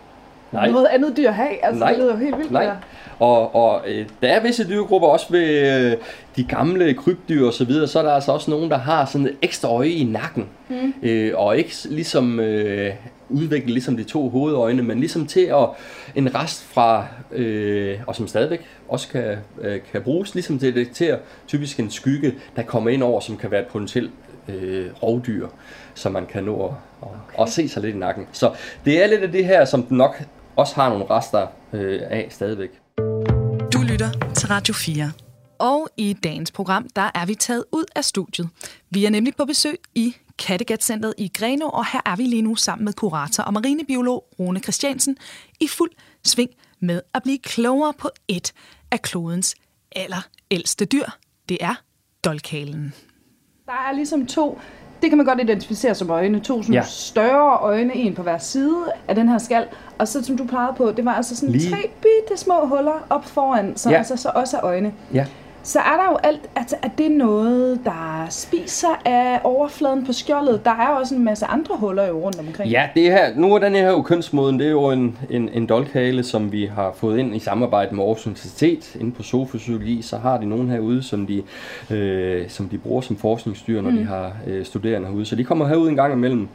Nej. 0.52 0.72
noget 0.72 0.86
andet 0.86 1.18
dyr 1.18 1.32
have. 1.32 1.66
Altså, 1.66 1.80
Nej. 1.80 1.90
det 1.90 2.00
lyder 2.00 2.12
jo 2.12 2.18
helt 2.18 2.38
vildt. 2.38 2.52
Nej. 2.52 2.64
der. 2.64 2.76
Og, 3.20 3.56
og 3.56 3.82
øh, 3.88 4.06
der 4.22 4.28
er 4.28 4.40
visse 4.40 4.70
dyregrupper, 4.70 5.08
også 5.08 5.26
ved 5.30 5.74
øh, 5.92 5.98
de 6.36 6.44
gamle 6.44 6.94
krybdyr 6.94 7.48
og 7.48 7.54
så 7.54 7.66
videre, 7.66 7.88
så 7.88 8.00
er 8.00 8.04
der 8.04 8.12
altså 8.12 8.32
også 8.32 8.52
nogen, 8.52 8.70
der 8.70 8.78
har 8.78 9.06
sådan 9.06 9.28
et 9.28 9.36
ekstra 9.42 9.70
øje 9.70 9.90
i 9.90 10.04
nakken. 10.04 10.50
Mm. 10.70 10.94
Øh, 11.04 11.34
og 11.36 11.58
ikke 11.58 11.74
ligesom 11.90 12.40
øh, 12.40 12.94
udvikle 13.30 13.74
ligesom 13.74 13.98
de 13.98 14.04
to 14.04 14.30
hovedøjne, 14.30 14.84
men 14.84 15.00
ligesom 15.00 15.28
til 15.28 15.40
at 15.40 15.70
en 16.16 16.36
rest 16.36 16.64
fra, 16.64 17.06
øh, 17.32 18.00
og 18.08 18.16
som 18.16 18.28
stadigvæk 18.28 18.62
også 18.88 19.08
kan, 19.08 19.38
øh, 19.62 19.80
kan 19.92 20.02
bruges, 20.02 20.34
ligesom 20.34 20.60
til 20.60 20.68
at 20.68 20.76
detektere 20.76 21.20
typisk 21.48 21.80
en 21.80 21.92
skygge, 21.92 22.34
der 22.56 22.64
kommer 22.64 22.90
ind 22.90 23.04
over, 23.04 23.20
som 23.20 23.38
kan 23.38 23.52
være 23.52 23.62
et 23.62 23.68
potentielt 23.68 24.12
øh, 24.48 24.88
rovdyr, 25.04 25.48
som 25.94 26.12
man 26.12 26.26
kan 26.26 26.44
nå 26.44 26.66
at, 26.66 26.72
at, 27.02 27.08
okay. 27.08 27.44
at 27.44 27.50
se 27.50 27.70
sig 27.70 27.82
lidt 27.82 27.96
i 27.96 27.98
nakken. 27.98 28.28
Så 28.32 28.52
det 28.86 29.04
er 29.04 29.08
lidt 29.08 29.22
af 29.22 29.32
det 29.32 29.46
her, 29.46 29.66
som 29.66 29.84
den 29.84 29.98
nok 29.98 30.24
også 30.56 30.76
har 30.76 30.90
nogle 30.90 31.06
rester 31.10 31.48
øh, 31.74 32.02
af 32.04 32.28
stadigvæk. 32.30 32.70
Du 33.74 33.82
lytter 33.82 34.32
til 34.36 34.48
Radio 34.48 34.74
4. 34.74 35.12
Og 35.60 35.88
i 35.98 36.14
dagens 36.14 36.52
program, 36.52 36.88
der 36.96 37.12
er 37.16 37.26
vi 37.26 37.36
taget 37.36 37.64
ud 37.72 37.86
af 37.96 38.06
studiet. 38.06 38.50
Vi 38.90 39.06
er 39.06 39.10
nemlig 39.10 39.36
på 39.36 39.46
besøg 39.46 39.78
i 39.96 40.16
Kattegat-centret 40.40 41.14
i 41.18 41.32
Greno, 41.38 41.70
og 41.70 41.86
her 41.86 42.02
er 42.06 42.16
vi 42.16 42.24
lige 42.24 42.42
nu 42.42 42.56
sammen 42.56 42.86
med 42.86 42.94
kurator 42.94 43.44
og 43.44 43.54
marinebiolog 43.54 44.24
Rune 44.40 44.60
Christiansen 44.60 45.18
i 45.60 45.68
fuld 45.68 45.92
sving 46.26 46.50
med 46.80 47.02
at 47.14 47.24
blive 47.24 47.38
klogere 47.40 47.94
på 47.94 48.10
et 48.28 48.54
af 48.92 49.02
klodens 49.02 49.56
allerældste 49.96 50.86
dyr. 50.86 51.06
Det 51.50 51.58
er 51.62 51.76
dolkalen. 52.26 52.94
Der 53.66 53.72
er 53.90 53.92
ligesom 53.96 54.26
to, 54.28 54.60
det 55.02 55.10
kan 55.10 55.18
man 55.18 55.26
godt 55.26 55.40
identificere 55.42 55.96
som 55.96 56.10
øjne, 56.10 56.40
to 56.40 56.62
sådan 56.62 56.74
Ja. 56.76 56.84
større 56.88 57.58
øjne, 57.60 57.96
en 57.96 58.16
på 58.16 58.24
hver 58.24 58.38
side 58.38 58.86
af 59.08 59.16
den 59.16 59.30
her 59.30 59.38
skal. 59.38 59.68
Og 60.00 60.08
så 60.08 60.24
som 60.24 60.38
du 60.38 60.46
plejede 60.48 60.74
på, 60.78 60.92
det 60.92 61.06
var 61.06 61.14
altså 61.14 61.36
sådan 61.36 61.52
Lige- 61.56 61.70
tre 61.72 61.82
bitte 62.02 62.38
små 62.44 62.66
huller 62.66 63.08
op 63.10 63.26
foran, 63.26 63.78
så 63.78 63.90
Ja. 63.90 63.94
ja. 63.94 63.98
altså 64.00 64.16
så 64.16 64.32
også 64.36 64.58
er 64.58 64.64
øjne. 64.66 64.94
Ja. 65.14 65.26
Så 65.64 65.80
er 65.80 65.98
der 65.98 66.12
jo 66.12 66.18
alt, 66.24 66.50
altså 66.56 66.76
er 66.82 66.88
det 66.98 67.12
noget, 67.12 67.80
der 67.86 68.26
spiser 68.30 69.02
af 69.06 69.40
overfladen 69.44 70.06
på 70.06 70.14
skjoldet? 70.14 70.66
Der 70.66 70.72
er 70.72 70.90
jo 70.92 70.96
også 70.96 71.16
en 71.16 71.24
masse 71.24 71.46
andre 71.46 71.78
huller 71.78 72.08
jo 72.08 72.20
rundt 72.20 72.40
omkring. 72.40 72.72
Ja, 72.72 72.90
det 72.96 73.04
her, 73.04 73.36
nu 73.36 73.54
er 73.54 73.60
den 73.60 73.74
her 73.74 73.90
jo 73.90 74.02
kønsmoden, 74.02 74.60
det 74.60 74.68
er 74.68 74.72
jo 74.72 74.92
en, 74.92 75.18
en, 75.30 75.50
en 75.54 75.66
dolkhale, 75.66 76.24
som 76.24 76.52
vi 76.52 76.66
har 76.66 76.92
fået 76.98 77.20
ind 77.20 77.36
i 77.36 77.40
samarbejde 77.40 77.96
med 77.96 78.04
Aarhus 78.04 78.26
Universitet. 78.28 78.96
Inde 79.00 79.12
på 79.12 79.24
sofafysiologi, 79.24 80.02
så 80.02 80.18
har 80.18 80.38
de 80.38 80.46
nogen 80.46 80.70
herude, 80.70 81.04
som 81.04 81.28
de, 81.28 81.44
øh, 81.90 82.50
som 82.50 82.70
de 82.70 82.78
bruger 82.78 83.02
som 83.02 83.18
forskningsdyr, 83.18 83.82
når 83.82 83.90
mm. 83.90 83.98
de 83.98 84.06
har 84.06 84.32
øh, 84.48 84.66
studerende 84.66 85.08
herude. 85.08 85.26
Så 85.26 85.36
de 85.36 85.44
kommer 85.44 85.68
herud 85.68 85.90
en 85.90 85.96
gang 85.96 86.14
imellem 86.14 86.48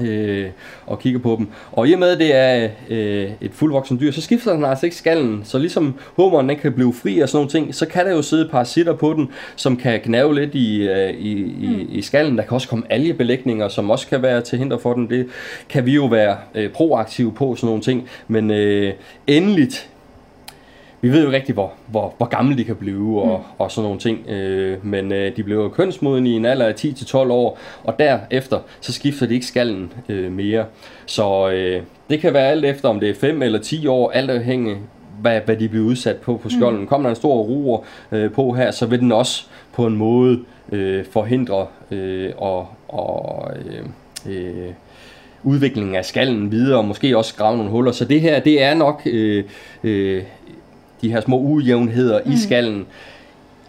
øh, 0.00 0.50
og 0.86 0.98
kigger 0.98 1.20
på 1.20 1.36
dem. 1.38 1.48
Og 1.72 1.88
i 1.88 1.92
og 1.92 1.98
med, 1.98 2.08
at 2.08 2.18
det 2.18 2.34
er 2.34 2.68
øh, 2.90 3.30
et 3.40 3.50
fuldvoksen 3.52 4.00
dyr, 4.00 4.12
så 4.12 4.20
skifter 4.20 4.52
den 4.52 4.64
altså 4.64 4.86
ikke 4.86 4.96
skallen. 4.96 5.40
Så 5.44 5.58
ligesom 5.58 5.94
hummeren 6.16 6.48
den 6.48 6.58
kan 6.58 6.72
blive 6.72 6.92
fri 6.92 7.20
og 7.20 7.28
sådan 7.28 7.36
nogle 7.36 7.50
ting, 7.50 7.74
så 7.74 7.86
kan 7.86 8.06
der 8.06 8.12
jo 8.12 8.22
sidde 8.22 8.48
parasitter 8.48 8.92
på 8.92 9.12
den, 9.12 9.28
som 9.56 9.76
kan 9.76 10.00
gnave 10.04 10.34
lidt 10.34 10.54
i, 10.54 10.88
øh, 10.88 11.10
i, 11.10 11.32
i, 11.42 11.86
i 11.90 12.02
skallen. 12.02 12.38
Der 12.38 12.44
kan 12.44 12.52
også 12.52 12.68
komme 12.68 12.84
algebelægninger, 12.90 13.68
som 13.68 13.90
også 13.90 14.06
kan 14.06 14.22
være 14.22 14.40
til 14.40 14.58
hinder 14.58 14.78
for 14.78 14.94
den. 14.94 15.10
Det 15.10 15.26
kan 15.68 15.86
vi 15.86 15.94
jo 15.94 16.06
være 16.06 16.36
øh, 16.54 16.70
proaktive 16.70 17.32
på, 17.32 17.56
sådan 17.56 17.66
nogle 17.66 17.82
ting. 17.82 18.08
Men 18.28 18.50
øh, 18.50 18.92
endeligt, 19.26 19.88
vi 21.04 21.12
ved 21.12 21.20
jo 21.20 21.26
ikke 21.26 21.36
rigtig, 21.36 21.54
hvor, 21.54 21.72
hvor, 21.86 22.14
hvor 22.16 22.26
gamle 22.26 22.56
de 22.56 22.64
kan 22.64 22.76
blive 22.76 23.22
og, 23.22 23.38
mm. 23.38 23.44
og 23.58 23.70
sådan 23.70 23.84
nogle 23.84 23.98
ting. 23.98 24.28
Øh, 24.28 24.86
men 24.86 25.12
øh, 25.12 25.36
de 25.36 25.42
bliver 25.42 25.62
jo 25.62 25.68
kønsmodne 25.68 26.30
i 26.30 26.32
en 26.32 26.44
alder 26.44 26.66
af 26.66 26.72
10-12 26.72 27.16
år, 27.16 27.58
og 27.84 27.98
derefter 27.98 28.58
så 28.80 28.92
skifter 28.92 29.26
de 29.26 29.34
ikke 29.34 29.46
skallen 29.46 29.92
øh, 30.08 30.32
mere. 30.32 30.64
Så 31.06 31.50
øh, 31.50 31.82
det 32.10 32.20
kan 32.20 32.34
være 32.34 32.48
alt 32.48 32.64
efter, 32.64 32.88
om 32.88 33.00
det 33.00 33.10
er 33.10 33.14
5 33.14 33.42
eller 33.42 33.58
10 33.58 33.86
år, 33.86 34.10
alt 34.10 34.30
afhængig 34.30 34.76
hvad, 35.20 35.40
hvad 35.44 35.56
de 35.56 35.68
bliver 35.68 35.86
udsat 35.86 36.16
på 36.16 36.36
på 36.36 36.48
skjolden. 36.48 36.80
Mm. 36.80 36.86
Kommer 36.86 37.08
der 37.08 37.10
en 37.10 37.16
stor 37.16 37.42
ruer 37.42 37.78
øh, 38.12 38.30
på 38.32 38.52
her, 38.52 38.70
så 38.70 38.86
vil 38.86 39.00
den 39.00 39.12
også 39.12 39.44
på 39.72 39.86
en 39.86 39.96
måde 39.96 40.40
øh, 40.72 41.04
forhindre 41.10 41.66
øh, 41.90 42.32
og, 42.36 42.68
og 42.88 43.50
øh, 43.56 43.82
øh, 44.32 44.72
udviklingen 45.44 45.94
af 45.94 46.04
skallen 46.04 46.50
videre, 46.50 46.78
og 46.78 46.84
måske 46.84 47.16
også 47.16 47.34
grave 47.36 47.56
nogle 47.56 47.70
huller. 47.70 47.92
Så 47.92 48.04
det 48.04 48.20
her, 48.20 48.40
det 48.40 48.62
er 48.62 48.74
nok 48.74 49.02
øh, 49.06 49.44
øh, 49.84 50.22
de 51.04 51.12
her 51.12 51.20
små 51.20 51.38
ujævnheder 51.38 52.20
mm. 52.24 52.32
i 52.32 52.36
skallen 52.36 52.86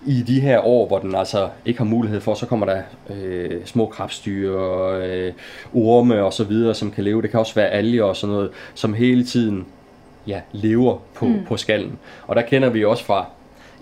i 0.06 0.22
de 0.22 0.40
her 0.40 0.60
år, 0.60 0.88
hvor 0.88 1.00
den 1.00 1.16
altså 1.16 1.50
ikke 1.66 1.78
har 1.78 1.86
mulighed 1.86 2.22
for, 2.22 2.34
så 2.34 2.46
kommer 2.46 2.66
der 2.66 2.82
øh, 3.10 3.52
små 3.66 3.86
krabstyr, 3.86 4.60
øh, 5.04 5.34
orme 5.74 6.24
og 6.24 6.34
så 6.34 6.44
videre, 6.44 6.74
som 6.74 6.92
kan 6.92 7.04
leve. 7.04 7.22
Det 7.22 7.32
kan 7.32 7.40
også 7.40 7.56
være 7.56 7.70
alger 7.70 8.04
og 8.04 8.16
sådan 8.16 8.36
noget, 8.36 8.50
som 8.74 8.94
hele 8.94 9.24
tiden 9.24 9.66
ja, 10.28 10.42
lever 10.52 10.98
på, 11.14 11.26
mm. 11.26 11.46
på 11.48 11.58
skallen. 11.58 11.98
Og 12.28 12.36
der 12.36 12.42
kender 12.42 12.70
vi 12.70 12.86
også 12.86 13.04
fra 13.04 13.26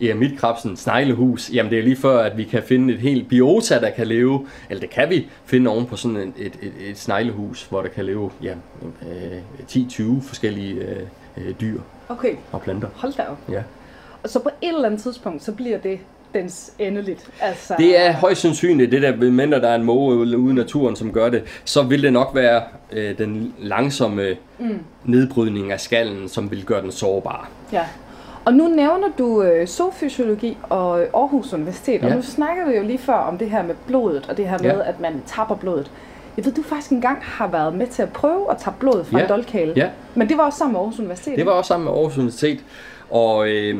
eremitkrabsen, 0.01 0.77
sneglehus, 0.77 1.51
jamen 1.53 1.71
det 1.71 1.79
er 1.79 1.83
lige 1.83 1.95
før, 1.95 2.19
at 2.19 2.37
vi 2.37 2.43
kan 2.43 2.63
finde 2.63 2.93
et 2.93 2.99
helt 2.99 3.29
biota, 3.29 3.79
der 3.79 3.89
kan 3.89 4.07
leve, 4.07 4.47
eller 4.69 4.81
det 4.81 4.89
kan 4.89 5.09
vi 5.09 5.27
finde 5.45 5.71
oven 5.71 5.85
på 5.85 5.95
sådan 5.95 6.17
et, 6.17 6.33
et, 6.37 6.53
et, 6.61 6.73
et 6.89 6.97
sneglehus, 6.97 7.63
hvor 7.63 7.81
der 7.81 7.89
kan 7.89 8.05
leve 8.05 8.31
ja, 8.43 8.53
øh, 9.01 9.37
10-20 9.69 10.21
forskellige 10.21 10.73
øh, 10.73 11.07
øh, 11.37 11.53
dyr 11.61 11.79
Okay, 12.09 12.35
og 12.51 12.61
planter. 12.61 12.87
hold 12.95 13.13
da 13.13 13.23
op. 13.31 13.37
Ja. 13.49 13.61
Og 14.23 14.29
så 14.29 14.39
på 14.39 14.49
et 14.61 14.67
eller 14.67 14.85
andet 14.85 15.01
tidspunkt, 15.01 15.43
så 15.43 15.51
bliver 15.51 15.77
det 15.77 15.99
dens 16.33 16.71
endeligt. 16.79 17.29
Altså, 17.41 17.75
Det 17.77 17.99
er 18.05 18.11
højst 18.13 18.41
sandsynligt, 18.41 18.91
det 18.91 19.01
der, 19.01 19.15
mindre 19.31 19.61
der 19.61 19.69
er 19.69 19.75
en 19.75 19.83
måge 19.83 20.15
ude 20.37 20.51
i 20.51 20.53
naturen, 20.53 20.95
som 20.95 21.11
gør 21.13 21.29
det, 21.29 21.43
så 21.65 21.83
vil 21.83 22.03
det 22.03 22.13
nok 22.13 22.31
være 22.33 22.61
øh, 22.91 23.17
den 23.17 23.53
langsomme 23.59 24.35
mm. 24.59 24.79
nedbrydning 25.05 25.71
af 25.71 25.79
skallen, 25.79 26.29
som 26.29 26.51
vil 26.51 26.65
gøre 26.65 26.81
den 26.81 26.91
sårbar. 26.91 27.49
Ja. 27.71 27.83
Og 28.45 28.53
nu 28.53 28.67
nævner 28.67 29.07
du 29.17 29.43
øh, 29.43 29.67
zoofysiologi 29.67 30.57
og 30.69 30.99
Aarhus 31.01 31.53
Universitet, 31.53 32.01
ja. 32.01 32.07
Og 32.09 32.15
nu 32.15 32.21
snakker 32.21 32.65
vi 32.69 32.75
jo 32.77 32.83
lige 32.83 32.97
før 32.97 33.13
om 33.13 33.37
det 33.37 33.49
her 33.49 33.63
med 33.63 33.75
blodet, 33.87 34.25
og 34.29 34.37
det 34.37 34.49
her 34.49 34.57
med, 34.57 34.71
Ja. 34.71 34.89
at 34.89 34.99
man 34.99 35.21
tapper 35.27 35.55
blodet. 35.55 35.91
Jeg 36.37 36.45
ved, 36.45 36.53
du 36.53 36.63
faktisk 36.63 36.91
engang 36.91 37.17
har 37.21 37.47
været 37.47 37.73
med 37.75 37.87
til 37.87 38.01
at 38.01 38.13
prøve 38.13 38.51
at 38.51 38.57
tappe 38.57 38.79
blodet 38.79 39.05
fra 39.07 39.17
Ja. 39.17 39.23
en 39.23 39.29
dolkhale. 39.29 39.73
Ja. 39.75 39.89
Men 40.15 40.29
det 40.29 40.37
var 40.37 40.43
også 40.43 40.57
sammen 40.57 40.73
med 40.73 40.79
Aarhus 40.79 40.99
Universitet. 40.99 41.37
Det 41.37 41.45
var 41.45 41.51
også 41.51 41.67
sammen 41.67 41.85
med 41.85 41.93
Aarhus 41.93 42.17
Universitet, 42.17 42.59
og 43.09 43.47
øh, 43.49 43.79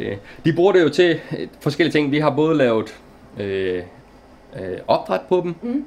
Øh, 0.00 0.16
de 0.44 0.52
bruger 0.52 0.72
det 0.72 0.82
jo 0.82 0.88
til 0.88 1.20
øh, 1.38 1.48
forskellige 1.60 1.92
ting. 1.92 2.10
Vi 2.10 2.18
har 2.18 2.30
både 2.30 2.56
lavet 2.56 2.94
øh, 3.40 3.82
øh, 4.60 4.78
opdræt 4.88 5.20
på 5.28 5.40
dem. 5.44 5.54
Mm. 5.62 5.84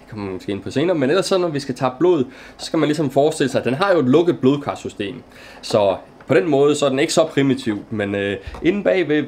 Det 0.00 0.08
kommer 0.10 0.24
man 0.24 0.34
måske 0.34 0.52
ind 0.52 0.62
på 0.62 0.70
senere. 0.70 0.96
Men 0.96 1.10
ellers 1.10 1.26
så, 1.26 1.38
når 1.38 1.48
vi 1.48 1.60
skal 1.60 1.74
tage 1.74 1.90
blod, 1.98 2.24
så 2.56 2.66
skal 2.66 2.78
man 2.78 2.86
ligesom 2.86 3.10
forestille 3.10 3.50
sig, 3.50 3.58
at 3.58 3.64
den 3.64 3.74
har 3.74 3.92
jo 3.92 3.98
et 3.98 4.04
lukket 4.08 4.40
blodkarsystem. 4.40 5.22
Så 5.62 5.96
på 6.26 6.34
den 6.34 6.50
måde, 6.50 6.74
så 6.74 6.84
er 6.86 6.90
den 6.90 6.98
ikke 6.98 7.12
så 7.12 7.24
primitiv. 7.26 7.78
Men 7.90 8.14
øh, 8.14 8.36
inde 8.62 8.82
bag 8.84 9.08
ved 9.08 9.24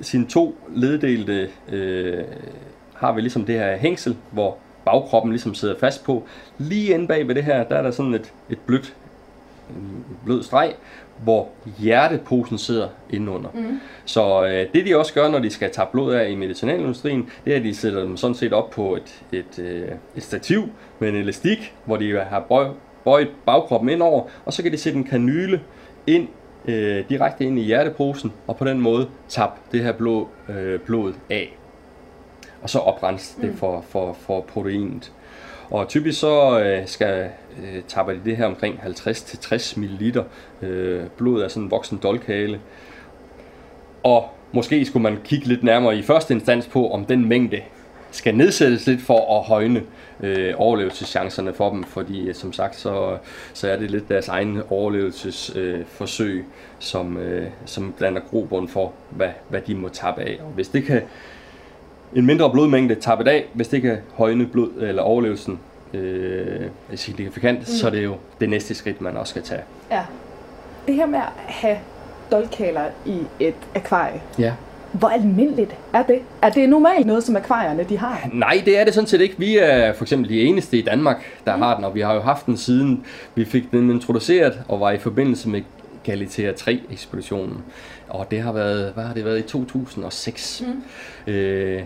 sine 0.00 0.26
to 0.26 0.56
leddelte 0.74 1.48
øh, 1.72 2.24
har 2.94 3.12
vi 3.12 3.20
ligesom 3.20 3.44
det 3.44 3.54
her 3.54 3.76
hængsel, 3.76 4.16
hvor 4.30 4.56
bagkroppen 4.92 5.32
ligesom 5.32 5.54
sidder 5.54 5.78
fast 5.80 6.04
på. 6.04 6.24
Lige 6.58 6.94
inde 6.94 7.06
bag 7.06 7.28
ved 7.28 7.34
det 7.34 7.44
her, 7.44 7.64
der 7.64 7.76
er 7.76 7.82
der 7.82 7.90
sådan 7.90 8.14
et, 8.14 8.32
et 8.50 8.58
blødt, 8.66 8.94
en 9.70 10.04
blød 10.24 10.42
streg, 10.42 10.74
hvor 11.22 11.48
hjerteposen 11.78 12.58
sidder 12.58 12.88
indenunder. 13.10 13.50
Mm. 13.54 13.80
Så 14.04 14.44
øh, 14.44 14.66
det 14.74 14.86
de 14.86 14.96
også 14.96 15.14
gør, 15.14 15.28
når 15.30 15.38
de 15.38 15.50
skal 15.50 15.70
tage 15.70 15.88
blod 15.92 16.14
af 16.14 16.30
i 16.30 16.34
medicinalindustrien, 16.34 17.28
det 17.44 17.52
er, 17.52 17.56
at 17.56 17.64
de 17.64 17.74
sætter 17.74 18.00
dem 18.00 18.16
sådan 18.16 18.34
set 18.34 18.52
op 18.52 18.70
på 18.70 18.96
et, 18.96 19.22
et, 19.32 19.58
øh, 19.58 19.88
et 20.16 20.22
stativ 20.22 20.68
med 20.98 21.08
en 21.08 21.14
elastik, 21.14 21.74
hvor 21.84 21.96
de 21.96 22.18
har 22.30 22.40
bøj, 22.40 22.66
bøjet 23.04 23.28
bagkroppen 23.46 23.90
ind 23.90 24.02
over, 24.02 24.22
og 24.44 24.52
så 24.52 24.62
kan 24.62 24.72
de 24.72 24.76
sætte 24.76 24.98
en 24.98 25.04
kanyle 25.04 25.60
ind 26.06 26.28
øh, 26.68 27.04
direkte 27.08 27.44
ind 27.44 27.58
i 27.58 27.62
hjerteposen, 27.62 28.32
og 28.46 28.56
på 28.56 28.64
den 28.64 28.80
måde 28.80 29.08
tabe 29.28 29.52
det 29.72 29.82
her 29.82 29.92
blod, 29.92 30.26
øh, 30.48 30.80
blod 30.80 31.12
af. 31.30 31.57
Og 32.62 32.70
så 32.70 32.78
oprense 32.78 33.42
det 33.42 33.54
for, 33.56 33.84
for, 33.88 34.12
for 34.12 34.40
proteinet. 34.40 35.12
Og 35.70 35.88
typisk 35.88 36.20
så 36.20 36.60
øh, 36.60 36.86
skal 36.86 37.30
øh, 37.62 37.82
tapper 37.88 38.12
de 38.12 38.20
det 38.24 38.36
her 38.36 38.46
omkring 38.46 38.80
50-60 38.84 39.80
ml 39.80 40.18
øh, 40.62 41.06
blod 41.16 41.42
af 41.42 41.50
sådan 41.50 41.62
en 41.62 41.70
voksen 41.70 41.98
dolkhale. 42.02 42.60
Og 44.02 44.28
måske 44.52 44.84
skulle 44.84 45.02
man 45.02 45.18
kigge 45.24 45.46
lidt 45.46 45.62
nærmere 45.62 45.96
i 45.96 46.02
første 46.02 46.34
instans 46.34 46.66
på, 46.66 46.90
om 46.90 47.04
den 47.04 47.28
mængde 47.28 47.62
skal 48.10 48.36
nedsættes 48.36 48.86
lidt 48.86 49.00
for 49.00 49.38
at 49.38 49.44
højne 49.46 49.82
øh, 50.20 50.54
overlevelseschancerne 50.56 51.54
for 51.54 51.70
dem, 51.70 51.84
fordi 51.84 52.28
øh, 52.28 52.34
som 52.34 52.52
sagt, 52.52 52.76
så, 52.76 53.18
så 53.52 53.70
er 53.70 53.76
det 53.76 53.90
lidt 53.90 54.08
deres 54.08 54.28
egen 54.28 54.62
overlevelsesforsøg, 54.70 56.38
øh, 56.38 56.44
som, 56.78 57.16
øh, 57.16 57.48
som 57.64 57.94
blander 57.98 58.20
grobund 58.30 58.68
for, 58.68 58.92
hvad, 59.10 59.30
hvad 59.48 59.60
de 59.60 59.74
må 59.74 59.88
tabe 59.88 60.20
af. 60.20 60.38
Og 60.40 60.50
hvis 60.50 60.68
det 60.68 60.84
kan 60.84 61.02
en 62.16 62.26
mindre 62.26 62.50
blodmængde 62.50 62.94
tappet 62.94 63.28
af, 63.28 63.44
hvis 63.52 63.68
det 63.68 63.82
kan 63.82 63.96
højne 64.14 64.46
blod 64.46 64.70
eller 64.80 65.02
overlevelsen 65.02 65.58
øh, 65.94 66.60
signifikant, 66.94 67.58
mm. 67.58 67.64
så 67.64 67.86
er 67.86 67.90
det 67.90 68.04
jo 68.04 68.14
det 68.40 68.48
næste 68.50 68.74
skridt, 68.74 69.00
man 69.00 69.16
også 69.16 69.30
skal 69.30 69.42
tage. 69.42 69.60
Ja. 69.90 70.02
Det 70.86 70.94
her 70.94 71.06
med 71.06 71.18
at 71.18 71.32
have 71.36 71.76
dolkaler 72.32 72.82
i 73.06 73.18
et 73.40 73.54
akvarie, 73.74 74.20
Ja. 74.38 74.52
hvor 74.92 75.08
almindeligt 75.08 75.74
er 75.92 76.02
det? 76.02 76.18
Er 76.42 76.50
det 76.50 76.68
normalt 76.68 77.06
noget, 77.06 77.24
som 77.24 77.36
akvarierne 77.36 77.84
de 77.88 77.98
har? 77.98 78.28
Nej, 78.32 78.62
det 78.64 78.78
er 78.78 78.84
det 78.84 78.94
sådan 78.94 79.08
set 79.08 79.20
ikke. 79.20 79.34
Vi 79.38 79.58
er 79.58 79.92
for 79.92 80.04
eksempel 80.04 80.28
de 80.28 80.42
eneste 80.42 80.78
i 80.78 80.82
Danmark, 80.82 81.16
der 81.46 81.56
mm. 81.56 81.62
har 81.62 81.74
den, 81.76 81.84
og 81.84 81.94
vi 81.94 82.00
har 82.00 82.14
jo 82.14 82.20
haft 82.20 82.46
den 82.46 82.56
siden 82.56 83.04
vi 83.34 83.44
fik 83.44 83.70
den 83.70 83.90
introduceret 83.90 84.60
og 84.68 84.80
var 84.80 84.90
i 84.90 84.98
forbindelse 84.98 85.48
med 85.48 85.62
Galatea 86.04 86.52
3-ekspeditionen. 86.52 87.62
Og 88.08 88.30
det 88.30 88.40
har 88.40 88.52
været, 88.52 88.92
hvad 88.92 89.04
har 89.04 89.14
det 89.14 89.24
været, 89.24 89.38
i 89.38 89.42
2006. 89.42 90.62
Mm. 90.66 91.32
Øh, 91.32 91.82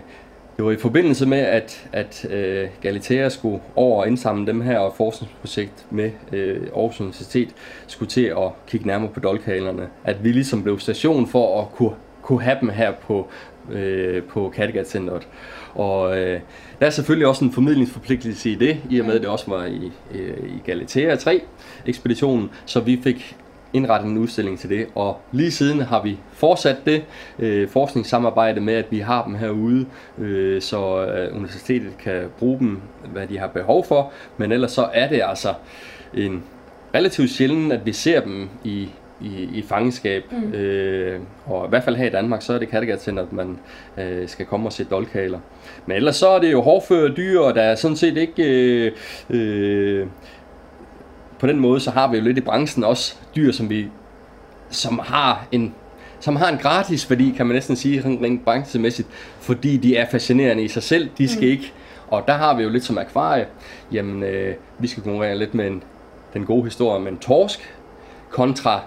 det 0.57 0.65
var 0.65 0.71
i 0.71 0.77
forbindelse 0.77 1.25
med, 1.25 1.37
at, 1.37 1.87
at 1.91 2.25
øh, 2.29 2.67
Galatea 2.81 3.29
skulle 3.29 3.59
over 3.75 4.01
og 4.01 4.07
indsamle 4.07 4.47
dem 4.47 4.61
her, 4.61 4.77
og 4.77 4.93
forskningsprojekt 4.97 5.85
med 5.89 6.11
øh, 6.31 6.61
Aarhus 6.75 7.01
Universitet 7.01 7.49
skulle 7.87 8.09
til 8.09 8.25
at 8.25 8.51
kigge 8.67 8.87
nærmere 8.87 9.11
på 9.13 9.19
dolkhalerne. 9.19 9.87
At 10.03 10.23
vi 10.23 10.31
ligesom 10.31 10.63
blev 10.63 10.79
station 10.79 11.27
for 11.27 11.61
at 11.61 11.71
kunne, 11.71 11.93
kunne 12.21 12.41
have 12.41 12.57
dem 12.61 12.69
her 12.69 12.91
på, 12.91 13.27
øh, 13.71 14.23
på 14.23 14.53
Kattegat 14.55 14.89
Centeret. 14.89 15.27
Og 15.73 16.17
øh, 16.17 16.39
der 16.79 16.85
er 16.85 16.89
selvfølgelig 16.89 17.27
også 17.27 17.45
en 17.45 17.51
formidlingsforpligtelse 17.51 18.49
i 18.49 18.55
det, 18.55 18.77
i 18.89 18.99
og 18.99 19.05
med 19.05 19.15
at 19.15 19.21
det 19.21 19.29
også 19.29 19.51
var 19.51 19.65
i, 19.65 19.91
øh, 20.11 20.37
i 20.49 20.61
Galatea 20.65 21.15
3 21.15 21.41
ekspeditionen, 21.85 22.49
så 22.65 22.79
vi 22.79 22.99
fik 23.03 23.35
indrettet 23.73 24.09
en 24.09 24.17
udstilling 24.17 24.59
til 24.59 24.69
det, 24.69 24.87
og 24.95 25.19
lige 25.31 25.51
siden 25.51 25.79
har 25.79 26.03
vi 26.03 26.19
fortsat 26.33 26.77
det 26.85 27.03
øh, 27.39 27.69
forskningssamarbejde 27.69 28.61
med, 28.61 28.73
at 28.73 28.85
vi 28.89 28.99
har 28.99 29.23
dem 29.23 29.35
herude, 29.35 29.85
øh, 30.17 30.61
så 30.61 31.05
øh, 31.05 31.35
universitetet 31.35 31.97
kan 31.97 32.23
bruge 32.39 32.59
dem, 32.59 32.81
hvad 33.11 33.27
de 33.27 33.39
har 33.39 33.47
behov 33.47 33.85
for, 33.85 34.11
men 34.37 34.51
ellers 34.51 34.71
så 34.71 34.89
er 34.93 35.09
det 35.09 35.21
altså 35.25 35.53
en 36.13 36.43
relativt 36.95 37.29
sjældent, 37.29 37.73
at 37.73 37.85
vi 37.85 37.93
ser 37.93 38.21
dem 38.21 38.49
i, 38.63 38.89
i, 39.21 39.49
i 39.53 39.65
fangenskab, 39.69 40.23
mm. 40.31 40.53
øh, 40.53 41.19
og 41.45 41.65
i 41.65 41.69
hvert 41.69 41.83
fald 41.83 41.95
her 41.95 42.05
i 42.05 42.09
Danmark, 42.09 42.41
så 42.41 42.53
er 42.53 42.59
det 42.59 42.69
Kattegat 42.69 43.07
at 43.07 43.33
man 43.33 43.59
øh, 43.97 44.27
skal 44.27 44.45
komme 44.45 44.67
og 44.67 44.73
se 44.73 44.83
dolkaler. 44.83 45.39
Men 45.85 45.97
ellers 45.97 46.15
så 46.15 46.27
er 46.29 46.39
det 46.39 46.51
jo 46.51 46.61
hårdføre 46.61 47.13
dyr, 47.17 47.39
og 47.39 47.55
der 47.55 47.61
er 47.61 47.75
sådan 47.75 47.97
set 47.97 48.17
ikke... 48.17 48.43
Øh, 48.43 48.91
øh, 49.29 50.07
på 51.39 51.47
den 51.47 51.59
måde, 51.59 51.79
så 51.79 51.91
har 51.91 52.11
vi 52.11 52.17
jo 52.17 52.23
lidt 52.23 52.37
i 52.37 52.41
branchen 52.41 52.83
også 52.83 53.15
dyr, 53.35 53.51
som 53.51 53.69
vi 53.69 53.87
som 54.69 54.99
har 55.03 55.47
en 55.51 55.73
som 56.19 56.35
har 56.35 56.51
en 56.51 56.57
gratis 56.57 57.09
værdi, 57.09 57.33
kan 57.37 57.45
man 57.45 57.55
næsten 57.55 57.75
sige, 57.75 58.03
rent 58.05 58.45
branchemæssigt, 58.45 59.07
fordi 59.39 59.77
de 59.77 59.95
er 59.97 60.09
fascinerende 60.11 60.63
i 60.63 60.67
sig 60.67 60.83
selv. 60.83 61.09
De 61.17 61.27
skal 61.27 61.43
mm. 61.43 61.51
ikke, 61.51 61.73
og 62.07 62.23
der 62.27 62.33
har 62.33 62.57
vi 62.57 62.63
jo 62.63 62.69
lidt 62.69 62.83
som 62.83 62.97
akvarie, 62.97 63.45
jamen 63.91 64.23
øh, 64.23 64.55
vi 64.79 64.87
skal 64.87 65.03
konkurrere 65.03 65.37
lidt 65.37 65.53
med 65.53 65.67
en, 65.67 65.83
den 66.33 66.45
gode 66.45 66.63
historie 66.63 66.99
med 66.99 67.11
en 67.11 67.17
torsk, 67.17 67.75
kontra 68.29 68.81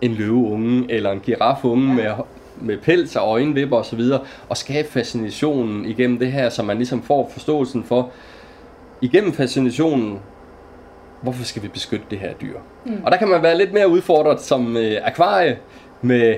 en 0.00 0.14
løveunge 0.14 0.92
eller 0.92 1.12
en 1.12 1.20
girafunge 1.20 2.02
ja. 2.02 2.14
med, 2.16 2.24
med 2.60 2.78
pels 2.78 3.16
og 3.16 3.28
øjenvipper 3.28 3.76
osv., 3.76 4.00
og, 4.00 4.26
og 4.48 4.56
skabe 4.56 4.88
fascinationen 4.88 5.84
igennem 5.84 6.18
det 6.18 6.32
her, 6.32 6.50
så 6.50 6.62
man 6.62 6.76
ligesom 6.76 7.02
får 7.02 7.30
forståelsen 7.32 7.84
for, 7.84 8.10
igennem 9.00 9.32
fascinationen, 9.32 10.18
hvorfor 11.22 11.44
skal 11.44 11.62
vi 11.62 11.68
beskytte 11.68 12.06
det 12.10 12.18
her 12.18 12.32
dyr? 12.32 12.58
Mm. 12.84 13.02
Og 13.04 13.12
der 13.12 13.18
kan 13.18 13.28
man 13.28 13.42
være 13.42 13.58
lidt 13.58 13.72
mere 13.72 13.88
udfordret 13.88 14.40
som 14.40 14.76
øh, 14.76 14.96
akvarie 15.02 15.58
med 16.02 16.34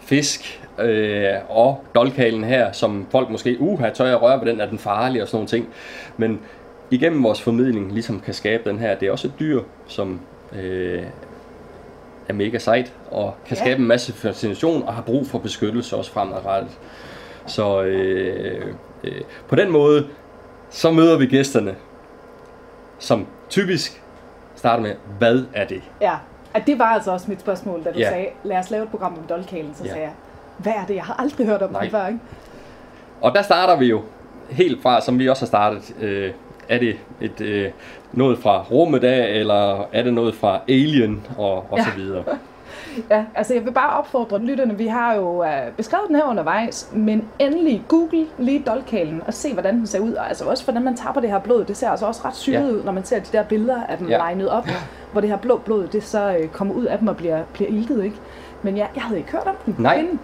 fisk 0.00 0.60
øh, 0.78 1.34
og 1.48 1.84
dolkalen 1.94 2.44
her, 2.44 2.72
som 2.72 3.06
folk 3.10 3.30
måske, 3.30 3.56
uh, 3.60 3.80
har 3.80 3.90
tøj 3.90 4.10
at 4.10 4.22
røre 4.22 4.40
ved 4.40 4.52
den, 4.52 4.60
er 4.60 4.66
den 4.66 4.78
farlig 4.78 5.22
og 5.22 5.28
sådan 5.28 5.36
nogle 5.36 5.48
ting. 5.48 5.68
Men 6.16 6.40
igennem 6.90 7.24
vores 7.24 7.42
formidling 7.42 7.92
ligesom 7.92 8.20
kan 8.20 8.34
skabe 8.34 8.70
den 8.70 8.78
her, 8.78 8.94
det 8.94 9.08
er 9.08 9.12
også 9.12 9.28
et 9.28 9.34
dyr, 9.40 9.62
som 9.86 10.20
øh, 10.52 11.02
er 12.28 12.32
mega 12.32 12.58
sejt 12.58 12.92
og 13.10 13.34
kan 13.46 13.56
ja. 13.56 13.62
skabe 13.62 13.80
en 13.80 13.86
masse 13.86 14.12
fascination 14.12 14.82
og 14.82 14.94
har 14.94 15.02
brug 15.02 15.26
for 15.26 15.38
beskyttelse 15.38 15.96
også 15.96 16.12
fremadrettet. 16.12 16.78
Så 17.46 17.82
øh, 17.82 18.74
øh, 19.04 19.20
på 19.48 19.56
den 19.56 19.70
måde, 19.70 20.06
så 20.70 20.90
møder 20.90 21.18
vi 21.18 21.26
gæsterne, 21.26 21.74
som 22.98 23.26
typisk 23.50 24.02
starter 24.56 24.82
med, 24.82 24.94
hvad 25.18 25.44
er 25.54 25.64
det? 25.66 25.82
Ja, 26.00 26.14
at 26.54 26.62
det 26.66 26.78
var 26.78 26.84
altså 26.84 27.10
også 27.12 27.26
mit 27.28 27.40
spørgsmål, 27.40 27.84
da 27.84 27.90
du 27.92 27.98
Ja. 27.98 28.08
sagde, 28.10 28.26
lad 28.44 28.56
os 28.58 28.70
lave 28.70 28.82
et 28.84 28.88
program 28.90 29.12
om 29.18 29.22
dolkalen, 29.28 29.74
så 29.74 29.84
Ja. 29.84 29.90
sagde 29.90 30.02
jeg, 30.02 30.12
hvad 30.58 30.72
er 30.72 30.86
det? 30.86 30.94
Jeg 30.94 31.04
har 31.04 31.14
aldrig 31.18 31.46
hørt 31.46 31.62
om 31.62 31.72
Nej. 31.72 31.82
det 31.82 31.90
før, 31.90 32.06
ikke? 32.06 32.18
Og 33.20 33.32
der 33.34 33.42
starter 33.42 33.76
vi 33.76 33.86
jo 33.86 34.02
helt 34.50 34.82
fra, 34.82 35.00
som 35.00 35.18
vi 35.18 35.28
også 35.28 35.42
har 35.42 35.46
startet. 35.46 35.94
Øh, 36.00 36.32
er 36.68 36.78
det 36.78 36.96
et, 37.20 37.40
øh, 37.40 37.70
noget 38.12 38.38
fra 38.38 38.62
rummet 38.70 39.04
af, 39.04 39.28
eller 39.28 39.88
er 39.92 40.02
det 40.02 40.14
noget 40.14 40.34
fra 40.34 40.60
Alien 40.68 41.26
og, 41.38 41.66
og 41.70 41.78
Ja. 41.78 41.84
så 41.84 41.90
videre? 41.96 42.24
Ja, 43.10 43.24
altså 43.34 43.54
jeg 43.54 43.64
vil 43.64 43.70
bare 43.72 43.98
opfordre 43.98 44.38
lytterne, 44.38 44.78
vi 44.78 44.86
har 44.86 45.14
jo 45.14 45.44
øh, 45.44 45.50
beskrevet 45.76 46.08
den 46.08 46.16
her 46.16 46.24
undervejs, 46.24 46.90
men 46.92 47.28
endelig 47.38 47.82
google 47.88 48.26
lige 48.38 48.62
dolkalen 48.66 49.22
og 49.26 49.34
se, 49.34 49.52
hvordan 49.52 49.74
den 49.78 49.86
ser 49.86 49.98
ud, 50.00 50.12
og 50.12 50.28
altså 50.28 50.44
også 50.44 50.64
hvordan 50.64 50.82
man 50.84 50.96
tapper 50.96 51.20
det 51.20 51.30
her 51.30 51.38
blod. 51.38 51.64
Det 51.64 51.76
ser 51.76 51.90
altså 51.90 52.06
også 52.06 52.20
ret 52.24 52.36
syret 52.36 52.60
Ja. 52.66 52.72
ud, 52.72 52.82
når 52.84 52.92
man 52.92 53.04
ser 53.04 53.18
de 53.18 53.26
der 53.32 53.42
billeder 53.44 53.82
af 53.88 53.98
dem 53.98 54.06
Ja. 54.08 54.12
ja. 54.12 54.18
legnet 54.18 54.48
op, 54.48 54.68
hvor 55.12 55.20
det 55.20 55.30
her 55.30 55.36
blå 55.36 55.58
blod, 55.58 55.86
det 55.86 56.02
så 56.04 56.36
øh, 56.40 56.48
kommer 56.48 56.74
ud 56.74 56.84
af 56.84 56.98
dem 56.98 57.08
og 57.08 57.16
bliver, 57.16 57.42
bliver 57.52 57.70
iltet, 57.70 58.04
ikke? 58.04 58.16
Men 58.62 58.76
ja, 58.76 58.86
jeg 58.94 59.02
havde 59.02 59.18
ikke 59.18 59.32
hørt 59.32 59.46
om 59.46 59.54
den. 59.66 59.76
Nej. 59.78 59.94
inden. 59.98 60.20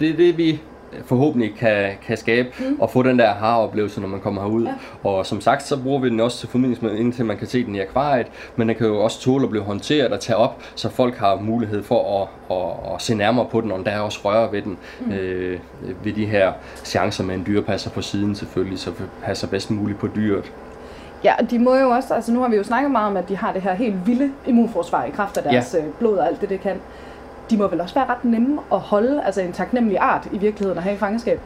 Det 0.00 0.10
er 0.10 0.16
det, 0.16 0.36
vi 0.36 0.60
forhåbentlig 1.04 1.54
kan, 1.58 1.90
kan 2.06 2.16
skabe 2.16 2.48
mm. 2.58 2.80
og 2.80 2.90
få 2.90 3.02
den 3.02 3.18
der 3.18 3.32
har-oplevelse, 3.32 4.00
når 4.00 4.08
man 4.08 4.20
kommer 4.20 4.42
herud. 4.42 4.64
Ja. 4.64 4.72
Og 5.08 5.26
som 5.26 5.40
sagt, 5.40 5.62
så 5.62 5.82
bruger 5.82 6.00
vi 6.00 6.08
den 6.08 6.20
også 6.20 6.38
til 6.38 6.48
formidlingsmidler, 6.48 6.98
indtil 6.98 7.24
man 7.24 7.36
kan 7.36 7.46
se 7.46 7.64
den 7.64 7.74
i 7.74 7.80
akvariet, 7.80 8.26
men 8.56 8.68
den 8.68 8.76
kan 8.76 8.86
jo 8.86 9.00
også 9.00 9.20
tåle 9.20 9.44
at 9.44 9.50
blive 9.50 9.64
håndteret 9.64 10.12
og 10.12 10.20
tage 10.20 10.36
op, 10.36 10.62
så 10.74 10.88
folk 10.88 11.16
har 11.16 11.36
mulighed 11.36 11.82
for 11.82 12.22
at, 12.22 12.56
at, 12.56 12.94
at 12.94 13.02
se 13.02 13.14
nærmere 13.14 13.46
på 13.50 13.60
den, 13.60 13.72
og 13.72 13.86
der 13.86 13.90
er 13.90 14.00
også 14.00 14.18
røre 14.24 14.52
ved 14.52 14.62
den, 14.62 14.78
mm. 15.00 15.12
øh, 15.12 15.58
ved 16.04 16.12
de 16.12 16.26
her 16.26 16.52
chancer 16.84 17.24
med 17.24 17.34
en 17.34 17.44
dyrepasser 17.46 17.90
på 17.90 18.02
siden 18.02 18.34
selvfølgelig, 18.34 18.78
så 18.78 18.90
passer 19.24 19.46
bedst 19.48 19.70
muligt 19.70 19.98
på 19.98 20.08
dyret. 20.16 20.52
Ja, 21.24 21.34
og 21.38 21.50
de 21.50 21.58
må 21.58 21.76
jo 21.76 21.90
også, 21.90 22.14
altså 22.14 22.32
nu 22.32 22.40
har 22.40 22.48
vi 22.48 22.56
jo 22.56 22.64
snakket 22.64 22.90
meget 22.90 23.06
om, 23.06 23.16
at 23.16 23.28
de 23.28 23.36
har 23.36 23.52
det 23.52 23.62
her 23.62 23.74
helt 23.74 24.06
vilde 24.06 24.32
immunforsvar 24.46 25.04
i 25.04 25.10
kraft 25.10 25.36
af 25.36 25.42
deres 25.42 25.74
ja. 25.78 25.84
blod 25.98 26.18
og 26.18 26.26
alt 26.26 26.40
det, 26.40 26.48
det 26.48 26.60
kan. 26.60 26.76
De 27.50 27.56
må 27.56 27.68
vel 27.68 27.80
også 27.80 27.94
være 27.94 28.06
ret 28.06 28.24
nemme 28.24 28.58
at 28.72 28.78
holde, 28.78 29.22
altså 29.24 29.40
en 29.40 29.52
taknemmelig 29.52 29.98
art 29.98 30.28
i 30.32 30.38
virkeligheden 30.38 30.78
at 30.78 30.84
have 30.84 30.94
i 30.94 30.98
fangenskab. 30.98 31.40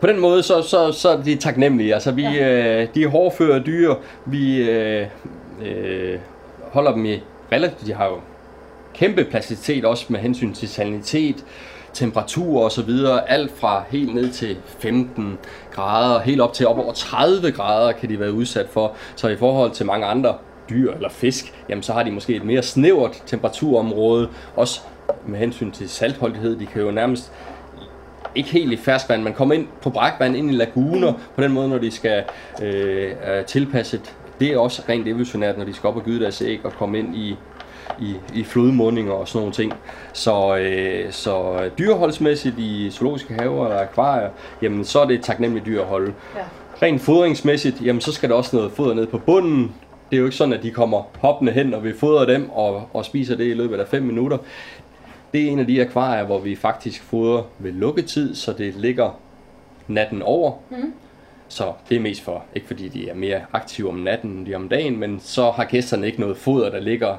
På 0.00 0.06
den 0.06 0.20
måde, 0.20 0.42
så, 0.42 0.62
så, 0.62 0.92
så 0.92 1.08
er 1.08 1.22
de 1.22 1.36
taknemmelige. 1.36 1.94
Altså, 1.94 2.12
vi, 2.12 2.22
ja. 2.22 2.82
øh, 2.82 2.88
de 2.94 3.04
er 3.04 3.08
hårdføre 3.08 3.58
dyr. 3.58 3.94
Vi 4.24 4.70
øh, 4.70 5.06
øh, 5.62 6.18
holder 6.72 6.92
dem 6.92 7.04
i 7.04 7.22
relativt... 7.52 7.86
De 7.86 7.94
har 7.94 8.06
jo 8.06 8.16
kæmpe 8.94 9.24
plasticitet 9.24 9.84
også 9.84 10.06
med 10.08 10.20
hensyn 10.20 10.52
til 10.52 10.68
salinitet, 10.68 11.44
temperatur 11.92 12.64
og 12.64 12.72
så 12.72 12.82
videre. 12.82 13.30
Alt 13.30 13.58
fra 13.58 13.84
helt 13.90 14.14
ned 14.14 14.30
til 14.30 14.56
15 14.78 15.38
grader, 15.70 16.20
helt 16.20 16.40
op 16.40 16.52
til 16.52 16.66
op 16.66 16.78
over 16.78 16.92
30 16.92 17.52
grader 17.52 17.92
kan 17.92 18.08
de 18.08 18.20
være 18.20 18.32
udsat 18.32 18.66
for. 18.70 18.92
Så 19.16 19.28
i 19.28 19.36
forhold 19.36 19.70
til 19.70 19.86
mange 19.86 20.06
andre 20.06 20.34
dyr 20.70 20.92
eller 20.92 21.08
fisk, 21.08 21.54
jamen 21.68 21.82
så 21.82 21.92
har 21.92 22.02
de 22.02 22.10
måske 22.10 22.36
et 22.36 22.44
mere 22.44 22.62
snævert 22.62 23.22
temperaturområde, 23.26 24.28
også 24.56 24.80
med 25.26 25.38
hensyn 25.38 25.70
til 25.70 25.88
saltholdighed. 25.88 26.56
De 26.56 26.66
kan 26.66 26.82
jo 26.82 26.90
nærmest 26.90 27.32
ikke 28.34 28.50
helt 28.50 28.72
i 28.72 28.76
ferskvand, 28.76 29.22
man 29.22 29.34
kommer 29.34 29.54
ind 29.54 29.66
på 29.82 29.90
brækvand, 29.90 30.36
ind 30.36 30.50
i 30.50 30.54
laguner, 30.54 31.12
på 31.36 31.42
den 31.42 31.52
måde, 31.52 31.68
når 31.68 31.78
de 31.78 31.90
skal 31.90 32.24
øh, 32.62 33.14
tilpasse 33.46 34.00
det 34.40 34.52
er 34.52 34.58
også 34.58 34.82
rent 34.88 35.08
evolutionært, 35.08 35.58
når 35.58 35.64
de 35.64 35.74
skal 35.74 35.88
op 35.88 35.96
og 35.96 36.02
gyde 36.02 36.20
deres 36.20 36.42
æg 36.42 36.60
og 36.64 36.72
komme 36.72 36.98
ind 36.98 37.16
i, 37.16 37.36
i, 38.00 38.14
i 38.34 38.44
flodmundinger 38.44 39.12
og 39.12 39.28
sådan 39.28 39.38
nogle 39.40 39.52
ting. 39.52 39.72
Så, 40.12 40.56
øh, 40.56 41.12
så 41.12 41.60
dyreholdsmæssigt 41.78 42.58
i 42.58 42.90
zoologiske 42.90 43.34
haver 43.34 43.64
eller 43.64 43.80
akvarier, 43.80 44.28
jamen 44.62 44.84
så 44.84 45.00
er 45.00 45.06
det 45.06 45.14
et 45.14 45.24
taknemmeligt 45.24 45.66
dyr 45.66 45.80
at 45.80 45.86
holde. 45.86 46.12
Ja. 46.36 46.40
Rent 46.86 47.00
fodringsmæssigt, 47.00 47.76
jamen 47.84 48.00
så 48.00 48.12
skal 48.12 48.28
der 48.28 48.34
også 48.34 48.56
noget 48.56 48.72
foder 48.72 48.94
ned 48.94 49.06
på 49.06 49.18
bunden. 49.18 49.74
Det 50.10 50.16
er 50.16 50.20
jo 50.20 50.24
ikke 50.24 50.36
sådan, 50.36 50.54
at 50.54 50.62
de 50.62 50.70
kommer 50.70 51.02
hoppende 51.18 51.52
hen, 51.52 51.74
og 51.74 51.84
vi 51.84 51.92
fodrer 51.92 52.26
dem 52.26 52.50
og, 52.50 52.88
og 52.92 53.04
spiser 53.04 53.36
det 53.36 53.44
i 53.44 53.54
løbet 53.54 53.80
af 53.80 53.88
5 53.88 54.02
minutter. 54.02 54.38
Det 55.36 55.44
er 55.44 55.50
en 55.50 55.58
af 55.58 55.66
de 55.66 55.80
akvarier, 55.80 56.24
hvor 56.24 56.38
vi 56.38 56.56
faktisk 56.56 57.02
fodrer 57.02 57.42
ved 57.58 57.72
lukketid, 57.72 58.34
så 58.34 58.52
det 58.52 58.74
ligger 58.74 59.20
natten 59.88 60.22
over. 60.22 60.52
Mm. 60.70 60.92
Så 61.48 61.72
det 61.88 61.96
er 61.96 62.00
mest 62.00 62.22
for, 62.22 62.44
ikke 62.54 62.66
fordi 62.66 62.88
de 62.88 63.08
er 63.08 63.14
mere 63.14 63.40
aktive 63.52 63.88
om 63.88 63.94
natten 63.94 64.30
end 64.30 64.46
de 64.46 64.54
om 64.54 64.68
dagen, 64.68 64.96
men 64.96 65.20
så 65.20 65.50
har 65.50 65.64
gæsterne 65.64 66.06
ikke 66.06 66.20
noget 66.20 66.36
foder, 66.36 66.70
der 66.70 66.80
ligger 66.80 67.16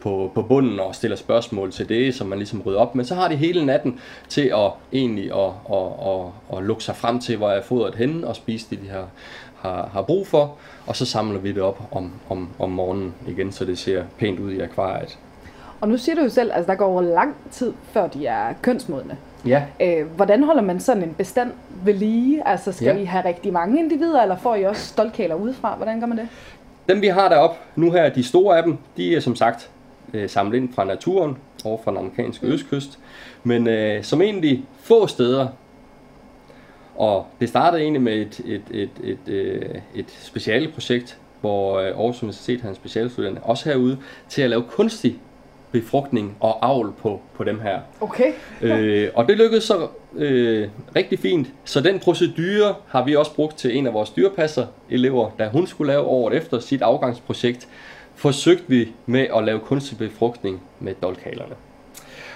på, 0.00 0.30
på 0.34 0.42
bunden 0.42 0.80
og 0.80 0.94
stiller 0.94 1.16
spørgsmål 1.16 1.72
til 1.72 1.88
det, 1.88 2.14
som 2.14 2.26
man 2.26 2.38
ligesom 2.38 2.62
rydder 2.62 2.80
op. 2.80 2.94
Men 2.94 3.06
så 3.06 3.14
har 3.14 3.28
de 3.28 3.36
hele 3.36 3.66
natten 3.66 4.00
til 4.28 4.52
at 4.54 4.70
egentlig 4.92 5.32
at, 5.32 5.52
at, 5.72 5.86
at, 6.06 6.56
at 6.58 6.64
lukke 6.64 6.84
sig 6.84 6.96
frem 6.96 7.20
til, 7.20 7.36
hvor 7.36 7.50
er 7.50 7.62
fodret 7.62 7.94
henne 7.94 8.26
og 8.26 8.36
spise 8.36 8.66
det, 8.70 8.80
de 8.82 8.88
har, 8.88 9.08
har, 9.56 9.88
har 9.92 10.02
brug 10.02 10.26
for. 10.26 10.56
Og 10.86 10.96
så 10.96 11.06
samler 11.06 11.38
vi 11.38 11.52
det 11.52 11.62
op 11.62 11.82
om, 11.90 12.12
om, 12.28 12.48
om 12.58 12.70
morgenen 12.70 13.14
igen, 13.26 13.52
så 13.52 13.64
det 13.64 13.78
ser 13.78 14.04
pænt 14.18 14.40
ud 14.40 14.52
i 14.52 14.60
akvariet. 14.60 15.18
Og 15.80 15.88
nu 15.88 15.96
siger 15.96 16.16
du 16.16 16.22
jo 16.22 16.28
selv, 16.28 16.50
at 16.50 16.56
altså, 16.56 16.72
der 16.72 16.78
går 16.78 16.86
over 16.86 17.00
lang 17.00 17.36
tid, 17.50 17.72
før 17.92 18.06
de 18.06 18.26
er 18.26 18.52
kønsmodne. 18.62 19.16
Ja. 19.46 19.62
Øh, 19.80 20.06
hvordan 20.06 20.42
holder 20.42 20.62
man 20.62 20.80
sådan 20.80 21.02
en 21.02 21.14
bestand 21.14 21.52
ved 21.84 21.94
lige? 21.94 22.48
Altså 22.48 22.72
skal 22.72 22.96
ja. 22.96 23.02
I 23.02 23.04
have 23.04 23.24
rigtig 23.24 23.52
mange 23.52 23.78
individer, 23.78 24.22
eller 24.22 24.36
får 24.36 24.54
I 24.54 24.64
også 24.64 24.86
stoltkæler 24.86 25.34
udefra? 25.34 25.76
Hvordan 25.76 26.00
gør 26.00 26.06
man 26.06 26.18
det? 26.18 26.28
Dem 26.88 27.00
vi 27.00 27.06
har 27.06 27.28
deroppe 27.28 27.56
nu 27.76 27.92
her, 27.92 28.08
de 28.08 28.24
store 28.24 28.56
af 28.56 28.62
dem, 28.62 28.76
de 28.96 29.16
er 29.16 29.20
som 29.20 29.36
sagt 29.36 29.70
øh, 30.14 30.30
samlet 30.30 30.56
ind 30.56 30.74
fra 30.74 30.84
naturen 30.84 31.36
over 31.64 31.78
fra 31.84 31.90
den 31.90 31.98
amerikanske 31.98 32.46
mm. 32.46 32.52
østkyst. 32.52 32.98
Men 33.44 33.68
øh, 33.68 34.04
som 34.04 34.22
egentlig 34.22 34.64
få 34.80 35.06
steder, 35.06 35.48
og 36.96 37.26
det 37.40 37.48
startede 37.48 37.82
egentlig 37.82 38.02
med 38.02 38.12
et, 38.12 38.40
et, 38.44 38.62
et, 38.70 38.90
et, 39.04 39.18
et, 39.26 39.32
øh, 39.32 39.74
et 39.94 40.10
specialprojekt, 40.10 41.18
hvor 41.40 41.78
øh, 41.78 41.86
Aarhus 41.86 42.22
Universitet 42.22 42.60
har 42.60 42.68
en 42.68 42.74
specialstudent 42.74 43.38
også 43.42 43.68
herude, 43.68 43.98
til 44.28 44.42
at 44.42 44.50
lave 44.50 44.62
kunstig 44.62 45.18
befrugtning 45.72 46.36
og 46.40 46.66
avl 46.66 46.92
på, 47.02 47.20
på 47.34 47.44
dem 47.44 47.60
her. 47.60 47.80
Okay. 48.00 48.32
øh, 48.62 49.08
og 49.14 49.28
det 49.28 49.38
lykkedes 49.38 49.64
så 49.64 49.88
øh, 50.16 50.68
rigtig 50.96 51.18
fint. 51.18 51.48
Så 51.64 51.80
den 51.80 51.98
procedure 51.98 52.74
har 52.88 53.04
vi 53.04 53.16
også 53.16 53.34
brugt 53.34 53.56
til 53.56 53.76
en 53.76 53.86
af 53.86 53.94
vores 53.94 54.10
dyrepasser-elever, 54.10 55.30
da 55.38 55.48
hun 55.48 55.66
skulle 55.66 55.92
lave 55.92 56.04
året 56.04 56.36
efter 56.36 56.58
sit 56.58 56.82
afgangsprojekt, 56.82 57.68
forsøgte 58.14 58.64
vi 58.66 58.88
med 59.06 59.26
at 59.36 59.44
lave 59.44 59.58
kunstig 59.58 59.98
befrugtning 59.98 60.62
med 60.80 60.94
dolkhalerne. 61.02 61.54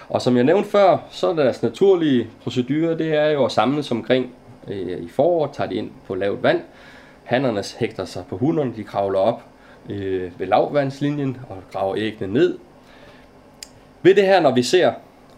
Og 0.09 0.23
som 0.23 0.37
jeg 0.37 0.45
nævnte 0.45 0.69
før, 0.69 0.99
så 1.11 1.29
er 1.29 1.35
deres 1.35 1.63
naturlige 1.63 2.29
procedure, 2.43 2.99
det 2.99 3.15
er 3.15 3.31
jo 3.31 3.45
at 3.45 3.53
samles 3.53 3.91
omkring 3.91 4.33
øh, 4.69 4.99
i 4.99 5.09
foråret, 5.09 5.51
tager 5.53 5.69
de 5.71 5.75
ind 5.75 5.91
på 6.07 6.15
lavt 6.15 6.43
vand. 6.43 6.61
Hannerne 7.25 7.63
hægter 7.79 8.05
sig 8.05 8.25
på 8.29 8.37
hunderne, 8.37 8.73
de 8.77 8.85
kravler 8.85 9.19
op 9.19 9.43
øh, 9.91 10.31
ved 10.39 10.47
lavvandslinjen 10.47 11.37
og 11.49 11.57
graver 11.73 11.95
æggene 11.97 12.33
ned, 12.33 12.59
ved 14.03 14.15
det 14.15 14.25
her, 14.25 14.41
når 14.41 14.55
vi 14.55 14.63
ser 14.63 14.93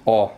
og 0.06 0.32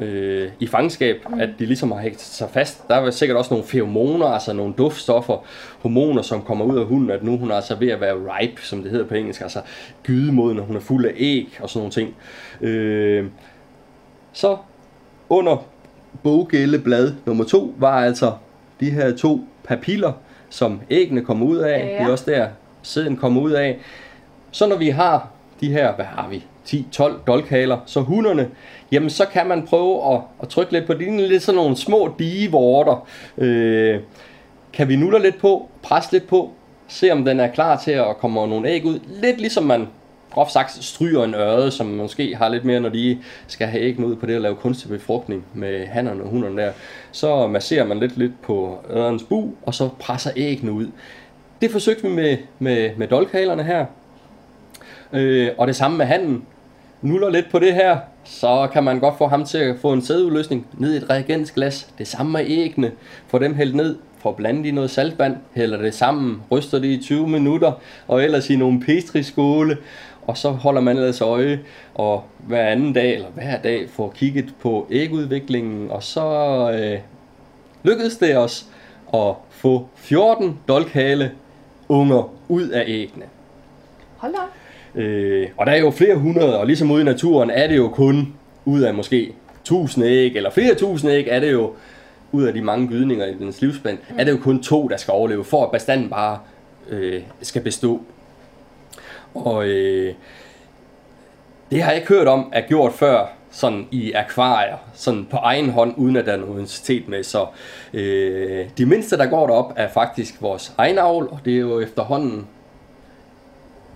øh, 0.00 0.50
i 0.60 0.66
fangenskab, 0.66 1.28
mm. 1.28 1.40
at 1.40 1.48
de 1.58 1.66
ligesom 1.66 1.92
har 1.92 2.00
hægtet 2.00 2.20
sig 2.20 2.48
fast, 2.50 2.88
der 2.88 2.94
er 2.94 3.10
sikkert 3.10 3.38
også 3.38 3.54
nogle 3.54 3.66
feromoner, 3.66 4.26
altså 4.26 4.52
nogle 4.52 4.74
duftstoffer, 4.78 5.44
hormoner, 5.82 6.22
som 6.22 6.42
kommer 6.42 6.64
ud 6.64 6.78
af 6.78 6.86
hunden, 6.86 7.10
at 7.10 7.22
nu 7.22 7.36
hun 7.36 7.50
er 7.50 7.54
altså 7.54 7.74
ved 7.74 7.88
at 7.88 8.00
være 8.00 8.14
ripe, 8.14 8.62
som 8.62 8.82
det 8.82 8.90
hedder 8.90 9.06
på 9.06 9.14
engelsk, 9.14 9.40
altså 9.40 9.60
gydemoden, 10.02 10.56
når 10.56 10.64
hun 10.64 10.76
er 10.76 10.80
fuld 10.80 11.06
af 11.06 11.12
æg 11.16 11.58
og 11.60 11.70
sådan 11.70 11.78
nogle 11.80 11.92
ting. 11.92 12.14
Øh, 12.60 13.26
så 14.32 14.56
under 15.28 15.64
boggældeblad 16.22 17.14
nummer 17.26 17.44
to 17.44 17.74
var 17.78 18.04
altså 18.04 18.32
de 18.80 18.90
her 18.90 19.16
to 19.16 19.40
papiller, 19.64 20.12
som 20.50 20.80
æggene 20.90 21.24
kommer 21.24 21.46
ud 21.46 21.56
af. 21.56 21.78
Ja, 21.78 21.86
ja. 21.86 21.98
Det 21.98 22.06
er 22.06 22.12
også 22.12 22.30
der, 22.30 22.48
sæden 22.82 23.16
kommer 23.16 23.40
ud 23.40 23.50
af. 23.50 23.78
Så 24.50 24.68
når 24.68 24.76
vi 24.76 24.88
har 24.88 25.28
de 25.60 25.72
her, 25.72 25.94
hvad 25.94 26.04
har 26.04 26.28
vi, 26.28 26.44
10-12 26.72 27.24
dolkhaler, 27.26 27.78
så 27.86 28.00
hunderne, 28.00 28.48
jamen 28.92 29.10
så 29.10 29.26
kan 29.26 29.46
man 29.46 29.66
prøve 29.66 30.14
at, 30.14 30.20
at 30.42 30.48
trykke 30.48 30.72
lidt 30.72 30.86
på 30.86 30.94
dine 30.94 31.28
lidt 31.28 31.42
sådan 31.42 31.56
nogle 31.56 31.76
små 31.76 32.14
digevorter. 32.18 33.08
Øh, 33.38 34.00
kan 34.72 34.88
vi 34.88 34.96
nulle 34.96 35.22
lidt 35.22 35.38
på, 35.38 35.68
presse 35.82 36.12
lidt 36.12 36.26
på, 36.26 36.50
se 36.88 37.10
om 37.10 37.24
den 37.24 37.40
er 37.40 37.48
klar 37.48 37.76
til 37.76 37.90
at 37.90 38.16
komme 38.18 38.46
nogle 38.46 38.68
æg 38.68 38.84
ud. 38.84 39.00
Lidt 39.22 39.38
ligesom 39.38 39.64
man 39.64 39.88
groft 40.30 40.52
sagt 40.52 40.84
stryger 40.84 41.24
en 41.24 41.34
ørde, 41.34 41.70
som 41.70 41.86
måske 41.86 42.36
har 42.36 42.48
lidt 42.48 42.64
mere, 42.64 42.80
når 42.80 42.88
de 42.88 43.18
skal 43.46 43.66
have 43.66 43.82
æggene 43.82 44.06
ud 44.06 44.16
på 44.16 44.26
det 44.26 44.34
at 44.34 44.42
lave 44.42 44.54
kunstig 44.54 44.90
befrugtning 44.90 45.44
med 45.54 45.86
hannerne 45.86 46.22
og 46.22 46.28
hunderne 46.28 46.62
der. 46.62 46.72
Så 47.12 47.46
masserer 47.46 47.84
man 47.84 47.98
lidt 47.98 48.16
lidt 48.16 48.42
på 48.42 48.78
ørens 48.90 49.22
bu, 49.22 49.50
og 49.62 49.74
så 49.74 49.88
presser 49.98 50.30
æggene 50.36 50.72
ud. 50.72 50.86
Det 51.60 51.70
forsøgte 51.70 52.02
vi 52.02 52.08
med, 52.08 52.36
med, 52.58 52.90
med 52.96 53.08
dolkhalerne 53.08 53.62
her. 53.62 53.86
Øh, 55.12 55.48
og 55.58 55.66
det 55.66 55.76
samme 55.76 55.98
med 55.98 56.06
handen. 56.06 56.44
Nuller 57.02 57.30
lidt 57.30 57.50
på 57.50 57.58
det 57.58 57.74
her, 57.74 57.98
så 58.24 58.68
kan 58.72 58.84
man 58.84 59.00
godt 59.00 59.18
få 59.18 59.26
ham 59.26 59.44
til 59.44 59.58
at 59.58 59.76
få 59.80 59.92
en 59.92 60.02
sædeudløsning 60.02 60.66
ned 60.78 60.94
i 60.94 60.96
et 60.96 61.10
reagensglas. 61.10 61.88
Det 61.98 62.08
samme 62.08 62.32
med 62.32 62.44
æggene. 62.46 62.92
Få 63.28 63.38
dem 63.38 63.54
hældt 63.54 63.74
ned, 63.74 63.96
få 64.18 64.32
blandet 64.32 64.66
i 64.66 64.70
noget 64.70 64.90
saltvand, 64.90 65.36
hælder 65.54 65.82
det 65.82 65.94
sammen, 65.94 66.42
ryster 66.50 66.78
det 66.78 66.88
i 66.88 67.02
20 67.02 67.28
minutter, 67.28 67.72
og 68.08 68.24
ellers 68.24 68.50
i 68.50 68.56
nogle 68.56 68.80
petriskåle, 68.80 69.76
og 70.26 70.36
så 70.36 70.50
holder 70.50 70.80
man 70.80 70.96
ellers 70.96 71.20
øje, 71.20 71.60
og 71.94 72.24
hver 72.38 72.66
anden 72.66 72.92
dag, 72.92 73.14
eller 73.14 73.28
hver 73.28 73.58
dag, 73.58 73.90
får 73.90 74.10
kigget 74.10 74.54
på 74.62 74.86
ægudviklingen, 74.90 75.90
og 75.90 76.02
så 76.02 76.26
øh, 76.74 76.98
lykkedes 77.82 78.16
det 78.16 78.36
os 78.36 78.66
at 79.14 79.34
få 79.50 79.88
14 79.94 80.58
dolkhale 80.68 81.32
unger 81.88 82.32
ud 82.48 82.68
af 82.68 82.84
æggene. 82.86 83.24
Hold 84.16 84.34
op. 84.34 84.59
Øh, 84.94 85.48
og 85.56 85.66
der 85.66 85.72
er 85.72 85.76
jo 85.76 85.90
flere 85.90 86.16
hundrede, 86.16 86.58
og 86.58 86.66
ligesom 86.66 86.90
ude 86.90 87.00
i 87.00 87.04
naturen 87.04 87.50
er 87.50 87.66
det 87.66 87.76
jo 87.76 87.88
kun 87.88 88.34
ud 88.64 88.80
af 88.80 88.94
måske 88.94 89.32
tusind 89.64 90.04
æg, 90.04 90.36
eller 90.36 90.50
flere 90.50 90.74
tusind 90.74 91.10
æg, 91.10 91.26
er 91.28 91.40
det 91.40 91.52
jo 91.52 91.72
ud 92.32 92.44
af 92.44 92.54
de 92.54 92.62
mange 92.62 92.88
gydninger 92.88 93.26
i 93.26 93.34
dens 93.34 93.60
livsspand, 93.60 93.98
mm. 94.10 94.18
er 94.18 94.24
det 94.24 94.32
jo 94.32 94.36
kun 94.36 94.62
to, 94.62 94.88
der 94.88 94.96
skal 94.96 95.12
overleve, 95.12 95.44
for 95.44 95.64
at 95.64 95.70
bestanden 95.70 96.08
bare 96.08 96.38
øh, 96.88 97.22
skal 97.42 97.62
bestå. 97.62 98.00
Og 99.34 99.66
øh, 99.66 100.14
det 101.70 101.82
har 101.82 101.90
jeg 101.90 102.00
ikke 102.00 102.14
hørt 102.14 102.28
om 102.28 102.50
er 102.52 102.60
gjort 102.60 102.92
før, 102.92 103.26
sådan 103.50 103.86
i 103.90 104.12
akvarier, 104.12 104.76
sådan 104.94 105.26
på 105.30 105.36
egen 105.36 105.70
hånd, 105.70 105.94
uden 105.96 106.16
at 106.16 106.26
der 106.26 106.32
er 106.32 106.36
noget 106.36 106.52
universitet 106.52 107.08
med. 107.08 107.22
Så 107.22 107.46
øh, 107.94 108.66
de 108.78 108.86
mindste, 108.86 109.18
der 109.18 109.26
går 109.26 109.46
derop, 109.46 109.72
er 109.76 109.88
faktisk 109.88 110.42
vores 110.42 110.72
egen 110.78 110.98
avl, 110.98 111.28
og 111.30 111.40
det 111.44 111.54
er 111.54 111.58
jo 111.58 111.80
efterhånden 111.80 112.46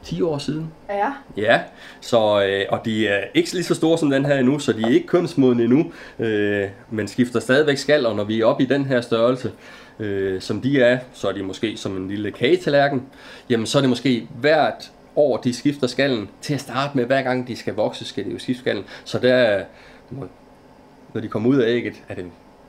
10 0.04 0.22
år 0.22 0.38
siden. 0.38 0.72
Ja. 0.88 1.12
Ja, 1.36 1.60
så, 2.00 2.44
øh, 2.44 2.64
og 2.68 2.80
de 2.84 3.08
er 3.08 3.24
ikke 3.34 3.52
lige 3.52 3.64
så 3.64 3.74
store 3.74 3.98
som 3.98 4.10
den 4.10 4.26
her 4.26 4.38
endnu, 4.38 4.58
så 4.58 4.72
de 4.72 4.82
er 4.82 4.88
ikke 4.88 5.06
kønsmodne 5.06 5.64
endnu, 5.64 5.92
øh, 6.18 6.68
men 6.90 7.08
skifter 7.08 7.40
stadigvæk 7.40 7.78
skal, 7.78 8.06
og 8.06 8.16
når 8.16 8.24
vi 8.24 8.40
er 8.40 8.46
oppe 8.46 8.62
i 8.62 8.66
den 8.66 8.84
her 8.84 9.00
størrelse, 9.00 9.52
øh, 9.98 10.40
som 10.40 10.60
de 10.60 10.80
er, 10.80 10.98
så 11.12 11.28
er 11.28 11.32
de 11.32 11.42
måske 11.42 11.76
som 11.76 11.96
en 11.96 12.08
lille 12.08 12.30
kagetallerken, 12.30 13.02
jamen 13.50 13.66
så 13.66 13.78
er 13.78 13.82
det 13.82 13.88
måske 13.88 14.28
hvert 14.40 14.92
år, 15.16 15.36
de 15.36 15.54
skifter 15.54 15.86
skallen. 15.86 16.28
Til 16.40 16.54
at 16.54 16.60
starte 16.60 16.96
med, 16.96 17.04
hver 17.04 17.22
gang 17.22 17.48
de 17.48 17.56
skal 17.56 17.74
vokse, 17.74 18.04
skal 18.04 18.24
de 18.24 18.30
jo 18.30 18.38
skifte 18.38 18.60
skallen. 18.60 18.84
Så 19.04 19.18
der, 19.18 19.62
når 21.14 21.20
de 21.20 21.28
kommer 21.28 21.48
ud 21.48 21.56
af 21.56 21.68
ægget, 21.68 21.94
er 22.08 22.14
det 22.14 22.24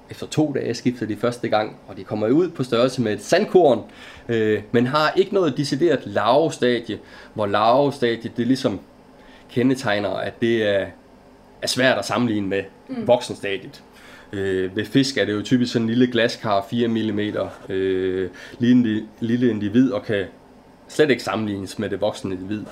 efter 0.10 0.28
to 0.28 0.52
dage 0.56 0.74
skifter 0.74 1.06
de 1.06 1.16
første 1.16 1.48
gang, 1.50 1.78
og 1.88 1.98
de 1.98 2.04
kommer 2.04 2.28
ud 2.28 2.50
på 2.50 2.64
størrelse 2.64 3.02
med 3.02 3.14
et 3.14 3.24
sandkorn, 3.24 3.82
øh, 4.30 4.62
men 4.72 4.88
har 4.88 5.14
ikke 5.18 5.34
noget 5.34 5.58
decideret 5.58 6.02
larvestadie, 6.06 7.00
hvor 7.34 7.46
larvestadiet 7.46 8.38
det 8.38 8.48
ligesom 8.48 8.80
kendetegner, 9.52 10.10
at 10.10 10.42
det 10.42 10.64
er, 10.64 10.86
er 11.62 11.68
svært 11.68 11.98
at 11.98 12.06
sammenligne 12.06 12.48
med 12.48 12.64
mm. 12.88 13.08
voksenstadiet. 13.08 13.84
Øh, 14.34 14.76
ved 14.76 14.86
fisk 14.86 15.18
er 15.18 15.26
det 15.26 15.34
jo 15.34 15.42
typisk 15.42 15.74
sådan 15.74 15.84
en 15.84 15.90
lille 15.90 16.08
glaskar, 16.12 16.66
4 16.70 16.88
mm, 16.88 17.20
øh, 17.70 18.30
lille, 18.60 19.04
lille 19.20 19.50
individ, 19.50 19.92
og 19.92 20.04
kan 20.04 20.26
slet 20.88 21.10
ikke 21.10 21.24
sammenlignes 21.24 21.80
med 21.80 21.90
det 21.90 22.02
voksne 22.02 22.34
individ. 22.34 22.64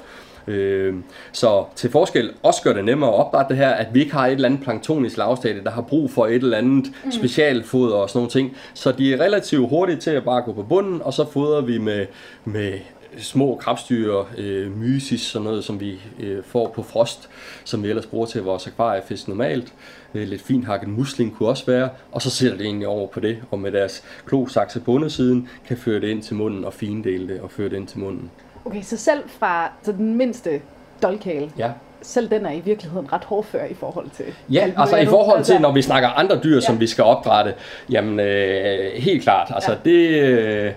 Øh, 0.48 0.96
så 1.32 1.66
til 1.76 1.90
forskel 1.92 2.32
også 2.44 2.62
gør 2.62 2.74
det 2.74 2.86
nemmere 2.86 3.10
at 3.10 3.16
opdrætte 3.16 3.50
det 3.50 3.58
her, 3.58 3.70
at 3.70 3.88
vi 3.94 4.00
ikke 4.00 4.14
har 4.14 4.28
et 4.28 4.34
eller 4.34 4.48
andet 4.48 4.64
planktonisk 4.64 5.18
lavstadie, 5.18 5.64
der 5.64 5.72
har 5.72 5.82
brug 5.82 6.12
for 6.12 6.28
et 6.28 6.36
eller 6.36 6.58
andet 6.58 6.86
mm. 7.06 7.12
specialfoder 7.12 7.96
og 7.96 8.10
sådan 8.10 8.18
nogle 8.18 8.32
ting. 8.32 8.58
Så 8.74 8.92
de 8.92 9.14
er 9.14 9.20
relativt 9.20 9.70
hurtige 9.70 9.98
til 9.98 10.12
at 10.12 10.24
bare 10.24 10.42
gå 10.42 10.54
på 10.54 10.64
bunden, 10.64 11.02
og 11.02 11.14
så 11.14 11.26
fodrer 11.32 11.62
vi 11.62 11.78
med, 11.78 12.06
med 12.46 12.80
små 13.18 13.56
krabstyr, 13.56 14.24
øh, 14.38 14.78
mysis, 14.78 15.22
sådan 15.22 15.44
noget, 15.44 15.64
som 15.64 15.80
vi 15.80 16.00
øh, 16.20 16.44
får 16.44 16.72
på 16.76 16.84
frost, 16.84 17.30
som 17.64 17.84
vi 17.84 17.90
ellers 17.90 18.06
bruger 18.06 18.26
til 18.26 18.44
vores 18.44 18.68
akvariefisk 18.68 19.28
normalt. 19.28 19.74
Øh, 20.14 20.28
lidt 20.28 20.42
fint 20.42 20.66
hakket 20.66 20.90
musling 20.90 21.36
kunne 21.36 21.50
også 21.50 21.66
være, 21.66 21.90
og 22.12 22.22
så 22.22 22.30
sætter 22.30 22.58
det 22.58 22.66
egentlig 22.66 22.88
over 22.88 23.08
på 23.08 23.20
det, 23.20 23.38
og 23.52 23.60
med 23.60 23.72
deres 23.72 24.04
klosakse 24.26 24.80
på 24.80 24.92
undersiden, 24.92 25.50
kan 25.68 25.78
føre 25.78 26.02
det 26.02 26.08
ind 26.08 26.24
til 26.24 26.36
munden 26.36 26.66
og 26.66 26.74
findele 26.74 27.28
det 27.28 27.42
og 27.42 27.52
føre 27.52 27.70
det 27.70 27.76
ind 27.76 27.88
til 27.88 28.00
munden. 28.00 28.32
Okay, 28.66 28.82
så 28.82 28.98
selv 28.98 29.30
fra 29.40 29.72
så 29.84 29.92
den 29.92 30.16
mindste 30.16 30.62
dolkale, 31.04 31.52
Ja. 31.58 31.72
selv 32.02 32.30
den 32.30 32.46
er 32.46 32.52
i 32.52 32.60
virkeligheden 32.60 33.14
ret 33.14 33.24
hårdfør 33.24 33.66
i 33.66 33.74
forhold 33.74 34.10
til... 34.10 34.26
Ja, 34.52 34.60
alt 34.60 34.74
altså 34.78 34.98
i 34.98 35.06
forhold 35.06 35.44
til, 35.44 35.62
når 35.62 35.72
vi 35.72 35.82
snakker 35.82 36.10
andre 36.10 36.40
dyr, 36.44 36.60
som 36.60 36.76
Ja. 36.76 36.80
vi 36.80 36.88
skal 36.88 37.04
opdrætte, 37.04 37.54
jamen 37.90 38.20
øh, 38.20 38.92
helt 38.96 39.24
klart, 39.24 39.52
altså 39.56 39.72
ja. 39.72 39.78
det, 39.86 40.10
øh, 40.22 40.72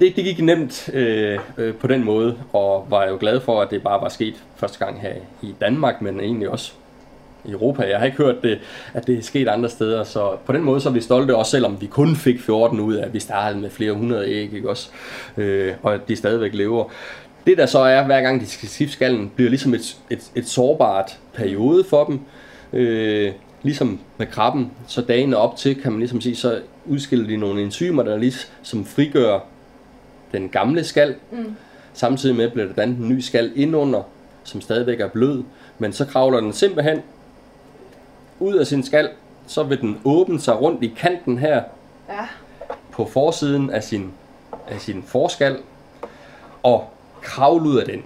det, 0.00 0.16
det 0.16 0.24
gik 0.24 0.42
nemt 0.42 0.88
øh, 0.92 1.38
øh, 1.58 1.74
på 1.74 1.86
den 1.86 2.04
måde, 2.04 2.36
og 2.52 2.86
var 2.88 3.04
jo 3.04 3.16
glad 3.20 3.40
for, 3.40 3.60
at 3.60 3.70
det 3.70 3.82
bare 3.82 4.00
var 4.00 4.08
sket 4.08 4.34
første 4.56 4.78
gang 4.84 5.00
her 5.00 5.12
i 5.42 5.54
Danmark, 5.60 6.02
men 6.02 6.20
egentlig 6.20 6.48
også 6.48 6.72
i 7.46 7.50
Europa. 7.50 7.82
Jeg 7.82 7.98
har 7.98 8.06
ikke 8.06 8.16
hørt 8.16 8.42
det, 8.42 8.58
at 8.94 9.06
det 9.06 9.18
er 9.18 9.22
sket 9.22 9.48
andre 9.48 9.68
steder, 9.68 10.04
så 10.04 10.36
på 10.46 10.52
den 10.52 10.62
måde 10.62 10.80
så 10.80 10.88
er 10.88 10.92
vi 10.92 11.00
stolte, 11.00 11.36
også 11.36 11.50
selvom 11.50 11.80
vi 11.80 11.86
kun 11.86 12.16
fik 12.16 12.40
14 12.40 12.80
ud 12.80 12.94
af, 12.94 13.06
at 13.06 13.14
vi 13.14 13.20
startede 13.20 13.60
med 13.60 13.70
flere 13.70 13.92
hundrede 13.92 14.28
æg, 14.28 14.54
ikke 14.54 14.70
også? 14.70 14.88
Øh, 15.36 15.74
og 15.82 15.94
at 15.94 16.00
de 16.08 16.16
stadigvæk 16.16 16.54
lever. 16.54 16.84
Det 17.46 17.58
der 17.58 17.66
så 17.66 17.78
er, 17.78 18.04
hver 18.04 18.20
gang 18.20 18.40
de 18.40 18.46
skal 18.46 18.68
skifte 18.68 18.92
skallen, 18.92 19.32
bliver 19.36 19.50
ligesom 19.50 19.74
et, 19.74 19.96
et, 20.10 20.30
et 20.34 20.48
sårbart 20.48 21.18
periode 21.34 21.84
for 21.84 22.04
dem. 22.04 22.20
Øh, 22.72 23.32
ligesom 23.62 23.98
med 24.18 24.26
krabben, 24.26 24.72
så 24.86 25.02
dagene 25.02 25.36
op 25.36 25.56
til, 25.56 25.82
kan 25.82 25.92
man 25.92 25.98
ligesom 25.98 26.20
sige, 26.20 26.36
så 26.36 26.60
udskiller 26.86 27.26
de 27.26 27.36
nogle 27.36 27.62
enzymer, 27.62 28.02
der 28.02 28.16
ligesom 28.16 28.84
frigør 28.84 29.38
den 30.32 30.48
gamle 30.48 30.84
skal. 30.84 31.14
Mm. 31.32 31.56
Samtidig 31.92 32.36
med 32.36 32.50
bliver 32.50 32.66
der 32.66 32.74
dannet 32.74 32.98
en 32.98 33.08
ny 33.08 33.20
skal 33.20 33.52
indunder, 33.56 34.02
som 34.44 34.60
stadigvæk 34.60 35.00
er 35.00 35.08
blød, 35.08 35.42
men 35.78 35.92
så 35.92 36.04
kravler 36.04 36.40
den 36.40 36.52
simpelthen 36.52 36.98
ud 38.40 38.54
af 38.54 38.66
sin 38.66 38.82
skal, 38.82 39.08
så 39.46 39.62
vil 39.62 39.80
den 39.80 40.00
åbne 40.04 40.40
sig 40.40 40.60
rundt 40.60 40.82
i 40.82 40.94
kanten 40.96 41.38
her 41.38 41.62
Ja. 42.08 42.26
på 42.92 43.04
forsiden 43.04 43.70
af 43.70 43.82
sin, 43.84 44.12
af 44.68 44.80
sin 44.80 45.02
forskal 45.06 45.56
og 46.62 46.90
kravle 47.22 47.68
ud 47.68 47.78
af 47.78 47.86
den. 47.86 48.02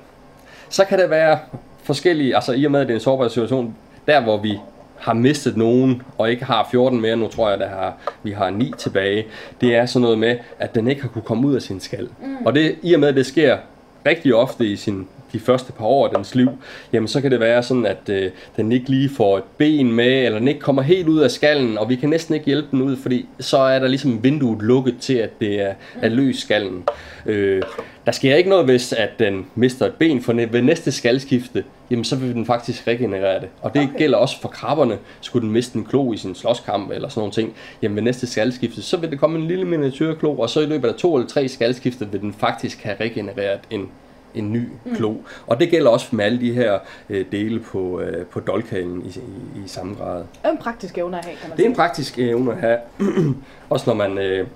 Så 0.69 0.85
kan 0.85 0.99
det 0.99 1.11
være 1.11 1.39
forskellige, 1.83 2.35
altså 2.35 2.53
i 2.53 2.65
og 2.65 2.71
med 2.71 2.81
at 2.81 2.87
det 2.87 2.93
er 2.93 2.97
en 2.97 3.01
sårbar 3.01 3.29
situation, 3.29 3.77
der 4.07 4.21
hvor 4.21 4.37
vi 4.37 4.59
har 4.99 5.13
mistet 5.13 5.57
nogen 5.57 6.03
og 6.19 6.31
ikke 6.31 6.45
har 6.45 6.69
14 6.71 7.01
mere, 7.01 7.17
nu 7.17 7.29
tror 7.29 7.51
jeg, 7.51 7.61
at 7.61 7.69
har, 7.69 7.97
vi 8.23 8.31
har 8.31 8.51
9 8.51 8.73
tilbage, 8.79 9.27
det 9.61 9.77
er 9.77 9.87
sådan 9.87 10.03
noget 10.03 10.19
med, 10.19 10.37
at 10.59 10.75
den 10.75 10.89
ikke 10.89 11.03
har 11.03 11.09
kunne 11.09 11.23
komme 11.23 11.49
ud 11.49 11.55
af 11.55 11.63
sin 11.63 11.81
skal. 11.81 12.09
Mm. 12.23 12.47
Og 12.47 12.55
det, 12.55 12.77
i 12.83 12.95
og 12.95 13.01
med 13.01 13.09
at 13.09 13.15
det 13.17 13.27
sker 13.27 13.59
rigtig 14.07 14.35
ofte 14.35 14.67
i 14.67 14.77
sin, 14.77 15.09
de 15.33 15.41
første 15.41 15.73
par 15.73 15.85
år 15.85 16.09
af 16.09 16.15
dens 16.15 16.35
liv, 16.35 16.49
jamen 16.93 17.09
så 17.09 17.21
kan 17.21 17.31
det 17.31 17.41
være 17.41 17.63
sådan, 17.63 17.87
at 17.87 18.09
øh, 18.09 18.31
den 18.57 18.73
ikke 18.73 18.91
lige 18.91 19.09
får 19.09 19.39
et 19.39 19.45
ben 19.59 19.93
med, 19.93 20.25
eller 20.25 20.39
den 20.39 20.49
ikke 20.49 20.61
kommer 20.61 20.83
helt 20.83 21.09
ud 21.09 21.21
af 21.21 21.31
skallen, 21.31 21.79
og 21.79 21.89
vi 21.89 21.97
kan 21.97 22.09
næsten 22.09 22.35
ikke 22.35 22.47
hjælpe 22.47 22.69
den 22.71 22.83
ud, 22.83 22.97
fordi 22.97 23.29
så 23.41 23.59
er 23.59 23.79
der 23.79 23.89
ligesom 23.89 24.25
vinduet 24.25 24.63
lukket 24.63 24.95
til, 25.01 25.15
at 25.15 25.41
det 25.41 25.61
er, 25.61 25.75
er 26.03 26.09
løs 26.09 26.37
skallen. 26.37 26.85
Øh, 27.27 27.63
der 28.07 28.13
sker 28.13 28.35
ikke 28.35 28.51
noget, 28.51 28.65
hvis 28.65 28.93
at 28.93 29.11
den 29.19 29.47
mister 29.55 29.87
et 29.87 29.95
ben, 29.95 30.23
for 30.23 30.33
ved 30.33 30.63
næste 30.63 30.93
skalskifte, 30.93 31.65
jamen 31.91 32.05
så 32.05 32.17
vil 32.17 32.35
den 32.35 32.47
faktisk 32.47 32.87
regenerere 32.87 33.41
det. 33.41 33.49
Og 33.63 33.75
det 33.75 33.83
okay. 33.83 33.99
gælder 33.99 34.19
også 34.19 34.41
for 34.41 34.49
krabberne. 34.49 34.99
Skulle 35.21 35.43
den 35.43 35.53
miste 35.53 35.79
en 35.79 35.85
klo 35.85 36.13
i 36.13 36.17
sin 36.17 36.35
slåskamp 36.35 36.91
eller 36.91 37.09
sådan 37.09 37.21
nogle 37.21 37.33
ting, 37.33 37.55
jamen 37.83 37.97
ved 37.97 38.03
næste 38.03 38.27
skalskifte, 38.27 38.83
så 38.83 38.97
vil 38.97 39.11
det 39.11 39.21
komme 39.21 39.39
en 39.39 39.49
lille 39.49 39.65
miniatyrklo, 39.65 40.39
og 40.39 40.51
så 40.51 40.61
i 40.61 40.67
løbet 40.67 40.89
af 40.89 40.95
to 40.95 41.17
eller 41.17 41.29
tre 41.29 41.49
skalskifte 41.49 42.09
vil 42.13 42.21
den 42.21 42.33
faktisk 42.33 42.83
have 42.83 42.97
regenereret 43.01 43.61
en, 43.71 43.89
en 44.35 44.53
ny 44.53 44.69
klo. 44.97 45.11
Mm. 45.11 45.25
Og 45.47 45.61
det 45.61 45.71
gælder 45.71 45.91
også 45.91 46.17
med 46.17 46.25
alle 46.25 46.41
de 46.41 46.53
her 46.53 46.79
øh, 47.11 47.25
dele 47.33 47.61
på, 47.61 48.01
øh, 48.01 48.27
på 48.27 48.41
dolkalen 48.41 49.03
i, 49.07 49.09
i, 49.09 49.65
i 49.65 49.69
samme 49.69 49.95
grad. 49.95 50.19
Det 50.19 50.27
er 50.43 50.51
en 50.51 50.59
praktisk 50.59 50.99
evne 50.99 51.19
at 51.19 51.25
have, 51.25 51.37
kan 51.37 51.49
man 51.49 51.57
Det 51.57 51.65
er 51.65 51.69
en 51.69 51.77
praktisk 51.77 52.19
øh, 52.19 52.29
evne 52.29 52.53
at 52.53 52.59
have. 52.59 52.79
Også 53.71 53.91
når 53.91 53.95
man 53.95 54.19
øh, 54.19 54.47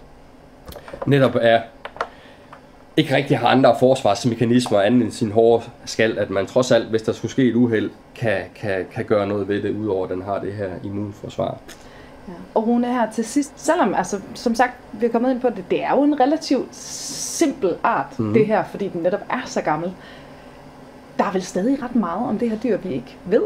netop 1.06 1.36
er 1.40 1.60
ikke 2.96 3.16
rigtig 3.16 3.38
har 3.38 3.48
andre 3.48 3.76
forsvarsmekanismer 3.78 4.80
andet 4.80 5.02
end 5.02 5.12
sin 5.12 5.32
hårde 5.32 5.64
skal, 5.84 6.18
at 6.18 6.30
man 6.30 6.46
trods 6.46 6.70
alt, 6.70 6.86
hvis 6.86 7.02
der 7.02 7.12
skulle 7.12 7.32
ske 7.32 7.48
et 7.48 7.54
uheld, 7.54 7.90
kan, 8.14 8.40
kan, 8.54 8.86
kan 8.92 9.04
gøre 9.04 9.26
noget 9.26 9.48
ved 9.48 9.62
det, 9.62 9.70
udover 9.70 10.04
at 10.04 10.10
den 10.10 10.22
har 10.22 10.38
det 10.38 10.52
her 10.52 10.68
immunforsvar. 10.84 11.58
Ja. 12.28 12.32
Og 12.54 12.66
Rune 12.66 12.86
her 12.86 13.12
til 13.12 13.24
sidst, 13.24 13.52
selvom 13.56 13.94
altså, 13.94 14.20
som 14.34 14.54
sagt, 14.54 14.72
vi 14.92 15.06
er 15.06 15.10
kommet 15.10 15.30
ind 15.30 15.40
på 15.40 15.48
det, 15.48 15.64
det 15.70 15.84
er 15.84 15.90
jo 15.90 16.02
en 16.02 16.20
relativt 16.20 16.74
simpel 16.74 17.74
art, 17.82 18.18
mm. 18.18 18.32
det 18.34 18.46
her, 18.46 18.64
fordi 18.70 18.88
den 18.88 19.02
netop 19.02 19.20
er 19.30 19.42
så 19.46 19.60
gammel. 19.60 19.92
Der 21.18 21.24
er 21.24 21.32
vel 21.32 21.42
stadig 21.42 21.82
ret 21.82 21.96
meget 21.96 22.28
om 22.28 22.38
det 22.38 22.50
her 22.50 22.58
dyr, 22.58 22.76
vi 22.76 22.92
ikke 22.92 23.16
ved. 23.24 23.42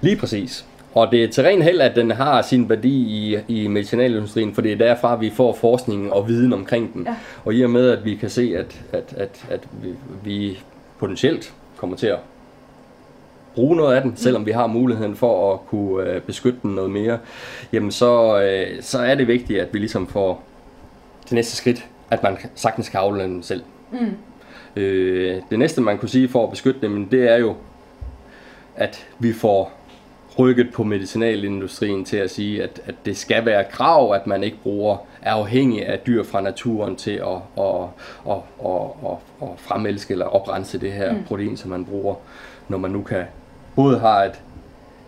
Lige 0.00 0.16
præcis. 0.16 0.66
Og 0.94 1.10
det 1.10 1.24
er 1.24 1.28
til 1.28 1.44
ren 1.44 1.62
held, 1.62 1.80
at 1.80 1.96
den 1.96 2.10
har 2.10 2.42
sin 2.42 2.68
værdi 2.68 2.88
i, 2.88 3.38
i 3.48 3.66
medicinalindustrien, 3.68 4.54
for 4.54 4.62
det 4.62 4.72
er 4.72 4.76
derfra, 4.76 5.16
vi 5.16 5.30
får 5.30 5.54
forskning 5.54 6.12
og 6.12 6.28
viden 6.28 6.52
omkring 6.52 6.94
den. 6.94 7.02
Ja. 7.02 7.14
Og 7.44 7.54
i 7.54 7.64
og 7.64 7.70
med, 7.70 7.90
at 7.90 8.04
vi 8.04 8.14
kan 8.14 8.30
se, 8.30 8.54
at, 8.56 8.80
at, 8.92 9.14
at, 9.16 9.46
at 9.50 9.60
vi, 9.82 9.88
vi 10.24 10.58
potentielt 10.98 11.54
kommer 11.76 11.96
til 11.96 12.06
at 12.06 12.18
bruge 13.54 13.76
noget 13.76 13.96
af 13.96 14.02
den, 14.02 14.16
selvom 14.16 14.46
vi 14.46 14.50
har 14.50 14.66
muligheden 14.66 15.16
for 15.16 15.54
at 15.54 15.60
kunne 15.66 16.10
øh, 16.10 16.22
beskytte 16.22 16.58
den 16.62 16.74
noget 16.74 16.90
mere, 16.90 17.18
jamen 17.72 17.90
så, 17.90 18.42
øh, 18.42 18.82
så 18.82 18.98
er 18.98 19.14
det 19.14 19.28
vigtigt, 19.28 19.60
at 19.60 19.68
vi 19.72 19.78
ligesom 19.78 20.06
får 20.06 20.42
det 21.24 21.32
næste 21.32 21.56
skridt, 21.56 21.86
at 22.10 22.22
man 22.22 22.36
sagtens 22.54 22.88
kan 22.88 23.00
afle 23.00 23.22
den 23.22 23.42
selv. 23.42 23.62
Mm. 23.92 24.16
Øh, 24.76 25.42
det 25.50 25.58
næste, 25.58 25.80
man 25.80 25.98
kunne 25.98 26.08
sige 26.08 26.28
for 26.28 26.44
at 26.44 26.50
beskytte 26.50 26.80
dem, 26.80 27.08
det 27.08 27.30
er 27.30 27.36
jo, 27.36 27.54
at 28.76 29.06
vi 29.18 29.32
får 29.32 29.72
rykket 30.38 30.72
på 30.72 30.84
medicinalindustrien 30.84 32.04
til 32.04 32.16
at 32.16 32.30
sige, 32.30 32.62
at, 32.62 32.80
at 32.86 32.94
det 33.04 33.16
skal 33.16 33.46
være 33.46 33.64
krav, 33.64 34.14
at 34.14 34.26
man 34.26 34.42
ikke 34.42 34.56
bruger 34.62 34.96
er 35.22 35.32
afhængig 35.32 35.86
af 35.86 35.98
dyr 35.98 36.22
fra 36.22 36.40
naturen 36.40 36.96
til 36.96 37.10
at, 37.10 37.62
at, 37.64 37.82
at, 38.30 38.36
at, 38.64 39.10
at, 39.10 39.16
at 39.42 39.48
fremelske 39.56 40.12
eller 40.12 40.26
oprense 40.26 40.80
det 40.80 40.92
her 40.92 41.12
mm. 41.12 41.24
protein, 41.24 41.56
som 41.56 41.70
man 41.70 41.84
bruger, 41.84 42.14
når 42.68 42.78
man 42.78 42.90
nu 42.90 43.02
kan 43.02 43.24
både 43.76 43.98
har 43.98 44.24
et, 44.24 44.42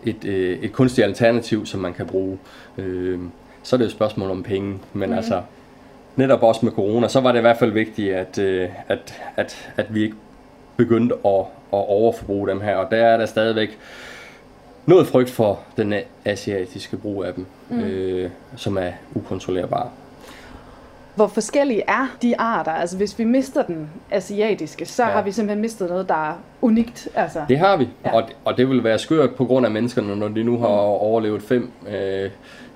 et, 0.04 0.24
øh, 0.24 0.58
et 0.58 0.72
kunstigt 0.72 1.04
alternativ, 1.06 1.66
som 1.66 1.80
man 1.80 1.94
kan 1.94 2.06
bruge. 2.06 2.38
Øh, 2.78 3.20
så 3.62 3.76
er 3.76 3.78
det 3.78 3.84
jo 3.84 3.88
et 3.88 3.92
spørgsmål 3.92 4.30
om 4.30 4.42
penge, 4.42 4.78
men 4.92 5.10
mm. 5.10 5.16
altså 5.16 5.42
netop 6.16 6.42
også 6.42 6.64
med 6.64 6.72
corona, 6.72 7.08
så 7.08 7.20
var 7.20 7.32
det 7.32 7.38
i 7.38 7.40
hvert 7.40 7.56
fald 7.56 7.70
vigtigt, 7.70 8.14
at, 8.14 8.38
øh, 8.38 8.68
at, 8.88 9.22
at, 9.36 9.72
at 9.76 9.94
vi 9.94 10.02
ikke 10.02 10.16
begyndte 10.76 11.14
at, 11.14 11.40
at 11.72 11.88
overforbruge 11.88 12.48
dem 12.48 12.60
her, 12.60 12.76
og 12.76 12.90
der 12.90 12.96
er 12.96 13.16
der 13.16 13.26
stadigvæk 13.26 13.78
noget 14.86 15.06
frygt 15.06 15.30
for 15.30 15.60
den 15.76 15.94
asiatiske 16.24 16.96
brug 16.96 17.24
af 17.24 17.34
dem, 17.34 17.46
mm. 17.70 17.80
øh, 17.80 18.30
som 18.56 18.78
er 18.78 18.90
ukontrollerbar. 19.14 19.90
Hvor 21.14 21.26
forskellige 21.26 21.82
er 21.88 22.06
de 22.22 22.40
arter? 22.40 22.72
Altså 22.72 22.96
hvis 22.96 23.18
vi 23.18 23.24
mister 23.24 23.62
den 23.62 23.90
asiatiske, 24.10 24.86
så 24.86 25.02
Ja. 25.02 25.08
har 25.08 25.22
vi 25.22 25.32
simpelthen 25.32 25.60
mistet 25.60 25.88
noget, 25.88 26.08
der 26.08 26.28
er 26.30 26.34
unikt. 26.62 27.08
Altså. 27.14 27.40
Det 27.48 27.58
har 27.58 27.76
vi, 27.76 27.88
Ja. 28.04 28.14
og, 28.14 28.22
og 28.44 28.56
det 28.56 28.68
vil 28.68 28.84
være 28.84 28.98
skørt 28.98 29.34
på 29.34 29.44
grund 29.44 29.66
af 29.66 29.72
menneskerne, 29.72 30.16
når 30.16 30.28
de 30.28 30.42
nu 30.44 30.58
har 30.58 30.66
overlevet 30.66 31.42
fem 31.42 31.70
øh, 31.88 32.30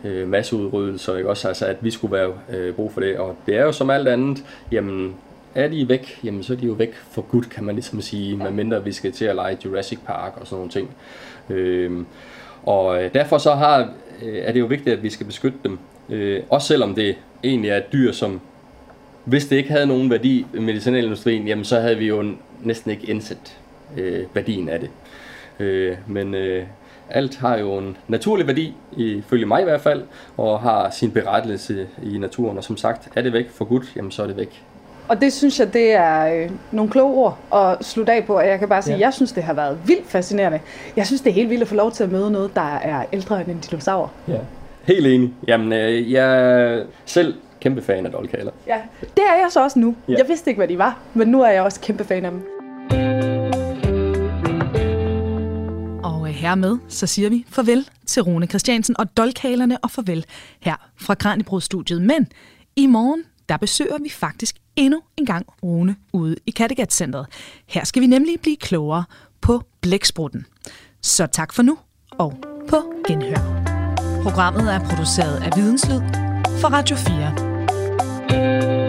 øh, 0.05 0.29
masseudryddelser, 0.29 1.17
ikke 1.17 1.29
også? 1.31 1.49
Altså 1.49 1.67
at 1.67 1.77
vi 1.81 1.91
skulle 1.91 2.13
være 2.17 2.31
øh, 2.51 2.75
brug 2.75 2.93
for 2.93 3.01
det, 3.01 3.17
og 3.19 3.37
det 3.47 3.57
er 3.57 3.63
jo 3.63 3.73
som 3.73 3.91
alt 3.91 4.09
andet, 4.09 4.45
jamen 4.73 5.15
er 5.55 5.69
de 5.69 5.89
væk, 5.89 6.21
jamen 6.25 6.43
så 6.43 6.53
er 6.53 6.57
de 6.57 6.67
jo 6.67 6.73
væk 6.73 6.95
for 7.11 7.23
godt, 7.23 7.51
kan 7.51 7.65
man 7.65 7.75
ligesom 7.75 8.01
sige, 8.01 8.37
ja. 8.37 8.43
medmindre 8.45 8.85
vi 8.85 8.93
skal 8.93 9.13
til 9.13 9.25
at 9.25 9.35
lege 9.35 9.59
Jurassic 9.65 9.99
Park 10.07 10.33
og 10.41 10.47
sådan 10.47 10.57
nogle 10.59 10.71
ting. 10.71 10.91
Øh, 11.51 11.93
og 12.67 13.01
derfor 13.15 13.39
så 13.39 13.55
har, 13.55 13.89
øh, 14.23 14.39
er 14.43 14.53
det 14.53 14.61
jo 14.61 14.67
vigtigt, 14.67 14.97
at 14.97 15.03
vi 15.03 15.11
skal 15.11 15.27
beskytte 15.27 15.59
dem, 15.65 15.79
øh, 16.09 16.43
også 16.51 16.67
selvom 16.67 16.95
det 16.95 17.17
egentlig 17.45 17.71
er 17.71 17.77
et 17.77 17.93
dyr, 17.93 18.13
som 18.13 18.41
hvis 19.25 19.47
det 19.47 19.57
ikke 19.57 19.71
havde 19.71 19.87
nogen 19.87 20.11
værdi 20.11 20.47
i 20.55 20.59
medicinalindustrien, 20.59 21.49
jamen 21.49 21.65
så 21.65 21.81
havde 21.81 21.99
vi 21.99 22.07
jo 22.07 22.25
næsten 22.63 22.91
ikke 22.91 23.07
indsat 23.07 23.57
øh, 23.97 24.25
værdien 24.35 24.69
af 24.69 24.81
det. 24.81 24.91
Øh, 25.59 25.97
men 26.07 26.35
øh, 26.35 26.65
alt 27.11 27.37
har 27.37 27.59
jo 27.59 27.79
en 27.79 27.97
naturlig 28.09 28.47
værdi, 28.47 28.75
ifølge 28.97 29.47
mig 29.47 29.61
i 29.61 29.65
hvert 29.65 29.81
fald, 29.81 30.03
og 30.37 30.61
har 30.61 30.91
sin 30.91 31.11
berettelse 31.11 31.87
i 32.03 32.19
naturen. 32.19 32.59
Og 32.59 32.65
som 32.65 32.77
sagt, 32.77 33.09
er 33.17 33.23
det 33.23 33.33
væk 33.33 33.51
for 33.51 33.65
godt, 33.65 33.93
jamen 33.97 34.11
så 34.11 34.23
er 34.23 34.27
det 34.27 34.37
væk. 34.37 34.63
Og 35.09 35.21
det 35.21 35.33
synes 35.33 35.61
jeg, 35.61 35.73
det 35.73 35.93
er 35.93 36.35
øh, 36.35 36.51
nogle 36.73 36.91
kloge 36.91 37.15
ord 37.15 37.39
at 37.55 37.85
slutte 37.85 38.13
af 38.13 38.25
på. 38.25 38.37
Og 38.37 38.47
jeg 38.47 38.59
kan 38.59 38.69
bare 38.69 38.83
sige, 38.83 38.97
ja. 38.97 39.01
jeg 39.01 39.15
synes, 39.15 39.33
det 39.33 39.43
har 39.43 39.53
været 39.53 39.79
vildt 39.87 40.07
fascinerende. 40.07 40.61
Jeg 40.97 41.07
synes, 41.07 41.21
det 41.21 41.31
er 41.31 41.35
helt 41.35 41.51
vildt 41.51 41.63
at 41.63 41.69
få 41.69 41.75
lov 41.75 41.93
til 41.93 42.05
at 42.05 42.13
møde 42.13 42.31
noget, 42.31 42.55
der 42.55 42.77
er 42.77 43.05
ældre 43.13 43.41
end 43.41 43.49
en 43.51 43.59
dinosaur. 43.59 44.13
Ja. 44.29 44.39
Helt 44.89 45.07
enig. 45.07 45.35
Jamen, 45.49 45.73
øh, 45.73 46.13
jeg 46.13 46.51
er 46.51 46.85
selv 47.05 47.35
kæmpe 47.61 47.83
fan 47.83 48.07
af 48.07 48.13
dolkaler. 48.13 48.51
Ja, 48.67 48.81
det 49.01 49.25
er 49.29 49.35
jeg 49.35 49.47
så 49.51 49.63
også 49.63 49.79
nu. 49.79 49.97
Ja. 50.09 50.15
Jeg 50.19 50.29
vidste 50.29 50.51
ikke, 50.51 50.59
hvad 50.59 50.69
de 50.69 50.79
var, 50.79 50.99
men 51.15 51.29
nu 51.29 51.43
er 51.43 51.51
jeg 51.51 51.63
også 51.63 51.81
kæmpe 51.81 52.05
fan 52.05 52.25
af 52.25 52.31
dem. 52.31 52.43
hermed, 56.39 56.79
så 56.89 57.07
siger 57.07 57.31
vi 57.31 57.45
farvel 57.49 57.89
til 58.07 58.23
Rune 58.23 58.47
Christiansen 58.47 58.95
og 58.99 59.17
dolkalerne 59.17 59.79
og 59.79 59.91
farvel 59.91 60.27
her 60.61 60.91
fra 60.97 61.15
Kranjebrudstudiet. 61.15 62.03
Men 62.03 62.27
i 62.77 62.87
morgen, 62.87 63.25
der 63.49 63.57
besøger 63.57 63.99
vi 64.03 64.09
faktisk 64.11 64.57
endnu 64.77 65.01
en 65.17 65.27
gang 65.27 65.47
Rune 65.63 65.97
ude 66.13 66.37
i 66.47 66.51
Kattegat-centret. 66.51 67.27
Her 67.67 67.85
skal 67.85 68.03
vi 68.03 68.07
nemlig 68.07 68.41
blive 68.41 68.57
klogere 68.57 69.05
på 69.41 69.63
blæksprutten. 69.81 70.47
Så 71.03 71.27
tak 71.27 71.53
for 71.53 71.63
nu, 71.63 71.79
og 72.11 72.35
på 72.69 72.77
genhør. 73.09 73.78
Programmet 74.29 74.75
er 74.75 74.79
produceret 74.79 75.43
af 75.43 75.51
Videnslyd 75.57 76.01
for 76.61 76.69
Radio 76.69 76.97
4. 76.97 78.88